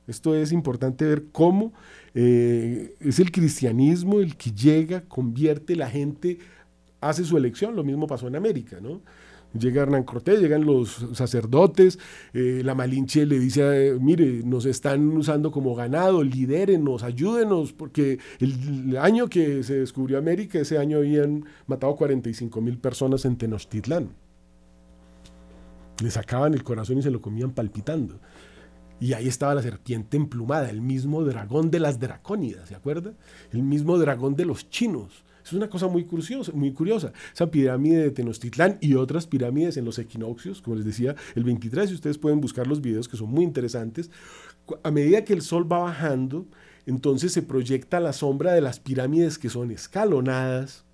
Esto 0.10 0.36
es 0.36 0.52
importante 0.52 1.06
ver 1.06 1.26
cómo 1.32 1.72
eh, 2.16 2.96
es 3.00 3.20
el 3.20 3.32
cristianismo 3.32 4.20
el 4.20 4.36
que 4.36 4.52
llega, 4.52 5.02
convierte, 5.02 5.76
la 5.76 5.90
gente 5.90 6.40
hace 7.00 7.24
su 7.24 7.38
elección. 7.38 7.76
Lo 7.76 7.84
mismo 7.84 8.08
pasó 8.08 8.28
en 8.28 8.36
América, 8.36 8.80
¿no? 8.82 9.02
Llega 9.58 9.82
Hernán 9.82 10.04
Cortés, 10.04 10.40
llegan 10.40 10.64
los 10.64 11.08
sacerdotes, 11.14 11.98
eh, 12.34 12.62
la 12.64 12.76
Malinche 12.76 13.26
le 13.26 13.40
dice, 13.40 13.98
mire, 14.00 14.44
nos 14.44 14.66
están 14.66 15.18
usando 15.18 15.52
como 15.52 15.74
ganado, 15.74 16.24
lidérenos, 16.24 17.02
ayúdenos, 17.02 17.74
porque 17.74 18.20
el, 18.40 18.96
año 18.98 19.28
que 19.28 19.64
se 19.64 19.80
descubrió 19.80 20.20
América, 20.20 20.60
ese 20.60 20.78
año 20.78 20.98
habían 20.98 21.46
matado 21.66 21.96
45 21.96 22.62
mil 22.62 22.78
personas 22.78 23.26
en 23.26 23.38
Tenochtitlán. 23.38 24.10
Le 26.04 26.12
sacaban 26.12 26.54
el 26.54 26.64
corazón 26.64 27.00
y 27.00 27.02
se 27.02 27.10
lo 27.10 27.20
comían 27.20 27.52
palpitando. 27.52 28.20
Y 29.00 29.14
ahí 29.14 29.28
estaba 29.28 29.56
la 29.56 29.62
serpiente 29.62 30.18
emplumada, 30.18 30.70
el 30.70 30.82
mismo 30.82 31.24
dragón 31.24 31.72
de 31.72 31.80
las 31.80 32.00
dracónidas, 32.00 32.70
¿se 32.70 32.76
acuerda? 32.76 33.14
El 33.52 33.64
mismo 33.64 33.98
dragón 33.98 34.36
de 34.36 34.46
los 34.46 34.70
chinos. 34.70 35.24
Es 35.44 35.54
una 35.54 35.70
cosa 35.70 35.88
muy 35.88 36.04
curiosa, 36.04 36.52
muy 36.54 36.74
curiosa. 36.74 37.12
Esa 37.34 37.50
pirámide 37.50 38.04
de 38.04 38.12
Tenochtitlán 38.12 38.78
y 38.82 38.94
otras 38.96 39.26
pirámides 39.26 39.78
en 39.78 39.86
los 39.86 39.98
equinoccios, 39.98 40.62
como 40.62 40.76
les 40.76 40.86
decía, 40.86 41.16
el 41.34 41.44
23, 41.44 41.90
y 41.90 41.94
ustedes 41.96 42.18
pueden 42.18 42.40
buscar 42.40 42.68
los 42.68 42.82
videos 42.82 43.08
que 43.08 43.18
son 43.18 43.32
muy 43.32 43.46
interesantes. 43.46 44.12
A 44.84 44.92
medida 44.92 45.24
que 45.24 45.34
el 45.34 45.42
sol 45.42 45.72
va 45.72 45.80
bajando, 45.80 46.46
entonces 46.86 47.32
se 47.32 47.42
proyecta 47.42 48.00
la 48.00 48.14
sombra 48.14 48.54
de 48.54 48.62
las 48.62 48.80
pirámides 48.80 49.40
que 49.40 49.50
son 49.50 49.72
escalonadas 49.72 50.86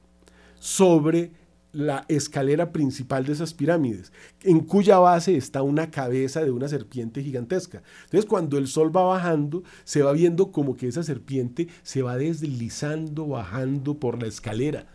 sobre 0.60 1.32
la 1.76 2.06
escalera 2.08 2.72
principal 2.72 3.26
de 3.26 3.34
esas 3.34 3.54
pirámides, 3.54 4.14
en 4.44 4.62
cuya 4.62 4.98
base 4.98 5.36
está 5.36 5.62
una 5.62 5.92
cabeza 5.92 6.44
de 6.44 6.52
una 6.52 6.70
serpiente 6.70 7.22
gigantesca. 7.22 7.84
Entonces, 8.06 8.26
cuando 8.26 8.58
el 8.58 8.68
sol 8.68 8.96
va 8.96 9.04
bajando, 9.04 9.64
se 9.84 10.02
va 10.02 10.14
viendo 10.14 10.54
como 10.54 10.78
que 10.78 10.88
esa 10.88 11.04
serpiente 11.04 11.68
se 11.84 12.02
va 12.02 12.16
deslizando, 12.16 13.28
bajando 13.28 14.00
por 14.00 14.22
la 14.22 14.28
escalera. 14.30 14.88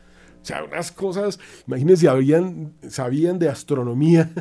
O 0.42 0.44
sea, 0.44 0.64
unas 0.64 0.90
cosas, 0.90 1.38
imagínense, 1.66 2.08
habían, 2.08 2.72
sabían 2.88 3.38
de 3.38 3.50
astronomía 3.50 4.32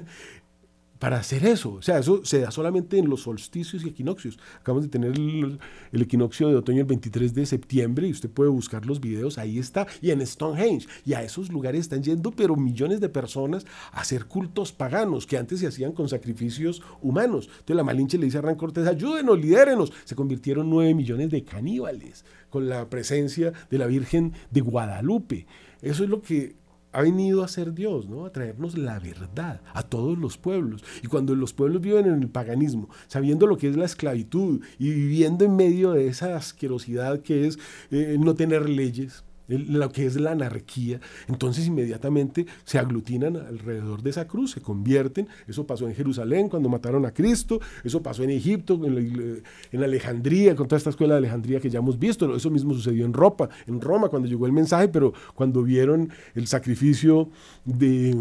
para 1.00 1.18
hacer 1.18 1.45
eso. 1.45 1.74
O 1.74 1.82
sea, 1.82 1.97
eso 1.97 2.24
se 2.24 2.41
da 2.41 2.52
solamente 2.52 2.97
en 2.97 3.10
los 3.10 3.24
solsticios 3.24 3.84
y 3.84 3.89
equinoccios. 3.89 4.38
Acabamos 4.60 4.84
de 4.84 4.89
tener 4.89 5.14
el, 5.14 5.60
equinoccio 5.93 6.50
de 6.50 6.56
otoño 6.56 6.82
el 6.82 6.86
23 6.86 7.34
de 7.34 7.45
septiembre 7.45 8.08
y 8.08 8.12
usted 8.12 8.30
puede 8.30 8.50
buscar 8.50 8.86
los 8.86 9.00
videos, 9.00 9.38
ahí 9.38 9.58
está. 9.58 9.88
Y 10.02 10.12
en 10.12 10.26
Stonehenge. 10.26 10.88
Y 11.06 11.14
a 11.14 11.24
esos 11.24 11.50
lugares 11.50 11.82
están 11.82 12.04
yendo, 12.04 12.32
pero 12.32 12.56
millones 12.56 13.00
de 13.00 13.10
personas 13.10 13.66
a 13.93 14.02
hacer 14.02 14.26
cultos 14.26 14.74
paganos 14.74 15.26
que 15.26 15.38
antes 15.38 15.62
se 15.62 15.68
hacían 15.68 15.93
con 15.93 16.10
sacrificios 16.10 16.82
humanos. 17.02 17.45
Entonces 17.52 17.76
la 17.78 17.84
Malinche 17.84 18.18
le 18.18 18.26
dice 18.26 18.38
a 18.38 18.39
Hernán 18.39 18.56
Cortés, 18.56 18.86
ayúdenos, 18.86 19.39
lidérenos. 19.39 19.93
Se 20.04 20.16
convirtieron 20.16 20.70
nueve 20.70 20.93
millones 20.93 21.30
de 21.30 21.43
caníbales 21.43 22.26
con 22.50 22.68
la 22.68 22.89
presencia 22.89 23.54
de 23.70 23.78
la 23.78 23.88
Virgen 23.88 24.34
de 24.52 24.62
Guadalupe. 24.62 25.47
Eso 25.82 26.04
es 26.04 26.10
lo 26.10 26.22
que 26.22 26.59
ha 26.92 27.02
venido 27.02 27.44
a 27.44 27.48
ser 27.48 27.74
Dios, 27.74 28.08
¿no? 28.08 28.26
A 28.26 28.32
traernos 28.32 28.78
la 28.78 29.00
verdad 29.00 29.62
a 29.74 29.84
todos 29.84 30.18
los 30.18 30.38
pueblos. 30.38 30.84
Y 31.04 31.08
cuando 31.08 31.36
los 31.36 31.54
pueblos 31.54 31.82
viven 31.82 32.06
en 32.06 32.22
el 32.22 32.30
paganismo, 32.30 32.90
sabiendo 33.08 33.48
lo 33.48 33.58
que 33.58 33.70
es 33.70 33.76
la 33.76 33.86
esclavitud 33.86 34.62
y 34.78 34.90
viviendo 34.90 35.46
en 35.46 35.56
medio 35.56 35.92
de 35.92 36.08
esa 36.08 36.36
asquerosidad 36.36 37.22
que 37.22 37.48
es 37.48 37.60
eh, 37.92 38.18
no 38.20 38.36
tener 38.36 38.70
leyes, 38.70 39.24
lo 39.50 39.91
que 39.91 40.06
es 40.06 40.16
la 40.16 40.32
anarquía, 40.32 41.00
entonces 41.28 41.68
inmediatamente 41.68 42.45
se 42.64 42.80
aglutinan 42.80 43.36
alrededor 43.36 44.02
de 44.02 44.12
esa 44.12 44.28
cruz, 44.28 44.52
se 44.52 44.62
convierten. 44.62 45.28
Eso 45.47 45.66
pasó 45.66 45.88
en 45.88 45.95
Jerusalén 45.95 46.50
cuando 46.50 46.70
mataron 46.70 47.06
a 47.06 47.12
Cristo, 47.12 47.60
eso 47.84 48.02
pasó 48.02 48.24
en 48.24 48.30
Egipto, 48.30 48.80
en, 48.86 49.84
Alejandría, 49.84 50.56
con 50.56 50.68
toda 50.68 50.78
esta 50.78 50.91
escuela 50.91 51.16
de 51.16 51.20
Alejandría 51.20 51.60
que 51.60 51.70
ya 51.70 51.80
hemos 51.80 51.97
visto, 51.97 52.36
eso 52.36 52.50
mismo 52.50 52.74
sucedió 52.74 53.06
en 53.06 53.14
Roma, 53.14 53.50
en 53.68 53.82
Roma 53.82 54.10
cuando 54.10 54.28
llegó 54.28 54.45
el 54.45 54.52
mensaje, 54.52 54.88
pero 54.88 55.14
cuando 55.36 55.64
vieron 55.64 56.10
el 56.36 56.47
sacrificio 56.47 57.30
de... 57.66 58.16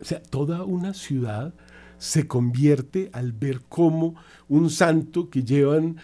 O 0.00 0.04
sea, 0.04 0.22
toda 0.22 0.64
una 0.64 0.94
ciudad 0.94 1.52
se 1.98 2.26
convierte 2.26 3.10
al 3.12 3.32
ver 3.32 3.60
cómo 3.68 4.14
un 4.48 4.70
santo 4.70 5.28
que 5.28 5.44
llevan 5.44 5.98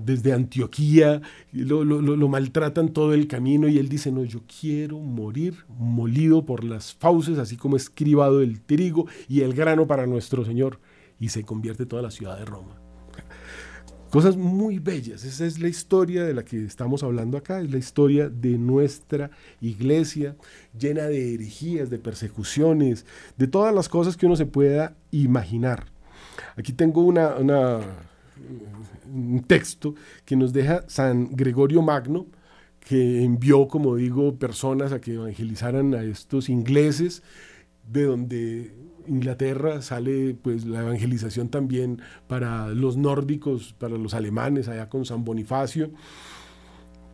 desde 0.00 0.32
Antioquía, 0.32 1.22
lo, 1.52 2.28
maltratan 2.28 2.88
todo 2.88 3.14
el 3.14 3.28
camino 3.28 3.68
y 3.68 3.78
él 3.78 3.88
dice, 3.88 4.10
no, 4.10 4.24
yo 4.24 4.40
quiero 4.60 4.98
morir 4.98 5.64
molido 5.68 6.44
por 6.44 6.64
las 6.64 6.94
fauces, 6.94 7.38
así 7.38 7.56
como 7.56 7.76
escribado 7.76 8.40
el 8.40 8.60
trigo 8.60 9.06
y 9.28 9.42
el 9.42 9.54
grano 9.54 9.86
para 9.86 10.06
nuestro 10.06 10.44
Señor. 10.44 10.80
Y 11.20 11.28
se 11.28 11.44
convierte 11.44 11.86
toda 11.86 12.02
la 12.02 12.10
ciudad 12.10 12.38
de 12.38 12.44
Roma. 12.44 12.80
Cosas 14.10 14.36
muy 14.36 14.78
bellas, 14.78 15.24
esa 15.24 15.44
es 15.44 15.58
la 15.58 15.66
historia 15.66 16.24
de 16.24 16.34
la 16.34 16.44
que 16.44 16.64
estamos 16.64 17.02
hablando 17.02 17.36
acá, 17.36 17.60
es 17.60 17.70
la 17.72 17.78
historia 17.78 18.28
de 18.28 18.58
nuestra 18.58 19.30
iglesia 19.60 20.36
llena 20.78 21.04
de 21.04 21.34
herejías, 21.34 21.90
de 21.90 21.98
persecuciones, 21.98 23.06
de 23.36 23.48
todas 23.48 23.74
las 23.74 23.88
cosas 23.88 24.16
que 24.16 24.26
uno 24.26 24.36
se 24.36 24.46
pueda 24.46 24.96
imaginar. 25.10 25.86
Aquí 26.56 26.72
tengo 26.72 27.02
una, 27.02 27.34
una 27.34 27.80
un 29.12 29.42
texto 29.46 29.94
que 30.24 30.36
nos 30.36 30.52
deja 30.52 30.84
San 30.88 31.30
Gregorio 31.32 31.82
Magno, 31.82 32.26
que 32.80 33.22
envió, 33.24 33.66
como 33.68 33.96
digo, 33.96 34.36
personas 34.36 34.92
a 34.92 35.00
que 35.00 35.14
evangelizaran 35.14 35.94
a 35.94 36.02
estos 36.02 36.48
ingleses, 36.48 37.22
de 37.90 38.04
donde 38.04 38.72
Inglaterra 39.06 39.82
sale 39.82 40.34
pues 40.34 40.64
la 40.64 40.80
evangelización 40.80 41.48
también 41.48 42.00
para 42.26 42.68
los 42.68 42.96
nórdicos, 42.96 43.74
para 43.78 43.96
los 43.96 44.14
alemanes, 44.14 44.68
allá 44.68 44.88
con 44.88 45.04
San 45.04 45.24
Bonifacio, 45.24 45.90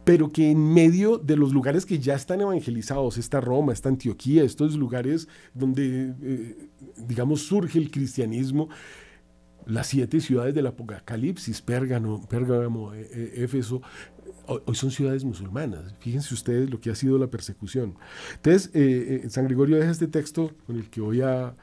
pero 0.05 0.31
que 0.31 0.51
en 0.51 0.73
medio 0.73 1.19
de 1.19 1.37
los 1.37 1.53
lugares 1.53 1.87
que 1.87 1.99
ya 1.99 2.15
están 2.15 2.41
evangelizados, 2.41 3.19
esta 3.19 3.41
Roma, 3.41 3.73
esta 3.73 3.89
Antioquía, 3.89 4.43
estos 4.43 4.75
lugares 4.77 5.29
donde, 5.55 6.15
eh, 6.23 6.69
digamos, 7.07 7.43
surge 7.43 7.79
el 7.79 7.91
cristianismo, 7.91 8.69
las 9.71 9.87
siete 9.87 10.21
ciudades 10.21 10.55
del 10.55 10.67
Apocalipsis, 10.67 11.63
Pérgamo, 11.63 12.27
Pérgamo 12.29 12.93
e, 12.95 13.01
e, 13.01 13.45
Éfeso, 13.45 13.83
hoy 14.47 14.75
son 14.75 14.91
ciudades 14.91 15.25
musulmanas. 15.25 15.95
Fíjense 16.01 16.35
ustedes 16.35 16.71
lo 16.71 16.81
que 16.81 16.91
ha 16.91 16.95
sido 16.95 17.19
la 17.19 17.29
persecución. 17.29 17.97
Entonces, 18.35 18.71
eh, 18.75 19.23
eh, 19.25 19.31
San 19.31 19.47
Gregorio 19.47 19.77
deja 19.77 19.91
este 19.91 20.09
texto 20.09 20.53
con 20.67 20.77
el 20.77 20.91
que 20.91 21.01
voy 21.01 21.23
a 21.23 21.55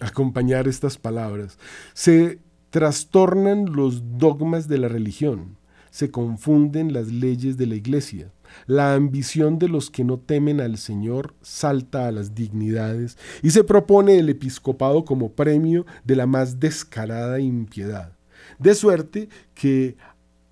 acompañar 0.00 0.66
estas 0.66 0.96
palabras. 0.96 1.58
Se 1.92 2.38
trastornan 2.70 3.72
los 3.72 4.18
dogmas 4.18 4.68
de 4.68 4.78
la 4.78 4.88
religión, 4.88 5.56
se 5.90 6.10
confunden 6.10 6.92
las 6.92 7.08
leyes 7.08 7.56
de 7.56 7.66
la 7.66 7.74
iglesia 7.74 8.32
la 8.66 8.94
ambición 8.94 9.58
de 9.58 9.68
los 9.68 9.90
que 9.90 10.04
no 10.04 10.18
temen 10.18 10.60
al 10.60 10.78
Señor 10.78 11.34
salta 11.42 12.08
a 12.08 12.12
las 12.12 12.34
dignidades 12.34 13.18
y 13.42 13.50
se 13.50 13.64
propone 13.64 14.18
el 14.18 14.28
episcopado 14.28 15.04
como 15.04 15.32
premio 15.32 15.86
de 16.04 16.16
la 16.16 16.26
más 16.26 16.60
descarada 16.60 17.40
impiedad. 17.40 18.12
De 18.58 18.74
suerte 18.74 19.28
que 19.54 19.96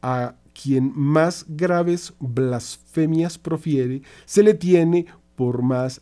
a 0.03 0.37
quien 0.53 0.93
más 0.95 1.45
graves 1.49 2.15
blasfemias 2.21 3.39
profiere, 3.39 4.03
se 4.25 4.43
le 4.43 4.55
tiene 4.55 5.07
por 5.35 5.63
más 5.63 6.01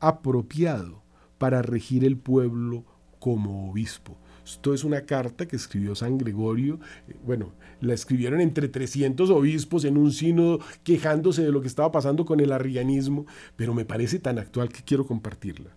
apropiado 0.00 1.02
para 1.38 1.62
regir 1.62 2.04
el 2.04 2.16
pueblo 2.16 2.84
como 3.18 3.70
obispo. 3.70 4.16
Esto 4.50 4.74
es 4.74 4.82
una 4.82 5.02
carta 5.02 5.46
que 5.46 5.54
escribió 5.54 5.94
San 5.94 6.18
Gregorio. 6.18 6.80
Eh, 7.06 7.14
bueno, 7.24 7.52
la 7.80 7.94
escribieron 7.94 8.40
entre 8.40 8.68
300 8.68 9.30
obispos 9.30 9.84
en 9.84 9.96
un 9.96 10.12
sínodo 10.12 10.58
quejándose 10.82 11.42
de 11.42 11.52
lo 11.52 11.60
que 11.60 11.68
estaba 11.68 11.92
pasando 11.92 12.24
con 12.24 12.40
el 12.40 12.50
arrianismo, 12.50 13.26
pero 13.54 13.74
me 13.74 13.84
parece 13.84 14.18
tan 14.18 14.38
actual 14.38 14.68
que 14.68 14.82
quiero 14.82 15.06
compartirla. 15.06 15.70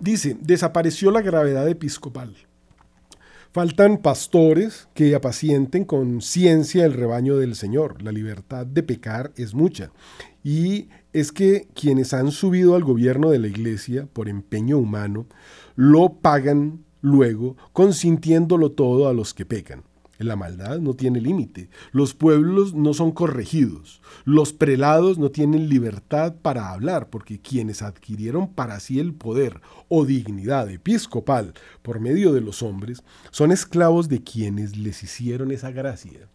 Dice, 0.00 0.36
desapareció 0.40 1.12
la 1.12 1.22
gravedad 1.22 1.68
episcopal. 1.68 2.34
Faltan 3.52 3.98
pastores 3.98 4.88
que 4.92 5.14
apacienten 5.14 5.84
con 5.84 6.20
ciencia 6.20 6.84
el 6.84 6.94
rebaño 6.94 7.36
del 7.36 7.54
Señor. 7.54 8.02
La 8.02 8.10
libertad 8.10 8.66
de 8.66 8.82
pecar 8.82 9.32
es 9.36 9.54
mucha. 9.54 9.92
Y 10.42 10.88
es 11.14 11.30
que 11.30 11.68
quienes 11.74 12.12
han 12.12 12.32
subido 12.32 12.74
al 12.74 12.82
gobierno 12.82 13.30
de 13.30 13.38
la 13.38 13.46
iglesia 13.46 14.06
por 14.12 14.28
empeño 14.28 14.78
humano, 14.78 15.26
lo 15.76 16.14
pagan 16.14 16.84
luego 17.00 17.56
consintiéndolo 17.72 18.72
todo 18.72 19.08
a 19.08 19.14
los 19.14 19.32
que 19.32 19.46
pecan. 19.46 19.84
La 20.18 20.34
maldad 20.34 20.80
no 20.80 20.94
tiene 20.94 21.20
límite. 21.20 21.70
Los 21.92 22.14
pueblos 22.14 22.74
no 22.74 22.94
son 22.94 23.12
corregidos. 23.12 24.02
Los 24.24 24.52
prelados 24.52 25.18
no 25.18 25.30
tienen 25.30 25.68
libertad 25.68 26.34
para 26.42 26.72
hablar, 26.72 27.10
porque 27.10 27.40
quienes 27.40 27.82
adquirieron 27.82 28.52
para 28.52 28.80
sí 28.80 28.98
el 28.98 29.14
poder 29.14 29.60
o 29.88 30.04
dignidad 30.04 30.68
episcopal 30.68 31.54
por 31.82 32.00
medio 32.00 32.32
de 32.32 32.40
los 32.40 32.62
hombres 32.62 33.04
son 33.30 33.52
esclavos 33.52 34.08
de 34.08 34.22
quienes 34.22 34.76
les 34.76 35.02
hicieron 35.04 35.52
esa 35.52 35.70
gracia. 35.70 36.28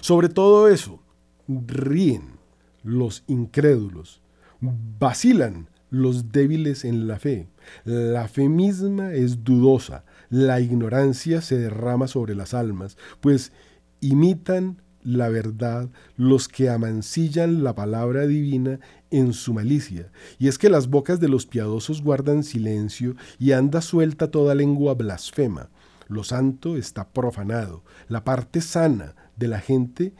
Sobre 0.00 0.28
todo 0.28 0.68
eso, 0.68 1.00
ríen 1.48 2.41
los 2.82 3.24
incrédulos, 3.26 4.22
vacilan 4.60 5.68
los 5.90 6.32
débiles 6.32 6.84
en 6.84 7.06
la 7.06 7.18
fe. 7.18 7.48
La 7.84 8.26
fe 8.28 8.48
misma 8.48 9.12
es 9.12 9.44
dudosa, 9.44 10.04
la 10.30 10.60
ignorancia 10.60 11.42
se 11.42 11.58
derrama 11.58 12.08
sobre 12.08 12.34
las 12.34 12.54
almas, 12.54 12.96
pues 13.20 13.52
imitan 14.00 14.80
la 15.04 15.28
verdad 15.28 15.90
los 16.16 16.48
que 16.48 16.70
amancillan 16.70 17.64
la 17.64 17.74
palabra 17.74 18.26
divina 18.26 18.80
en 19.10 19.32
su 19.32 19.52
malicia. 19.52 20.10
Y 20.38 20.48
es 20.48 20.58
que 20.58 20.70
las 20.70 20.88
bocas 20.88 21.20
de 21.20 21.28
los 21.28 21.46
piadosos 21.46 22.02
guardan 22.02 22.44
silencio 22.44 23.14
y 23.38 23.52
anda 23.52 23.82
suelta 23.82 24.30
toda 24.30 24.54
lengua 24.54 24.94
blasfema. 24.94 25.70
Lo 26.08 26.24
santo 26.24 26.76
está 26.76 27.10
profanado. 27.10 27.84
La 28.08 28.24
parte 28.24 28.60
sana 28.60 29.14
de 29.36 29.48
la 29.48 29.60
gente 29.60 30.14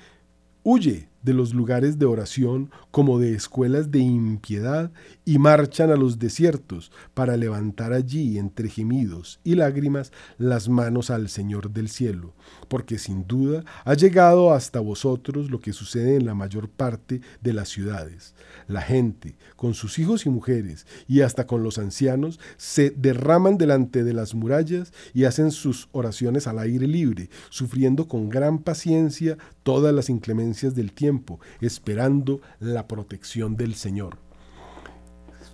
huye 0.62 1.08
de 1.23 1.35
los 1.35 1.55
lugares 1.55 1.99
de 1.99 2.07
oración 2.07 2.70
como 2.91 3.18
de 3.18 3.35
escuelas 3.35 3.91
de 3.91 4.01
impiedad 4.01 4.93
y 5.25 5.39
marchan 5.39 5.91
a 5.91 5.97
los 5.97 6.18
desiertos 6.18 6.93
para 7.14 7.37
levantar 7.37 7.93
allí 7.93 8.39
entre 8.39 8.68
gemidos 8.68 9.41
y 9.45 9.55
lágrimas 9.55 10.12
las 10.39 10.68
manos 10.68 11.11
al 11.11 11.29
Señor 11.29 11.70
del 11.70 11.89
cielo, 11.89 12.35
porque 12.68 12.99
sin 12.99 13.27
duda 13.27 13.64
ha 13.85 13.95
llegado 13.95 14.53
hasta 14.53 14.81
vosotros 14.81 15.51
lo 15.51 15.61
que 15.61 15.73
sucede 15.73 16.16
en 16.16 16.27
la 16.27 16.35
mayor 16.35 16.68
parte 16.68 17.20
de 17.41 17.53
las 17.53 17.68
ciudades. 17.68 18.35
La 18.66 18.83
gente, 18.83 19.37
con 19.57 19.75
sus 19.75 19.99
hijos 19.99 20.27
y 20.27 20.31
mujeres 20.31 20.87
y 21.07 21.20
hasta 21.20 21.47
con 21.47 21.62
los 21.62 21.79
ancianos, 21.79 22.41
se 22.57 22.91
derraman 22.91 23.59
delante 23.59 24.05
de 24.05 24.12
las 24.12 24.35
murallas 24.35 24.93
y 25.14 25.25
hacen 25.25 25.51
sus 25.51 25.89
oraciones 25.93 26.47
al 26.47 26.59
aire 26.59 26.87
libre, 26.87 27.31
sufriendo 27.51 28.09
con 28.09 28.29
gran 28.29 28.59
paciencia 28.59 29.37
todas 29.62 29.95
las 29.95 30.09
inclemencias 30.09 30.75
del 30.75 30.93
tiempo, 30.93 31.11
esperando 31.60 32.40
la 32.60 32.88
protección 32.88 33.56
del 33.56 33.74
Señor. 33.74 34.18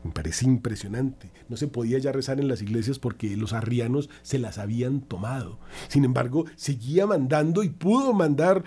Me 0.05 0.13
parece 0.13 0.45
impresionante. 0.45 1.33
No 1.49 1.57
se 1.57 1.67
podía 1.67 1.99
ya 1.99 2.13
rezar 2.13 2.41
en 2.41 2.49
las 2.49 2.63
iglesias 2.63 2.99
porque 2.99 3.37
los 3.37 3.53
arrianos 3.53 4.09
se 4.23 4.39
las 4.39 4.59
habían 4.59 5.01
tomado. 5.01 5.59
Sin 5.89 6.05
embargo, 6.05 6.45
seguía 6.57 7.07
mandando 7.07 7.63
y 7.63 7.71
pudo 7.71 8.13
mandar 8.13 8.65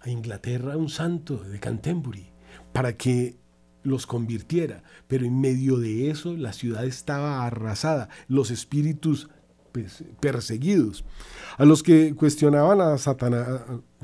a 0.00 0.10
Inglaterra 0.10 0.76
un 0.76 0.88
santo 0.88 1.36
de 1.36 1.60
Canterbury 1.60 2.30
para 2.72 2.96
que 2.96 3.36
los 3.82 4.06
convirtiera. 4.06 4.82
Pero 5.06 5.24
en 5.24 5.40
medio 5.40 5.78
de 5.78 6.10
eso 6.10 6.36
la 6.36 6.52
ciudad 6.52 6.84
estaba 6.84 7.46
arrasada, 7.46 8.08
los 8.26 8.50
espíritus 8.50 9.28
perseguidos. 10.20 11.04
A 11.56 11.64
los 11.64 11.82
que 11.82 12.14
cuestionaban 12.14 12.80
a 12.80 12.96
Satanás, 12.98 13.62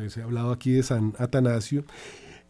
se 0.08 0.20
ha 0.20 0.24
hablado 0.24 0.52
aquí 0.52 0.72
de 0.72 0.82
San 0.82 1.14
Atanasio, 1.18 1.84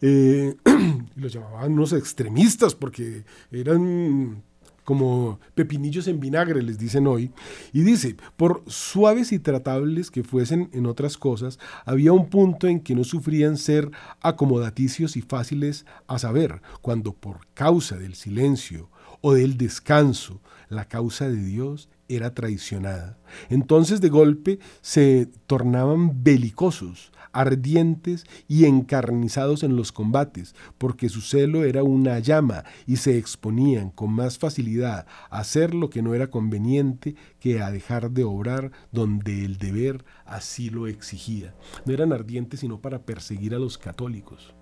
eh, 0.01 0.55
los 1.15 1.33
llamaban 1.33 1.73
unos 1.73 1.93
extremistas 1.93 2.75
porque 2.75 3.23
eran 3.51 4.43
como 4.85 5.39
pepinillos 5.55 6.07
en 6.07 6.19
vinagre, 6.19 6.61
les 6.61 6.77
dicen 6.77 7.07
hoy, 7.07 7.31
y 7.73 7.81
dice, 7.81 8.15
por 8.37 8.63
suaves 8.67 9.31
y 9.33 9.39
tratables 9.39 10.11
que 10.11 10.23
fuesen 10.23 10.69
en 10.71 10.85
otras 10.85 11.17
cosas, 11.17 11.59
había 11.85 12.13
un 12.13 12.29
punto 12.29 12.67
en 12.67 12.79
que 12.79 12.95
no 12.95 13.03
sufrían 13.03 13.57
ser 13.57 13.89
acomodaticios 14.21 15.17
y 15.17 15.21
fáciles 15.21 15.85
a 16.07 16.19
saber, 16.19 16.61
cuando 16.81 17.13
por 17.13 17.47
causa 17.55 17.97
del 17.97 18.13
silencio 18.13 18.89
o 19.21 19.33
del 19.33 19.57
descanso, 19.57 20.39
la 20.69 20.85
causa 20.85 21.29
de 21.29 21.43
Dios 21.43 21.89
era 22.07 22.33
traicionada. 22.33 23.17
Entonces 23.49 24.01
de 24.01 24.09
golpe 24.09 24.59
se 24.81 25.27
tornaban 25.47 26.23
belicosos, 26.23 27.11
ardientes 27.31 28.25
y 28.47 28.65
encarnizados 28.65 29.63
en 29.63 29.75
los 29.75 29.91
combates, 29.91 30.55
porque 30.77 31.09
su 31.09 31.21
celo 31.21 31.63
era 31.63 31.83
una 31.83 32.19
llama 32.19 32.63
y 32.87 32.97
se 32.97 33.17
exponían 33.17 33.89
con 33.89 34.11
más 34.11 34.37
facilidad 34.37 35.05
a 35.29 35.39
hacer 35.39 35.73
lo 35.73 35.89
que 35.89 36.01
no 36.01 36.13
era 36.13 36.27
conveniente 36.27 37.15
que 37.39 37.61
a 37.61 37.71
dejar 37.71 38.11
de 38.11 38.23
obrar 38.23 38.71
donde 38.91 39.43
el 39.43 39.57
deber 39.57 40.05
así 40.25 40.69
lo 40.69 40.87
exigía. 40.87 41.53
No 41.85 41.93
eran 41.93 42.13
ardientes 42.13 42.61
sino 42.61 42.79
para 42.79 42.99
perseguir 42.99 43.53
a 43.53 43.59
los 43.59 43.77
católicos. 43.77 44.53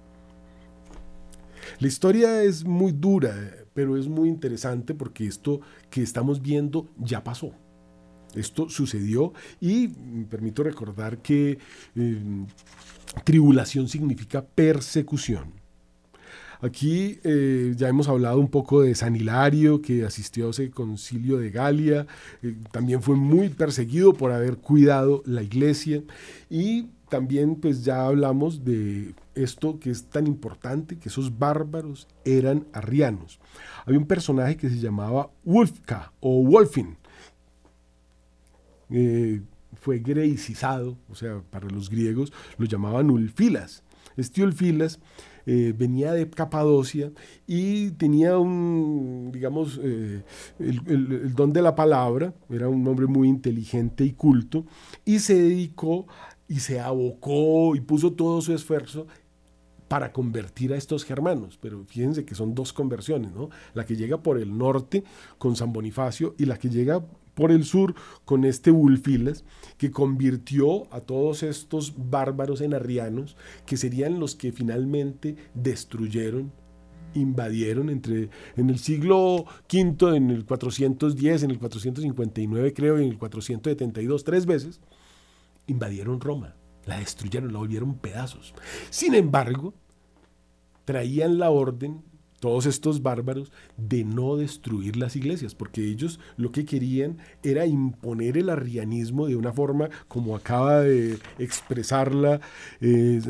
La 1.84 1.90
historia 1.90 2.44
es 2.44 2.64
muy 2.64 2.94
dura, 2.94 3.36
pero 3.74 3.98
es 3.98 4.08
muy 4.08 4.30
interesante 4.30 4.94
porque 4.94 5.28
esto 5.28 5.60
que 5.90 6.02
estamos 6.02 6.42
viendo 6.42 6.88
ya 6.98 7.26
pasó. 7.26 7.52
Esto 8.36 8.70
sucedió 8.70 9.34
y 9.60 9.90
me 9.90 10.24
permito 10.24 10.64
recordar 10.64 11.22
que 11.22 11.58
eh, 11.98 12.46
tribulación 13.26 13.90
significa 13.90 14.46
persecución. 14.46 15.52
Aquí 16.62 17.20
eh, 17.26 17.74
ya 17.76 17.90
hemos 17.90 18.08
hablado 18.08 18.40
un 18.40 18.48
poco 18.48 18.82
de 18.82 18.96
San 18.96 19.18
Hilario, 19.18 19.82
que 19.82 20.06
asistió 20.06 20.48
a 20.48 20.52
ese 20.52 20.72
concilio 20.72 21.38
de 21.38 21.52
Galia, 21.52 22.08
eh, 22.44 22.56
también 22.72 23.02
fue 23.02 23.18
muy 23.18 23.50
perseguido 23.50 24.14
por 24.14 24.32
haber 24.32 24.56
cuidado 24.56 25.22
la 25.26 25.44
iglesia 25.44 26.02
y 26.50 26.88
también 27.10 27.58
pues 27.58 27.84
ya 27.84 28.06
hablamos 28.06 28.64
de 28.64 29.14
esto 29.36 29.80
que 29.80 29.90
es 29.90 30.06
tan 30.10 30.28
importante, 30.28 30.98
que 30.98 31.10
esos 31.10 31.38
bárbaros 31.38 32.08
eran 32.26 32.68
arrianos. 32.74 33.40
Había 33.86 34.00
un 34.00 34.08
personaje 34.08 34.58
que 34.58 34.70
se 34.70 34.80
llamaba 34.80 35.32
Wolfka 35.44 36.14
o 36.20 36.44
Wolfin. 36.44 36.98
Eh, 38.90 39.42
fue 39.76 40.00
greicizado, 40.00 40.98
o 41.10 41.16
sea, 41.16 41.42
para 41.50 41.68
los 41.68 41.90
griegos 41.90 42.32
lo 42.58 42.66
llamaban 42.66 43.10
Ulfilas. 43.10 43.84
Este 44.16 44.44
Ulfilas 44.44 45.00
eh, 45.46 45.74
venía 45.78 46.14
de 46.14 46.30
Capadocia 46.30 47.12
y 47.48 47.92
tenía 47.92 48.38
un, 48.38 49.32
digamos, 49.34 49.80
eh, 49.84 50.24
el, 50.60 51.34
don 51.34 51.52
de 51.52 51.62
la 51.62 51.76
palabra, 51.76 52.34
era 52.50 52.70
un 52.70 52.88
hombre 52.88 53.08
muy 53.08 53.28
inteligente 53.28 54.06
y 54.06 54.14
culto, 54.14 54.66
y 55.04 55.20
se 55.20 55.36
dedicó 55.36 56.08
y 56.48 56.60
se 56.60 56.80
abocó 56.80 57.76
y 57.76 57.82
puso 57.82 58.14
todo 58.14 58.42
su 58.42 58.54
esfuerzo 58.54 59.08
para 59.94 60.12
convertir 60.12 60.74
a 60.74 60.76
estos 60.76 61.06
germanos. 61.06 61.60
Pero 61.62 61.86
fíjense 61.86 62.26
que 62.26 62.34
son 62.34 62.56
dos 62.56 62.74
conversiones, 62.74 63.32
¿no? 63.32 63.52
La 63.76 63.86
que 63.86 63.96
llega 63.96 64.24
por 64.24 64.40
el 64.40 64.58
norte 64.58 65.04
con 65.38 65.56
San 65.56 65.72
Bonifacio 65.72 66.34
y 66.40 66.46
la 66.46 66.58
que 66.58 66.72
llega 66.72 67.06
por 67.36 67.52
el 67.52 67.64
sur 67.64 67.94
con 68.26 68.44
este 68.44 68.72
Wulfilas, 68.72 69.46
que 69.78 69.92
convirtió 69.92 70.92
a 70.92 71.00
todos 71.00 71.44
estos 71.44 71.94
bárbaros 72.10 72.62
en 72.62 72.74
arrianos, 72.74 73.38
que 73.68 73.78
serían 73.78 74.20
los 74.20 74.34
que 74.36 74.52
finalmente 74.52 75.36
destruyeron 75.54 76.52
invadieron 77.14 77.92
entre 77.92 78.32
en 78.56 78.72
el 78.72 78.80
siglo 78.80 79.46
V, 79.72 80.18
en 80.18 80.32
el 80.32 80.44
410, 80.44 81.44
en 81.44 81.52
el 81.52 81.60
459 81.60 82.74
creo, 82.74 83.00
y 83.00 83.04
en 83.04 83.12
el 83.12 83.20
472, 83.20 84.24
tres 84.24 84.48
veces, 84.48 84.82
invadieron 85.68 86.20
Roma, 86.20 86.56
la 86.88 86.98
destruyeron, 86.98 87.54
la 87.54 87.60
volvieron 87.60 88.00
pedazos. 88.00 88.56
Sin 88.90 89.14
embargo, 89.14 89.76
traían 90.86 91.38
la 91.40 91.50
orden, 91.50 92.04
todos 92.40 92.66
estos 92.66 93.02
bárbaros, 93.02 93.52
de 93.78 94.04
no 94.04 94.36
destruir 94.36 94.98
las 94.98 95.16
iglesias, 95.16 95.56
porque 95.56 95.86
ellos 95.86 96.20
lo 96.36 96.52
que 96.52 96.66
querían 96.66 97.18
era 97.42 97.66
imponer 97.66 98.38
el 98.38 98.50
arrianismo 98.50 99.28
de 99.28 99.36
una 99.36 99.54
forma 99.54 99.90
como 100.08 100.36
acaba 100.36 100.82
de 100.82 101.18
expresarla 101.40 102.42
eh, 102.82 103.22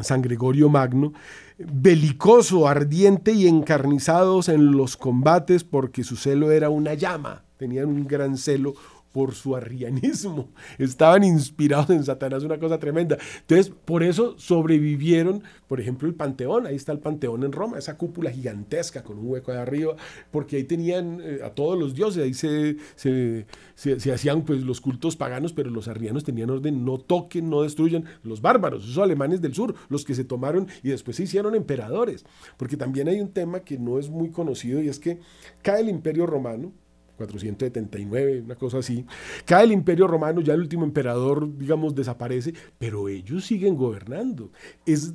San 0.00 0.22
Gregorio 0.22 0.68
Magno, 0.68 1.12
belicoso, 1.58 2.66
ardiente 2.66 3.32
y 3.32 3.46
encarnizados 3.46 4.48
en 4.48 4.72
los 4.72 4.96
combates 4.96 5.62
porque 5.62 6.02
su 6.02 6.16
celo 6.16 6.50
era 6.50 6.68
una 6.68 6.94
llama, 6.94 7.44
tenían 7.58 7.86
un 7.86 8.06
gran 8.06 8.36
celo 8.36 8.74
por 9.14 9.32
su 9.32 9.54
arrianismo. 9.54 10.48
Estaban 10.78 11.22
inspirados 11.22 11.88
en 11.90 12.02
Satanás, 12.02 12.42
una 12.42 12.58
cosa 12.58 12.80
tremenda. 12.80 13.16
Entonces, 13.42 13.72
por 13.84 14.02
eso 14.02 14.34
sobrevivieron, 14.38 15.44
por 15.68 15.80
ejemplo, 15.80 16.08
el 16.08 16.16
Panteón. 16.16 16.66
Ahí 16.66 16.74
está 16.74 16.90
el 16.90 16.98
Panteón 16.98 17.44
en 17.44 17.52
Roma, 17.52 17.78
esa 17.78 17.96
cúpula 17.96 18.32
gigantesca 18.32 19.04
con 19.04 19.18
un 19.18 19.28
hueco 19.28 19.52
de 19.52 19.58
arriba, 19.58 19.94
porque 20.32 20.56
ahí 20.56 20.64
tenían 20.64 21.20
eh, 21.22 21.38
a 21.44 21.50
todos 21.50 21.78
los 21.78 21.94
dioses, 21.94 22.24
ahí 22.24 22.34
se, 22.34 22.76
se, 22.96 24.12
hacían 24.12 24.42
pues 24.42 24.62
los 24.62 24.80
cultos 24.80 25.14
paganos, 25.14 25.52
pero 25.52 25.70
los 25.70 25.86
arrianos 25.86 26.24
tenían 26.24 26.50
orden, 26.50 26.84
no 26.84 26.98
toquen, 26.98 27.48
no 27.48 27.62
destruyan. 27.62 28.06
Los 28.24 28.40
bárbaros, 28.40 28.82
esos 28.82 28.98
alemanes 28.98 29.40
del 29.40 29.54
sur, 29.54 29.76
los 29.90 30.04
que 30.04 30.16
se 30.16 30.24
tomaron 30.24 30.66
y 30.82 30.88
después 30.88 31.16
se 31.18 31.22
hicieron 31.22 31.54
emperadores. 31.54 32.24
Porque 32.56 32.76
también 32.76 33.06
hay 33.06 33.20
un 33.20 33.30
tema 33.30 33.60
que 33.60 33.78
no 33.78 34.00
es 34.00 34.10
muy 34.10 34.30
conocido 34.30 34.82
y 34.82 34.88
es 34.88 34.98
que 34.98 35.20
cae 35.62 35.82
el 35.82 35.88
imperio 35.88 36.26
romano, 36.26 36.72
479, 37.16 38.42
una 38.42 38.56
cosa 38.56 38.78
así. 38.78 39.04
Cae 39.44 39.64
el 39.64 39.72
imperio 39.72 40.06
romano, 40.06 40.40
ya 40.40 40.54
el 40.54 40.60
último 40.60 40.84
emperador, 40.84 41.56
digamos, 41.56 41.94
desaparece, 41.94 42.54
pero 42.78 43.08
ellos 43.08 43.44
siguen 43.44 43.76
gobernando. 43.76 44.50
Es, 44.86 45.14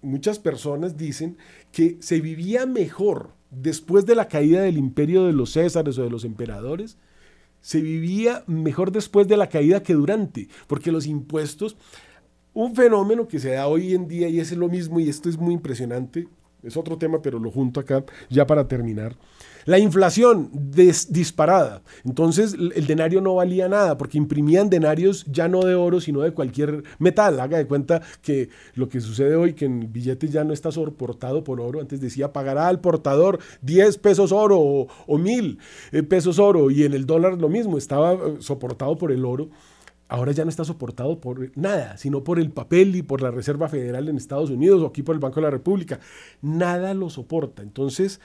muchas 0.00 0.38
personas 0.38 0.96
dicen 0.96 1.36
que 1.70 1.96
se 2.00 2.20
vivía 2.20 2.66
mejor 2.66 3.30
después 3.50 4.06
de 4.06 4.14
la 4.14 4.28
caída 4.28 4.62
del 4.62 4.78
imperio 4.78 5.24
de 5.24 5.32
los 5.32 5.52
Césares 5.52 5.98
o 5.98 6.02
de 6.02 6.10
los 6.10 6.24
emperadores, 6.24 6.96
se 7.60 7.80
vivía 7.80 8.42
mejor 8.46 8.90
después 8.90 9.28
de 9.28 9.36
la 9.36 9.48
caída 9.48 9.82
que 9.82 9.94
durante, 9.94 10.48
porque 10.66 10.90
los 10.90 11.06
impuestos, 11.06 11.76
un 12.54 12.74
fenómeno 12.74 13.28
que 13.28 13.38
se 13.38 13.52
da 13.52 13.68
hoy 13.68 13.94
en 13.94 14.08
día 14.08 14.28
y 14.28 14.40
es 14.40 14.52
lo 14.52 14.68
mismo 14.68 14.98
y 15.00 15.08
esto 15.08 15.28
es 15.28 15.38
muy 15.38 15.54
impresionante, 15.54 16.28
es 16.62 16.76
otro 16.76 16.98
tema, 16.98 17.22
pero 17.22 17.38
lo 17.38 17.50
junto 17.50 17.80
acá 17.80 18.04
ya 18.28 18.46
para 18.46 18.66
terminar. 18.66 19.16
La 19.64 19.78
inflación 19.78 20.50
disparada. 20.52 21.82
Entonces 22.04 22.54
el 22.54 22.86
denario 22.86 23.20
no 23.20 23.36
valía 23.36 23.68
nada 23.68 23.96
porque 23.96 24.18
imprimían 24.18 24.70
denarios 24.70 25.24
ya 25.30 25.48
no 25.48 25.62
de 25.62 25.74
oro, 25.74 26.00
sino 26.00 26.20
de 26.20 26.32
cualquier 26.32 26.82
metal. 26.98 27.40
Haga 27.40 27.58
de 27.58 27.66
cuenta 27.66 28.02
que 28.22 28.48
lo 28.74 28.88
que 28.88 29.00
sucede 29.00 29.36
hoy, 29.36 29.54
que 29.54 29.66
en 29.66 29.92
billetes 29.92 30.32
ya 30.32 30.44
no 30.44 30.52
está 30.52 30.72
soportado 30.72 31.44
por 31.44 31.60
oro. 31.60 31.80
Antes 31.80 32.00
decía 32.00 32.32
pagará 32.32 32.68
al 32.68 32.80
portador 32.80 33.38
10 33.62 33.98
pesos 33.98 34.32
oro 34.32 34.58
o, 34.58 34.88
o 35.06 35.18
1000 35.18 35.58
eh, 35.92 36.02
pesos 36.02 36.38
oro. 36.38 36.70
Y 36.70 36.84
en 36.84 36.94
el 36.94 37.06
dólar 37.06 37.38
lo 37.38 37.48
mismo, 37.48 37.78
estaba 37.78 38.14
eh, 38.14 38.36
soportado 38.40 38.96
por 38.96 39.12
el 39.12 39.24
oro 39.24 39.50
ahora 40.12 40.32
ya 40.32 40.44
no 40.44 40.50
está 40.50 40.62
soportado 40.62 41.20
por 41.20 41.56
nada, 41.56 41.96
sino 41.96 42.22
por 42.22 42.38
el 42.38 42.50
papel 42.50 42.94
y 42.96 43.02
por 43.02 43.22
la 43.22 43.30
Reserva 43.30 43.70
Federal 43.70 44.10
en 44.10 44.18
Estados 44.18 44.50
Unidos 44.50 44.82
o 44.82 44.86
aquí 44.86 45.02
por 45.02 45.14
el 45.14 45.20
Banco 45.20 45.36
de 45.36 45.44
la 45.44 45.50
República. 45.50 46.00
Nada 46.42 46.92
lo 46.92 47.08
soporta. 47.08 47.62
Entonces, 47.62 48.20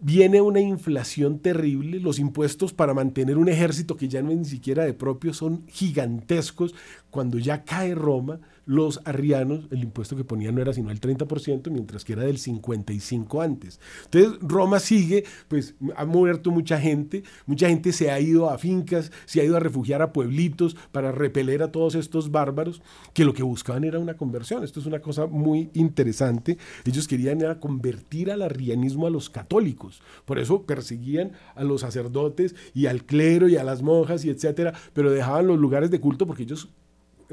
viene 0.00 0.40
una 0.40 0.60
inflación 0.60 1.38
terrible, 1.38 2.00
los 2.00 2.18
impuestos 2.18 2.72
para 2.72 2.94
mantener 2.94 3.38
un 3.38 3.48
ejército 3.48 3.96
que 3.96 4.08
ya 4.08 4.22
no 4.22 4.30
es 4.30 4.38
ni 4.38 4.44
siquiera 4.44 4.84
de 4.84 4.94
propio 4.94 5.32
son 5.32 5.66
gigantescos. 5.68 6.74
Cuando 7.10 7.38
ya 7.38 7.64
cae 7.64 7.94
Roma, 7.94 8.40
los 8.66 9.00
arrianos, 9.04 9.66
el 9.70 9.82
impuesto 9.82 10.16
que 10.16 10.24
ponían 10.24 10.54
no 10.54 10.62
era 10.62 10.72
sino 10.72 10.90
el 10.90 11.00
30%, 11.00 11.70
mientras 11.70 12.04
que 12.04 12.14
era 12.14 12.22
del 12.22 12.38
55% 12.38 13.42
antes. 13.42 13.80
Entonces 14.04 14.38
Roma 14.40 14.80
sigue, 14.80 15.24
pues 15.48 15.74
ha 15.96 16.04
muerto 16.04 16.50
mucha 16.50 16.80
gente, 16.80 17.22
mucha 17.46 17.68
gente 17.68 17.92
se 17.92 18.10
ha 18.10 18.20
ido 18.20 18.50
a 18.50 18.58
fincas, 18.58 19.12
se 19.26 19.40
ha 19.40 19.44
ido 19.44 19.56
a 19.56 19.60
refugiar 19.60 20.02
a 20.02 20.12
pueblitos 20.12 20.76
para 20.92 21.12
repeler 21.12 21.62
a 21.62 21.72
todos 21.72 21.94
estos 21.94 22.30
bárbaros, 22.30 22.82
que 23.12 23.24
lo 23.24 23.34
que 23.34 23.42
buscaban 23.42 23.84
era 23.84 23.98
una 23.98 24.16
conversión. 24.16 24.64
Esto 24.64 24.80
es 24.80 24.86
una 24.86 25.00
cosa 25.00 25.26
muy 25.26 25.70
interesante. 25.74 26.58
Ellos 26.84 27.08
querían 27.08 27.40
era 27.40 27.60
convertir 27.60 28.30
al 28.30 28.42
arrianismo 28.42 29.06
a 29.06 29.10
los 29.10 29.30
católicos. 29.30 30.02
Por 30.24 30.38
eso 30.38 30.62
perseguían 30.62 31.32
a 31.54 31.64
los 31.64 31.82
sacerdotes 31.82 32.54
y 32.74 32.86
al 32.86 33.04
clero 33.04 33.48
y 33.48 33.56
a 33.56 33.64
las 33.64 33.82
monjas 33.82 34.24
y 34.24 34.30
etcétera, 34.30 34.74
pero 34.92 35.10
dejaban 35.10 35.46
los 35.46 35.58
lugares 35.58 35.90
de 35.90 36.00
culto 36.00 36.26
porque 36.26 36.44
ellos 36.44 36.68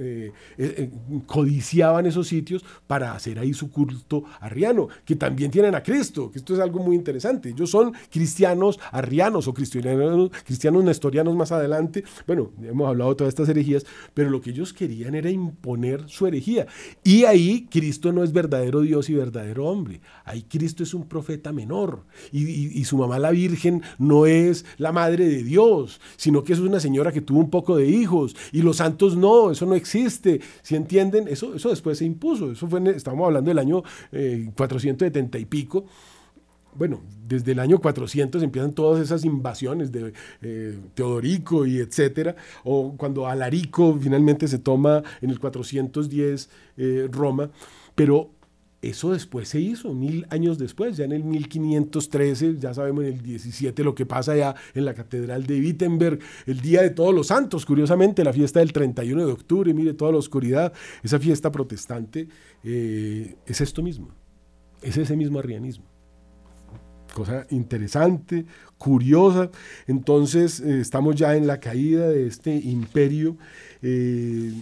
eh, 0.03 0.31
eh, 0.57 0.89
codiciaban 1.27 2.07
esos 2.07 2.27
sitios 2.27 2.65
para 2.87 3.13
hacer 3.13 3.37
ahí 3.37 3.53
su 3.53 3.69
culto 3.69 4.23
arriano, 4.39 4.87
que 5.05 5.15
también 5.15 5.51
tienen 5.51 5.75
a 5.75 5.83
Cristo, 5.83 6.31
que 6.31 6.39
esto 6.39 6.55
es 6.55 6.59
algo 6.59 6.79
muy 6.79 6.95
interesante. 6.95 7.49
Ellos 7.49 7.69
son 7.69 7.93
cristianos 8.09 8.79
arrianos 8.91 9.47
o 9.47 9.53
cristianos, 9.53 10.31
cristianos 10.43 10.83
nestorianos 10.83 11.35
más 11.35 11.51
adelante. 11.51 12.03
Bueno, 12.25 12.51
hemos 12.63 12.87
hablado 12.87 13.11
de 13.11 13.15
todas 13.17 13.31
estas 13.31 13.49
herejías, 13.49 13.85
pero 14.15 14.31
lo 14.31 14.41
que 14.41 14.49
ellos 14.49 14.73
querían 14.73 15.13
era 15.13 15.29
imponer 15.29 16.09
su 16.09 16.25
herejía. 16.25 16.65
Y 17.03 17.25
ahí 17.25 17.67
Cristo 17.69 18.11
no 18.11 18.23
es 18.23 18.33
verdadero 18.33 18.81
Dios 18.81 19.07
y 19.09 19.13
verdadero 19.13 19.67
hombre. 19.67 20.01
Ahí 20.25 20.43
Cristo 20.43 20.81
es 20.81 20.95
un 20.95 21.07
profeta 21.07 21.51
menor. 21.51 22.05
Y, 22.31 22.79
y 22.79 22.83
su 22.85 22.97
mamá 22.97 23.19
la 23.19 23.29
Virgen 23.29 23.83
no 23.99 24.25
es 24.25 24.65
la 24.77 24.91
madre 24.91 25.27
de 25.27 25.43
Dios, 25.43 26.01
sino 26.17 26.43
que 26.43 26.53
es 26.53 26.59
una 26.59 26.79
señora 26.79 27.11
que 27.11 27.21
tuvo 27.21 27.39
un 27.39 27.51
poco 27.51 27.77
de 27.77 27.87
hijos. 27.87 28.35
Y 28.51 28.63
los 28.63 28.77
santos 28.77 29.15
no, 29.15 29.51
eso 29.51 29.67
no 29.67 29.75
existe. 29.75 29.90
Si 30.61 30.75
entienden, 30.75 31.27
eso, 31.27 31.55
eso 31.55 31.69
después 31.69 31.97
se 31.97 32.05
impuso. 32.05 32.51
Eso 32.51 32.67
fue, 32.67 32.81
estamos 32.95 33.25
hablando 33.25 33.49
del 33.49 33.59
año 33.59 33.83
470 34.55 35.37
eh, 35.37 35.41
y 35.41 35.45
pico. 35.45 35.85
Bueno, 36.73 37.01
desde 37.27 37.51
el 37.51 37.59
año 37.59 37.79
400 37.79 38.41
empiezan 38.43 38.73
todas 38.73 39.01
esas 39.01 39.25
invasiones 39.25 39.91
de 39.91 40.13
eh, 40.41 40.79
Teodorico 40.93 41.65
y 41.65 41.79
etcétera, 41.79 42.35
o 42.63 42.95
cuando 42.95 43.27
Alarico 43.27 43.97
finalmente 43.99 44.47
se 44.47 44.57
toma 44.57 45.03
en 45.21 45.31
el 45.31 45.39
410 45.39 46.49
eh, 46.77 47.09
Roma, 47.11 47.49
pero 47.93 48.29
eso 48.81 49.11
después 49.11 49.47
se 49.47 49.59
hizo, 49.59 49.93
mil 49.93 50.25
años 50.29 50.57
después, 50.57 50.97
ya 50.97 51.05
en 51.05 51.11
el 51.11 51.23
1513, 51.23 52.57
ya 52.57 52.73
sabemos 52.73 53.03
en 53.03 53.13
el 53.13 53.21
17 53.21 53.83
lo 53.83 53.93
que 53.93 54.07
pasa 54.07 54.35
ya 54.35 54.55
en 54.73 54.85
la 54.85 54.95
Catedral 54.95 55.45
de 55.45 55.59
Wittenberg, 55.59 56.19
el 56.47 56.61
Día 56.61 56.81
de 56.81 56.89
Todos 56.89 57.13
los 57.13 57.27
Santos, 57.27 57.65
curiosamente, 57.65 58.23
la 58.23 58.33
fiesta 58.33 58.59
del 58.59 58.73
31 58.73 59.27
de 59.27 59.31
octubre, 59.31 59.73
mire 59.73 59.93
toda 59.93 60.11
la 60.13 60.17
oscuridad, 60.17 60.73
esa 61.03 61.19
fiesta 61.19 61.51
protestante 61.51 62.27
eh, 62.63 63.35
es 63.45 63.61
esto 63.61 63.83
mismo, 63.83 64.09
es 64.81 64.97
ese 64.97 65.15
mismo 65.15 65.37
arrianismo. 65.37 65.85
Cosa 67.13 67.45
interesante, 67.49 68.45
curiosa. 68.77 69.51
Entonces, 69.85 70.61
eh, 70.61 70.79
estamos 70.79 71.15
ya 71.17 71.35
en 71.35 71.45
la 71.45 71.59
caída 71.59 72.07
de 72.07 72.25
este 72.25 72.55
imperio. 72.55 73.37
Eh, 73.81 74.53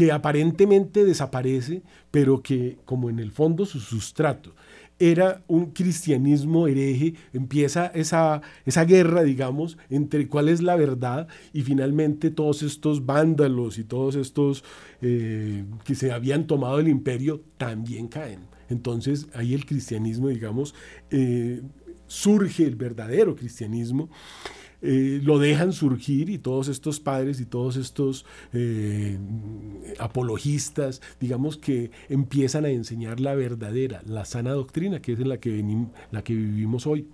que 0.00 0.12
aparentemente 0.12 1.04
desaparece, 1.04 1.82
pero 2.10 2.42
que 2.42 2.78
como 2.86 3.10
en 3.10 3.18
el 3.18 3.32
fondo 3.32 3.66
su 3.66 3.80
sustrato 3.80 4.54
era 4.98 5.42
un 5.46 5.72
cristianismo 5.72 6.66
hereje, 6.68 7.16
empieza 7.34 7.88
esa, 7.88 8.40
esa 8.64 8.86
guerra, 8.86 9.22
digamos, 9.22 9.76
entre 9.90 10.26
cuál 10.26 10.48
es 10.48 10.62
la 10.62 10.74
verdad 10.76 11.28
y 11.52 11.64
finalmente 11.64 12.30
todos 12.30 12.62
estos 12.62 13.04
vándalos 13.04 13.76
y 13.76 13.84
todos 13.84 14.14
estos 14.14 14.64
eh, 15.02 15.64
que 15.84 15.94
se 15.94 16.12
habían 16.12 16.46
tomado 16.46 16.80
el 16.80 16.88
imperio 16.88 17.42
también 17.58 18.08
caen. 18.08 18.40
Entonces 18.70 19.28
ahí 19.34 19.52
el 19.52 19.66
cristianismo, 19.66 20.28
digamos, 20.28 20.74
eh, 21.10 21.60
surge 22.06 22.64
el 22.64 22.76
verdadero 22.76 23.36
cristianismo. 23.36 24.08
Eh, 24.82 25.20
lo 25.22 25.38
dejan 25.38 25.72
surgir 25.72 26.30
y 26.30 26.38
todos 26.38 26.68
estos 26.68 27.00
padres 27.00 27.40
y 27.40 27.44
todos 27.44 27.76
estos 27.76 28.24
eh, 28.54 29.18
apologistas, 29.98 31.02
digamos 31.20 31.58
que 31.58 31.90
empiezan 32.08 32.64
a 32.64 32.70
enseñar 32.70 33.20
la 33.20 33.34
verdadera, 33.34 34.02
la 34.06 34.24
sana 34.24 34.52
doctrina, 34.52 35.02
que 35.02 35.12
es 35.12 35.20
en 35.20 35.28
la 35.28 35.38
que, 35.38 35.62
la 36.10 36.22
que 36.22 36.34
vivimos 36.34 36.86
hoy. 36.86 37.08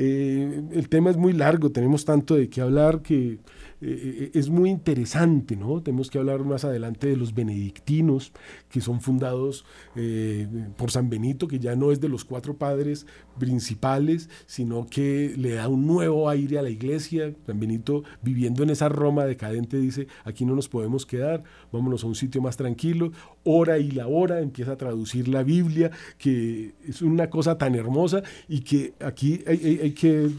Eh, 0.00 0.62
el 0.70 0.88
tema 0.88 1.10
es 1.10 1.16
muy 1.16 1.32
largo, 1.32 1.72
tenemos 1.72 2.04
tanto 2.04 2.36
de 2.36 2.48
qué 2.48 2.60
hablar 2.60 3.02
que 3.02 3.40
eh, 3.80 4.30
es 4.32 4.48
muy 4.48 4.70
interesante, 4.70 5.56
¿no? 5.56 5.82
Tenemos 5.82 6.08
que 6.08 6.18
hablar 6.18 6.44
más 6.44 6.64
adelante 6.64 7.08
de 7.08 7.16
los 7.16 7.34
benedictinos, 7.34 8.32
que 8.68 8.80
son 8.80 9.00
fundados 9.00 9.64
eh, 9.96 10.46
por 10.76 10.92
San 10.92 11.10
Benito, 11.10 11.48
que 11.48 11.58
ya 11.58 11.74
no 11.74 11.90
es 11.90 12.00
de 12.00 12.08
los 12.08 12.24
cuatro 12.24 12.56
padres 12.56 13.06
principales, 13.40 14.30
sino 14.46 14.86
que 14.86 15.34
le 15.36 15.54
da 15.54 15.68
un 15.68 15.86
nuevo 15.86 16.28
aire 16.28 16.58
a 16.58 16.62
la 16.62 16.70
iglesia. 16.70 17.34
San 17.46 17.58
Benito, 17.58 18.04
viviendo 18.22 18.62
en 18.62 18.70
esa 18.70 18.88
Roma 18.88 19.24
decadente, 19.24 19.78
dice, 19.78 20.06
aquí 20.24 20.44
no 20.44 20.54
nos 20.54 20.68
podemos 20.68 21.06
quedar, 21.06 21.42
vámonos 21.72 22.04
a 22.04 22.06
un 22.06 22.14
sitio 22.14 22.40
más 22.40 22.56
tranquilo, 22.56 23.12
hora 23.44 23.78
y 23.78 23.90
la 23.90 24.06
hora, 24.06 24.40
empieza 24.40 24.72
a 24.72 24.76
traducir 24.76 25.28
la 25.28 25.42
Biblia, 25.42 25.90
que 26.18 26.74
es 26.86 27.02
una 27.02 27.30
cosa 27.30 27.58
tan 27.58 27.74
hermosa 27.74 28.22
y 28.48 28.60
que 28.60 28.94
aquí 29.00 29.42
hay 29.46 29.87
que 29.92 30.30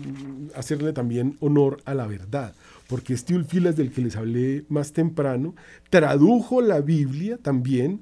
hacerle 0.56 0.94
también 0.94 1.38
honor 1.40 1.82
a 1.86 1.94
la 1.94 2.08
verdad 2.08 2.54
porque 2.90 3.14
este 3.14 3.36
Ulfilas 3.36 3.78
del 3.78 3.92
que 3.92 4.02
les 4.02 4.16
hablé 4.16 4.66
más 4.68 4.94
temprano, 4.94 5.54
tradujo 5.92 6.60
la 6.60 6.82
Biblia 6.82 7.38
también, 7.38 8.02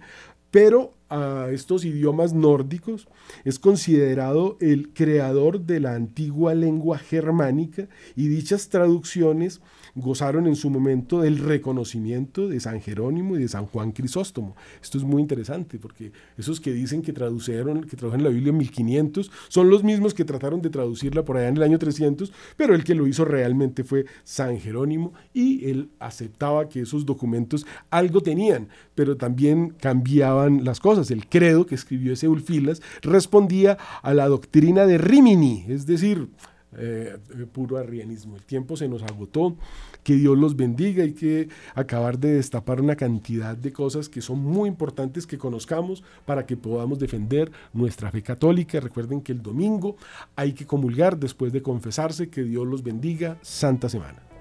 pero 0.50 0.94
a 1.10 1.50
estos 1.52 1.84
idiomas 1.84 2.34
nórdicos, 2.34 3.08
es 3.44 3.60
considerado 3.60 4.58
el 4.62 4.94
creador 4.94 5.62
de 5.62 5.82
la 5.82 5.94
antigua 5.94 6.56
lengua 6.56 6.98
germánica 6.98 7.90
y 8.16 8.30
dichas 8.30 8.70
traducciones 8.70 9.62
gozaron 9.98 10.46
en 10.46 10.56
su 10.56 10.70
momento 10.70 11.22
del 11.22 11.40
reconocimiento 11.40 12.48
de 12.48 12.60
San 12.60 12.82
Jerónimo 12.82 13.36
y 13.36 13.40
de 13.40 13.48
San 13.48 13.66
Juan 13.66 13.92
Crisóstomo. 13.92 14.56
Esto 14.82 15.00
es 15.00 15.04
muy 15.04 15.22
interesante 15.22 15.80
porque 15.80 16.12
esos 16.38 16.62
que 16.62 16.72
dicen 16.72 17.02
que 17.02 17.14
tradujeron, 17.14 17.84
que 17.84 17.98
tradujeron 17.98 18.24
la 18.24 18.30
Biblia 18.30 18.52
en 18.52 18.58
1500 18.58 19.32
son 19.48 19.70
los 19.70 19.84
mismos 19.84 20.14
que 20.14 20.24
trataron 20.24 20.62
de 20.62 20.70
traducirla 20.70 21.26
por 21.26 21.38
allá 21.38 21.48
en 21.48 21.58
el 21.58 21.64
año 21.64 21.80
300, 21.80 22.32
pero 22.56 22.76
el 22.76 22.84
que 22.84 22.94
lo 22.94 23.08
hizo 23.08 23.26
realmente 23.26 23.84
fue 23.84 24.06
San 24.24 24.60
Jerónimo 24.60 25.14
y 25.34 25.68
él 25.70 25.90
aceptaba 26.00 26.70
que 26.70 26.82
esos 26.82 27.06
documentos 27.06 27.66
algo 27.90 28.22
tenían, 28.22 28.70
pero 28.94 29.18
también 29.18 29.72
cambiaban 29.80 30.64
las 30.64 30.80
cosas. 30.80 31.10
El 31.10 31.28
credo 31.28 31.66
que 31.66 31.76
escribió 31.76 32.14
ese 32.14 32.28
Ulfilas 32.28 32.84
respondía 33.02 33.78
a 34.04 34.14
la 34.14 34.28
doctrina 34.28 34.86
de 34.86 35.00
Rimini, 35.00 35.66
es 35.68 35.88
decir, 35.88 36.30
eh, 36.78 37.18
puro 37.52 37.78
arrianismo. 37.78 38.36
El 38.36 38.44
tiempo 38.44 38.78
se 38.78 38.88
nos 38.88 39.04
agotó, 39.04 39.56
que 40.04 40.16
Dios 40.16 40.38
los 40.38 40.56
bendiga, 40.56 41.04
hay 41.04 41.14
que 41.14 41.50
acabar 41.76 42.18
de 42.20 42.34
destapar 42.34 42.80
una 42.82 42.96
cantidad 42.96 43.58
de 43.58 43.74
cosas 43.74 44.10
que 44.10 44.22
son 44.22 44.40
muy 44.40 44.70
importantes 44.70 45.28
que 45.28 45.38
conozcamos 45.38 46.04
para 46.26 46.46
que 46.46 46.56
podamos 46.56 47.00
defender 47.00 47.52
nuestra 47.74 48.12
fe 48.12 48.22
católica. 48.22 48.80
Recuerden 48.80 49.22
que 49.22 49.32
el 49.32 49.42
domingo 49.42 49.98
hay 50.36 50.54
que 50.54 50.66
comulgar 50.66 51.18
después 51.18 51.52
de 51.52 51.62
confesarse, 51.62 52.30
que 52.30 52.44
Dios 52.44 52.66
los 52.68 52.84
bendiga, 52.84 53.38
Santa 53.42 53.90
Semana. 53.90 54.37